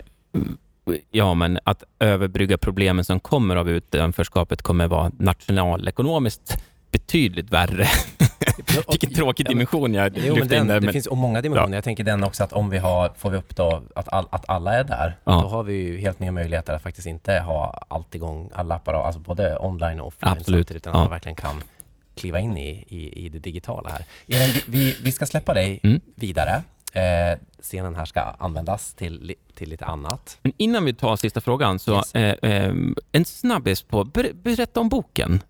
ja, 1.12 1.34
men 1.34 1.60
att 1.64 1.84
överbrygga 2.00 2.58
problemen 2.58 3.06
som 3.06 3.20
kommer 3.20 3.56
av 3.56 3.70
utanförskapet 3.70 4.62
kommer 4.62 4.88
vara 4.88 5.12
nationalekonomiskt 5.18 6.58
betydligt 6.92 7.52
värre. 7.52 7.88
Vilken 8.90 9.14
tråkig 9.14 9.46
ja, 9.46 9.50
dimension 9.50 9.94
jag 9.94 10.18
jo, 10.18 10.36
men 10.36 10.48
den, 10.48 10.62
in 10.62 10.68
där. 10.68 10.80
Det 10.80 10.92
finns 10.92 11.08
många 11.12 11.42
dimensioner. 11.42 11.70
Ja. 11.70 11.76
Jag 11.76 11.84
tänker 11.84 12.04
den 12.04 12.24
också 12.24 12.44
att 12.44 12.54
om 12.54 12.70
vi 12.70 12.78
har, 12.78 13.12
får 13.18 13.30
vi 13.30 13.38
upp 13.38 13.56
då 13.56 13.84
att, 13.96 14.10
all, 14.14 14.26
att 14.30 14.50
alla 14.50 14.74
är 14.74 14.84
där, 14.84 15.16
ja. 15.24 15.32
då 15.42 15.48
har 15.48 15.64
vi 15.64 15.74
ju 15.74 15.98
helt 15.98 16.20
nya 16.20 16.32
möjligheter 16.32 16.74
att 16.74 16.82
faktiskt 16.82 17.08
inte 17.08 17.40
ha 17.40 17.86
allt 17.88 18.16
igång, 18.16 18.50
alla 18.54 18.76
apparater, 18.76 19.06
alltså 19.06 19.22
både 19.22 19.58
online 19.60 20.00
och 20.00 20.08
offline 20.08 20.32
Absolut. 20.32 20.72
utan 20.72 20.94
att 20.94 21.00
man 21.00 21.10
verkligen 21.10 21.36
kan 21.36 21.64
kliva 22.16 22.40
in 22.40 22.58
i, 22.58 22.86
i, 22.88 23.26
i 23.26 23.30
det 23.30 23.40
digitala 23.40 23.90
här. 23.90 24.06
Elin, 24.28 24.62
vi, 24.68 24.98
vi 25.04 25.12
ska 25.12 25.26
släppa 25.26 25.54
dig 25.54 25.80
mm. 25.84 26.02
vidare. 26.16 26.64
Eh, 26.94 27.40
scenen 27.62 27.96
här 27.96 28.06
ska 28.06 28.22
användas 28.22 28.94
till, 28.94 29.36
till 29.56 29.70
lite 29.70 29.86
annat. 29.86 30.38
Men 30.42 30.54
innan 30.58 30.86
vi 30.86 30.94
tar 30.94 31.16
sista 31.16 31.42
frågan, 31.42 31.80
så 31.80 31.96
yes. 31.96 32.16
eh, 32.16 32.52
eh, 32.52 32.74
en 33.12 33.26
snabbis 33.26 33.82
på, 33.82 34.04
ber, 34.04 34.34
berätta 34.34 34.80
om 34.80 34.90
boken. 34.90 35.42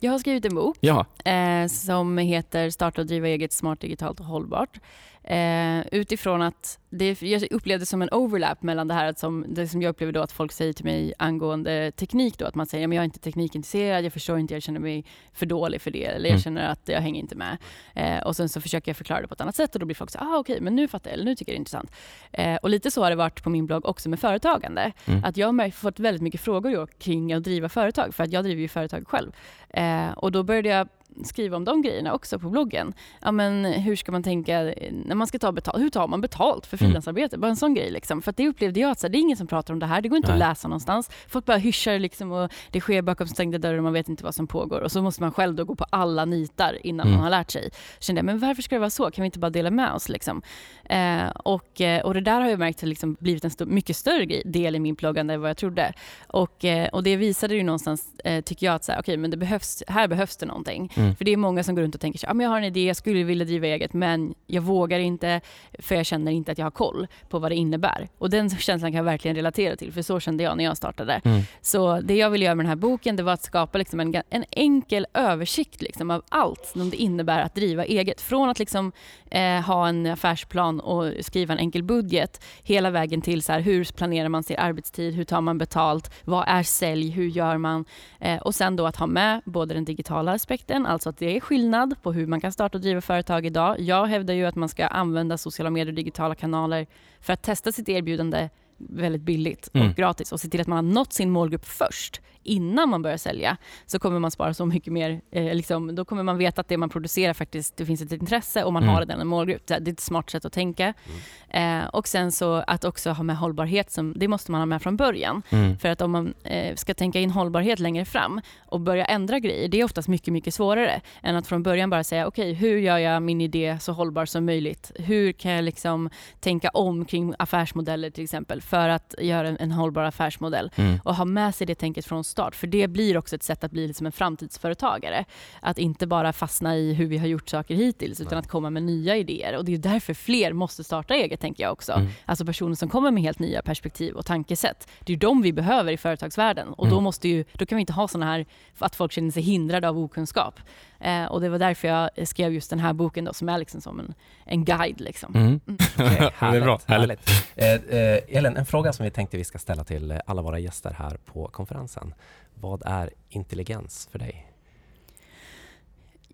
Jag 0.00 0.12
har 0.12 0.18
skrivit 0.18 0.44
en 0.44 0.54
bok 0.54 0.76
ja. 0.80 1.06
eh, 1.24 1.66
som 1.66 2.18
heter 2.18 2.70
Starta 2.70 3.00
och 3.00 3.06
driva 3.06 3.28
eget 3.28 3.52
smart, 3.52 3.80
digitalt 3.80 4.20
och 4.20 4.26
hållbart. 4.26 4.80
Eh, 5.26 5.86
utifrån 5.92 6.42
att 6.42 6.78
det, 6.90 7.22
jag 7.22 7.52
upplevde 7.52 7.82
det 7.82 7.86
som 7.86 8.02
en 8.02 8.08
overlap 8.12 8.62
mellan 8.62 8.88
det 8.88 8.94
här 8.94 9.14
som, 9.16 9.44
det 9.48 9.68
som 9.68 9.82
jag 9.82 9.90
upplever 9.90 10.12
då 10.12 10.20
att 10.20 10.32
folk 10.32 10.52
säger 10.52 10.72
till 10.72 10.84
mig 10.84 11.14
angående 11.18 11.92
teknik 11.92 12.38
då, 12.38 12.46
att 12.46 12.54
man 12.54 12.66
säger 12.66 12.88
att 12.88 12.94
jag 12.94 13.00
är 13.00 13.04
inte 13.04 13.18
teknikintresserad, 13.18 14.04
jag 14.04 14.12
förstår 14.12 14.38
inte, 14.38 14.54
jag 14.54 14.62
känner 14.62 14.80
mig 14.80 15.04
för 15.32 15.46
dålig 15.46 15.80
för 15.80 15.90
det, 15.90 16.04
eller 16.04 16.24
jag 16.24 16.30
mm. 16.30 16.40
känner 16.40 16.68
att 16.68 16.80
jag 16.84 17.00
hänger 17.00 17.20
inte 17.20 17.36
med. 17.36 17.56
Eh, 17.94 18.18
och 18.18 18.36
sen 18.36 18.48
så 18.48 18.60
försöker 18.60 18.90
jag 18.90 18.96
förklara 18.96 19.20
det 19.20 19.28
på 19.28 19.34
ett 19.34 19.40
annat 19.40 19.56
sätt 19.56 19.74
och 19.74 19.80
då 19.80 19.86
blir 19.86 19.96
folk 19.96 20.10
så 20.10 20.18
ah 20.18 20.38
okej, 20.38 20.52
okay, 20.52 20.60
men 20.60 20.76
nu 20.76 20.88
fattar 20.88 21.10
jag, 21.10 21.14
eller 21.14 21.24
nu 21.24 21.36
tycker 21.36 21.52
jag 21.52 21.56
det 21.56 21.58
är 21.58 21.60
intressant. 21.60 21.92
Eh, 22.32 22.56
och 22.56 22.70
lite 22.70 22.90
så 22.90 23.02
har 23.02 23.10
det 23.10 23.16
varit 23.16 23.42
på 23.42 23.50
min 23.50 23.66
blogg 23.66 23.86
också 23.86 24.08
med 24.08 24.20
företagande. 24.20 24.92
Mm. 25.06 25.24
Att 25.24 25.36
jag 25.36 25.46
har 25.46 25.70
fått 25.70 26.00
väldigt 26.00 26.22
mycket 26.22 26.40
frågor 26.40 26.88
kring 26.98 27.32
att 27.32 27.44
driva 27.44 27.68
företag, 27.68 28.14
för 28.14 28.24
att 28.24 28.32
jag 28.32 28.44
driver 28.44 28.62
ju 28.62 28.68
företag 28.68 29.08
själv. 29.08 29.32
Eh, 29.70 30.10
och 30.10 30.32
då 30.32 30.42
började 30.42 30.68
jag 30.68 30.88
skriva 31.24 31.56
om 31.56 31.64
de 31.64 31.82
grejerna 31.82 32.14
också 32.14 32.38
på 32.38 32.50
bloggen. 32.50 32.94
Ja, 33.20 33.32
men 33.32 33.64
hur 33.64 33.96
ska 33.96 34.12
man 34.12 34.22
tänka 34.22 34.74
när 35.04 35.14
man 35.14 35.26
ska 35.26 35.38
ta 35.38 35.52
betalt? 35.52 35.78
Hur 35.78 35.90
tar 35.90 36.08
man 36.08 36.20
betalt 36.20 36.66
för 36.66 36.76
mm. 36.76 36.88
frilansarbete? 36.88 37.36
Mm. 37.36 37.40
Bara 37.40 37.50
en 37.50 37.56
sån 37.56 37.74
grej. 37.74 37.90
Liksom. 37.90 38.22
För 38.22 38.34
det 38.36 38.48
upplevde 38.48 38.80
jag 38.80 38.90
att 38.90 39.00
så 39.00 39.06
här, 39.06 39.12
det 39.12 39.18
är 39.18 39.20
ingen 39.20 39.36
som 39.36 39.46
pratar 39.46 39.74
om 39.74 39.80
det 39.80 39.86
här. 39.86 40.00
Det 40.00 40.08
går 40.08 40.16
inte 40.16 40.28
Nej. 40.28 40.42
att 40.42 40.48
läsa 40.48 40.68
någonstans. 40.68 41.10
Folk 41.28 41.44
bara 41.44 41.56
hyschar 41.56 41.98
liksom, 41.98 42.32
och 42.32 42.52
det 42.70 42.80
sker 42.80 43.02
bakom 43.02 43.26
stängda 43.26 43.58
dörrar 43.58 43.76
och 43.76 43.84
man 43.84 43.92
vet 43.92 44.08
inte 44.08 44.24
vad 44.24 44.34
som 44.34 44.46
pågår. 44.46 44.80
Och 44.80 44.92
så 44.92 45.02
måste 45.02 45.22
man 45.22 45.32
själv 45.32 45.54
då 45.54 45.64
gå 45.64 45.74
på 45.74 45.86
alla 45.90 46.24
nitar 46.24 46.86
innan 46.86 47.06
mm. 47.06 47.14
man 47.14 47.24
har 47.24 47.30
lärt 47.30 47.50
sig. 47.50 47.70
Kände 47.98 48.18
jag, 48.18 48.26
men 48.26 48.38
varför 48.38 48.62
ska 48.62 48.74
det 48.74 48.80
vara 48.80 48.90
så? 48.90 49.10
Kan 49.10 49.22
vi 49.22 49.26
inte 49.26 49.38
bara 49.38 49.50
dela 49.50 49.70
med 49.70 49.92
oss? 49.92 50.08
Liksom? 50.08 50.42
Eh, 50.84 51.26
och, 51.28 51.80
eh, 51.80 52.02
och 52.02 52.14
det 52.14 52.20
där 52.20 52.40
har 52.40 52.48
jag 52.48 52.58
märkt 52.58 52.80
har 52.80 52.88
liksom 52.88 53.16
blivit 53.20 53.44
en 53.44 53.50
stor, 53.50 53.66
mycket 53.66 53.96
större 53.96 54.42
del 54.44 54.76
i 54.76 54.78
min 54.78 54.94
bloggande 54.94 55.34
än 55.34 55.40
vad 55.40 55.50
jag 55.50 55.56
trodde. 55.56 55.92
Och, 56.26 56.64
eh, 56.64 56.88
och 56.88 57.02
det 57.02 57.16
visade 57.16 57.54
ju 57.54 57.62
någonstans, 57.62 58.14
eh, 58.24 58.42
tycker 58.42 58.66
jag, 58.66 58.74
att 58.74 58.84
så 58.84 58.92
här, 58.92 59.00
okay, 59.00 59.16
men 59.16 59.30
det 59.30 59.36
behövs, 59.36 59.82
här 59.88 60.08
behövs 60.08 60.36
det 60.36 60.46
någonting. 60.46 60.92
Mm. 60.96 61.16
För 61.16 61.24
det 61.24 61.32
är 61.32 61.36
många 61.36 61.62
som 61.62 61.74
går 61.74 61.82
runt 61.82 61.94
och 61.94 62.00
tänker 62.00 62.18
så, 62.18 62.26
ah, 62.26 62.34
men 62.34 62.44
jag 62.44 62.50
har 62.50 62.58
en 62.58 62.64
idé, 62.64 62.86
jag 62.86 62.96
skulle 62.96 63.24
vilja 63.24 63.44
driva 63.44 63.66
eget 63.66 63.92
men 63.92 64.34
jag 64.46 64.62
vågar 64.62 64.98
inte 64.98 65.40
för 65.78 65.94
jag 65.94 66.06
känner 66.06 66.32
inte 66.32 66.52
att 66.52 66.58
jag 66.58 66.66
har 66.66 66.70
koll 66.70 67.06
på 67.28 67.38
vad 67.38 67.50
det 67.50 67.56
innebär. 67.56 68.08
Och 68.18 68.30
den 68.30 68.50
känslan 68.50 68.90
kan 68.90 68.96
jag 68.96 69.04
verkligen 69.04 69.36
relatera 69.36 69.76
till 69.76 69.92
för 69.92 70.02
så 70.02 70.20
kände 70.20 70.42
jag 70.44 70.56
när 70.56 70.64
jag 70.64 70.76
startade. 70.76 71.20
Mm. 71.24 71.42
Så 71.60 72.00
det 72.00 72.14
jag 72.14 72.30
ville 72.30 72.44
göra 72.44 72.54
med 72.54 72.64
den 72.64 72.68
här 72.68 72.76
boken 72.76 73.16
det 73.16 73.22
var 73.22 73.32
att 73.32 73.42
skapa 73.42 73.78
liksom 73.78 74.00
en, 74.00 74.14
en 74.30 74.44
enkel 74.50 75.06
översikt 75.14 75.82
liksom 75.82 76.10
av 76.10 76.22
allt 76.28 76.66
som 76.66 76.90
det 76.90 76.96
innebär 76.96 77.40
att 77.40 77.54
driva 77.54 77.84
eget. 77.84 78.20
Från 78.20 78.48
att 78.48 78.58
liksom, 78.58 78.92
eh, 79.30 79.60
ha 79.60 79.88
en 79.88 80.06
affärsplan 80.06 80.80
och 80.80 81.12
skriva 81.20 81.54
en 81.54 81.58
enkel 81.58 81.82
budget 81.82 82.44
hela 82.62 82.90
vägen 82.90 83.20
till 83.20 83.42
så 83.42 83.52
här, 83.52 83.60
hur 83.60 83.84
planerar 83.84 84.28
man 84.28 84.42
sin 84.42 84.58
arbetstid, 84.58 85.14
hur 85.14 85.24
tar 85.24 85.40
man 85.40 85.58
betalt, 85.58 86.10
vad 86.24 86.44
är 86.48 86.62
sälj, 86.62 87.10
hur 87.10 87.26
gör 87.26 87.58
man? 87.58 87.84
Eh, 88.20 88.38
och 88.38 88.54
sen 88.54 88.76
då 88.76 88.86
att 88.86 88.96
ha 88.96 89.06
med 89.06 89.42
både 89.44 89.74
den 89.74 89.84
digitala 89.84 90.32
aspekten, 90.32 90.85
alltså 90.86 91.08
att 91.08 91.18
det 91.18 91.36
är 91.36 91.40
skillnad 91.40 91.94
på 92.02 92.12
hur 92.12 92.26
man 92.26 92.40
kan 92.40 92.52
starta 92.52 92.78
och 92.78 92.82
driva 92.82 93.00
företag 93.00 93.46
idag. 93.46 93.80
Jag 93.80 94.06
hävdar 94.06 94.34
ju 94.34 94.46
att 94.46 94.54
man 94.54 94.68
ska 94.68 94.86
använda 94.86 95.38
sociala 95.38 95.70
medier 95.70 95.92
och 95.92 95.94
digitala 95.94 96.34
kanaler 96.34 96.86
för 97.20 97.32
att 97.32 97.42
testa 97.42 97.72
sitt 97.72 97.88
erbjudande 97.88 98.48
väldigt 98.76 99.22
billigt 99.22 99.66
och 99.66 99.76
mm. 99.76 99.92
gratis 99.92 100.32
och 100.32 100.40
se 100.40 100.48
till 100.48 100.60
att 100.60 100.66
man 100.66 100.76
har 100.86 100.94
nått 100.94 101.12
sin 101.12 101.30
målgrupp 101.30 101.64
först 101.64 102.20
innan 102.46 102.88
man 102.88 103.02
börjar 103.02 103.16
sälja 103.16 103.56
så 103.86 103.98
kommer 103.98 104.18
man 104.18 104.30
spara 104.30 104.54
så 104.54 104.66
mycket 104.66 104.92
mer. 104.92 105.20
Eh, 105.30 105.54
liksom, 105.54 105.94
då 105.94 106.04
kommer 106.04 106.22
man 106.22 106.38
veta 106.38 106.60
att 106.60 106.68
det 106.68 106.76
man 106.76 106.88
producerar 106.88 107.34
faktiskt, 107.34 107.76
det 107.76 107.86
finns 107.86 108.02
ett 108.02 108.12
intresse 108.12 108.64
och 108.64 108.72
man 108.72 108.82
mm. 108.82 108.94
har 108.94 109.00
redan 109.00 109.20
en 109.20 109.26
målgrupp. 109.26 109.66
Det 109.66 109.74
är 109.74 109.92
ett 109.92 110.00
smart 110.00 110.30
sätt 110.30 110.44
att 110.44 110.52
tänka. 110.52 110.84
Mm. 110.84 111.82
Eh, 111.82 111.86
och 111.88 112.08
sen 112.08 112.32
så 112.32 112.54
att 112.66 112.84
också 112.84 113.10
ha 113.10 113.22
med 113.22 113.36
hållbarhet, 113.36 113.90
som, 113.90 114.12
det 114.16 114.28
måste 114.28 114.50
man 114.52 114.60
ha 114.60 114.66
med 114.66 114.82
från 114.82 114.96
början. 114.96 115.42
Mm. 115.50 115.78
För 115.78 115.88
att 115.88 116.00
om 116.00 116.10
man 116.10 116.34
eh, 116.44 116.74
ska 116.74 116.94
tänka 116.94 117.20
in 117.20 117.30
hållbarhet 117.30 117.78
längre 117.78 118.04
fram 118.04 118.40
och 118.66 118.80
börja 118.80 119.04
ändra 119.04 119.38
grejer, 119.38 119.68
det 119.68 119.80
är 119.80 119.84
oftast 119.84 120.08
mycket, 120.08 120.32
mycket 120.32 120.54
svårare 120.54 121.00
än 121.22 121.36
att 121.36 121.46
från 121.46 121.62
början 121.62 121.90
bara 121.90 122.04
säga 122.04 122.26
okej, 122.26 122.52
okay, 122.52 122.54
hur 122.54 122.78
gör 122.78 122.98
jag 122.98 123.22
min 123.22 123.40
idé 123.40 123.78
så 123.80 123.92
hållbar 123.92 124.26
som 124.26 124.44
möjligt? 124.44 124.92
Hur 124.94 125.32
kan 125.32 125.52
jag 125.52 125.64
liksom 125.64 126.10
tänka 126.40 126.68
om 126.68 127.04
kring 127.04 127.34
affärsmodeller 127.38 128.10
till 128.10 128.24
exempel 128.24 128.62
för 128.62 128.88
att 128.88 129.14
göra 129.18 129.48
en, 129.48 129.56
en 129.60 129.72
hållbar 129.72 130.02
affärsmodell 130.02 130.70
mm. 130.76 131.00
och 131.04 131.14
ha 131.14 131.24
med 131.24 131.54
sig 131.54 131.66
det 131.66 131.74
tänket 131.74 132.06
från 132.06 132.24
start. 132.36 132.56
För 132.56 132.66
det 132.66 132.88
blir 132.88 133.16
också 133.16 133.36
ett 133.36 133.42
sätt 133.42 133.64
att 133.64 133.70
bli 133.70 133.86
liksom 133.86 134.06
en 134.06 134.12
framtidsföretagare. 134.12 135.24
Att 135.60 135.78
inte 135.78 136.06
bara 136.06 136.32
fastna 136.32 136.76
i 136.76 136.94
hur 136.94 137.06
vi 137.06 137.18
har 137.18 137.26
gjort 137.26 137.48
saker 137.48 137.74
hittills 137.74 138.20
utan 138.20 138.38
att 138.38 138.48
komma 138.48 138.70
med 138.70 138.82
nya 138.82 139.16
idéer. 139.16 139.56
Och 139.56 139.64
det 139.64 139.74
är 139.74 139.78
därför 139.78 140.14
fler 140.14 140.52
måste 140.52 140.84
starta 140.84 141.14
eget 141.14 141.40
tänker 141.40 141.62
jag 141.62 141.72
också. 141.72 141.92
Mm. 141.92 142.08
Alltså 142.24 142.44
personer 142.44 142.74
som 142.74 142.88
kommer 142.88 143.10
med 143.10 143.22
helt 143.22 143.38
nya 143.38 143.62
perspektiv 143.62 144.14
och 144.14 144.26
tankesätt. 144.26 144.88
Det 145.00 145.12
är 145.12 145.16
de 145.16 145.42
vi 145.42 145.52
behöver 145.52 145.92
i 145.92 145.96
företagsvärlden 145.96 146.68
och 146.68 146.84
mm. 146.84 146.94
då, 146.94 147.00
måste 147.00 147.28
ju, 147.28 147.44
då 147.52 147.66
kan 147.66 147.76
vi 147.76 147.80
inte 147.80 147.92
ha 147.92 148.08
sådana 148.08 148.32
här 148.32 148.46
att 148.78 148.96
folk 148.96 149.12
känner 149.12 149.30
sig 149.30 149.42
hindrade 149.42 149.88
av 149.88 149.98
okunskap. 149.98 150.60
Eh, 151.00 151.24
och 151.24 151.40
det 151.40 151.48
var 151.48 151.58
därför 151.58 151.88
jag 151.88 152.28
skrev 152.28 152.52
just 152.52 152.70
den 152.70 152.80
här 152.80 152.92
boken 152.92 153.24
då, 153.24 153.32
som 153.32 153.48
är 153.48 153.58
liksom 153.58 153.80
som 153.80 154.00
en, 154.00 154.14
en 154.44 154.64
guide. 154.64 155.00
Liksom. 155.00 155.34
Mm. 155.34 155.46
Mm. 155.46 155.78
Okay, 156.06 156.30
härligt, 156.36 156.62
bra. 156.62 156.80
härligt. 156.86 157.30
Eh, 157.54 157.72
eh, 157.72 158.18
Elin, 158.28 158.56
en 158.56 158.66
fråga 158.66 158.92
som 158.92 159.04
vi 159.04 159.10
tänkte 159.10 159.36
vi 159.36 159.44
ska 159.44 159.58
ställa 159.58 159.84
till 159.84 160.20
alla 160.26 160.42
våra 160.42 160.58
gäster 160.58 160.90
här 160.98 161.18
på 161.24 161.48
konferensen. 161.48 162.14
Vad 162.54 162.82
är 162.86 163.10
intelligens 163.28 164.08
för 164.12 164.18
dig? 164.18 164.52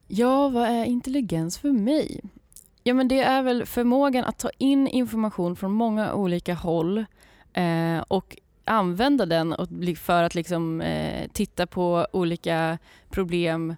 Ja, 0.06 0.48
vad 0.48 0.68
är 0.68 0.84
intelligens 0.84 1.58
för 1.58 1.72
mig? 1.72 2.20
Ja, 2.82 2.94
men 2.94 3.08
det 3.08 3.20
är 3.20 3.42
väl 3.42 3.66
förmågan 3.66 4.24
att 4.24 4.38
ta 4.38 4.50
in 4.58 4.88
information 4.88 5.56
från 5.56 5.72
många 5.72 6.14
olika 6.14 6.54
håll 6.54 7.04
eh, 7.52 7.98
och 8.08 8.36
använda 8.64 9.26
den 9.26 9.56
för 9.96 10.22
att 10.22 10.34
liksom, 10.34 10.80
eh, 10.80 11.28
titta 11.32 11.66
på 11.66 12.06
olika 12.12 12.78
problem 13.10 13.70
eh, 13.70 13.76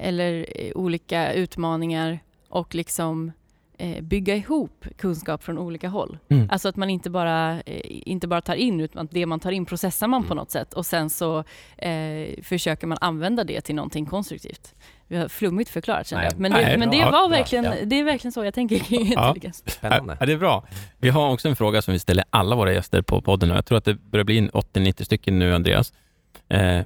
eller 0.00 0.46
eh, 0.54 0.72
olika 0.74 1.32
utmaningar 1.32 2.18
och 2.48 2.74
liksom 2.74 3.32
Eh, 3.78 4.02
bygga 4.02 4.36
ihop 4.36 4.84
kunskap 4.96 5.42
från 5.42 5.58
olika 5.58 5.88
håll. 5.88 6.18
Mm. 6.28 6.48
Alltså 6.50 6.68
att 6.68 6.76
man 6.76 6.90
inte 6.90 7.10
bara, 7.10 7.60
eh, 7.60 7.80
inte 7.86 8.28
bara 8.28 8.40
tar 8.40 8.54
in, 8.54 8.80
utan 8.80 9.08
det 9.10 9.26
man 9.26 9.40
tar 9.40 9.52
in 9.52 9.66
processar 9.66 10.08
man 10.08 10.22
på 10.22 10.26
mm. 10.26 10.36
något 10.36 10.50
sätt 10.50 10.74
och 10.74 10.86
sen 10.86 11.10
så 11.10 11.44
eh, 11.76 12.42
försöker 12.42 12.86
man 12.86 12.98
använda 13.00 13.44
det 13.44 13.60
till 13.60 13.74
någonting 13.74 14.06
konstruktivt. 14.06 14.74
Vi 15.08 15.16
har 15.16 15.28
flummigt 15.28 15.70
förklarat 15.70 16.06
känner 16.06 16.24
jag. 16.24 16.38
Men, 16.38 16.52
det, 16.52 16.62
Nej, 16.62 16.78
men 16.78 16.90
det, 16.90 17.04
var 17.04 17.28
verkligen, 17.28 17.64
ja. 17.64 17.74
det 17.84 18.00
är 18.00 18.04
verkligen 18.04 18.32
så 18.32 18.44
jag 18.44 18.54
tänker 18.54 18.78
kring 18.78 19.12
ja. 19.12 19.34
Spännande. 19.52 20.16
Ja, 20.20 20.26
det 20.26 20.32
är 20.32 20.38
bra. 20.38 20.66
Vi 20.98 21.08
har 21.08 21.32
också 21.32 21.48
en 21.48 21.56
fråga 21.56 21.82
som 21.82 21.92
vi 21.92 21.98
ställer 21.98 22.24
alla 22.30 22.56
våra 22.56 22.72
gäster 22.72 23.02
på 23.02 23.22
podden. 23.22 23.48
Jag 23.48 23.66
tror 23.66 23.78
att 23.78 23.84
det 23.84 23.94
börjar 23.94 24.24
bli 24.24 24.48
80-90 24.48 25.04
stycken 25.04 25.38
nu, 25.38 25.54
Andreas. 25.54 25.92
Eh, 26.48 26.80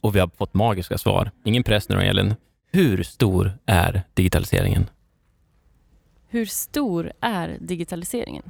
och 0.00 0.16
vi 0.16 0.20
har 0.20 0.30
fått 0.38 0.54
magiska 0.54 0.98
svar. 0.98 1.30
Ingen 1.44 1.62
press 1.62 1.88
nu 1.88 2.02
Elin. 2.02 2.34
Hur 2.72 3.02
stor 3.02 3.58
är 3.66 4.02
digitaliseringen? 4.14 4.90
Hur 6.28 6.46
stor 6.46 7.12
är 7.20 7.56
digitaliseringen? 7.60 8.42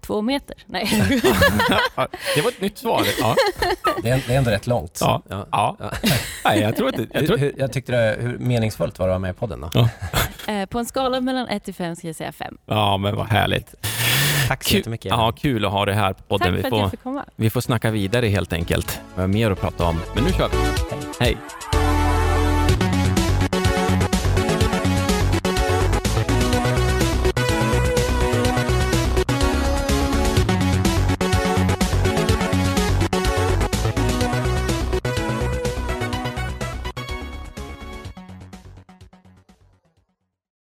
Två 0.00 0.22
meter? 0.22 0.56
Nej. 0.66 0.88
det 2.34 2.40
var 2.42 2.50
ett 2.50 2.60
nytt 2.60 2.78
svar. 2.78 3.02
Ja. 3.20 3.36
Det, 4.02 4.10
är, 4.10 4.22
det 4.26 4.34
är 4.34 4.38
ändå 4.38 4.50
rätt 4.50 4.66
långt. 4.66 4.98
Ja. 5.00 5.22
ja. 5.28 5.46
ja. 5.52 5.90
Nej, 6.44 6.60
jag, 6.60 6.76
tror 6.76 6.88
att 6.88 6.96
det, 6.96 7.06
jag, 7.12 7.26
tror... 7.26 7.36
Hur, 7.36 7.54
jag 7.58 7.72
tyckte 7.72 7.92
det, 7.92 8.22
hur 8.22 8.38
meningsfullt 8.38 8.98
var 8.98 9.08
det 9.08 9.14
att 9.14 9.14
vara 9.14 9.18
med 9.18 9.30
i 9.30 9.38
podden 9.38 9.60
då? 9.60 9.70
Ja. 9.74 9.88
Eh, 10.52 10.66
på 10.66 10.78
en 10.78 10.86
skala 10.86 11.20
mellan 11.20 11.48
1 11.48 11.64
till 11.64 11.74
5 11.74 11.96
ska 11.96 12.06
jag 12.06 12.16
säga 12.16 12.32
5. 12.32 12.58
Ja, 12.66 12.96
men 12.96 13.16
vad 13.16 13.26
härligt. 13.26 13.74
Tack 14.48 14.64
så 14.64 14.76
jättemycket. 14.76 15.10
Ja, 15.10 15.32
kul 15.32 15.64
att 15.64 15.72
ha 15.72 15.84
dig 15.84 15.94
här 15.94 16.12
på 16.12 16.22
podden. 16.22 16.54
Tack 16.54 16.62
för 16.62 16.62
vi 16.62 16.70
får, 16.70 16.76
att 16.76 16.82
jag 16.82 16.90
fick 16.90 17.02
komma. 17.02 17.24
Vi 17.36 17.50
får 17.50 17.60
snacka 17.60 17.90
vidare 17.90 18.26
helt 18.26 18.52
enkelt. 18.52 19.00
Vi 19.14 19.20
har 19.20 19.28
mer 19.28 19.50
att 19.50 19.60
prata 19.60 19.84
om, 19.84 20.00
men 20.14 20.24
nu 20.24 20.32
kör 20.32 20.48
vi. 20.48 20.56
Hej. 21.20 21.36
Hej. 21.72 21.85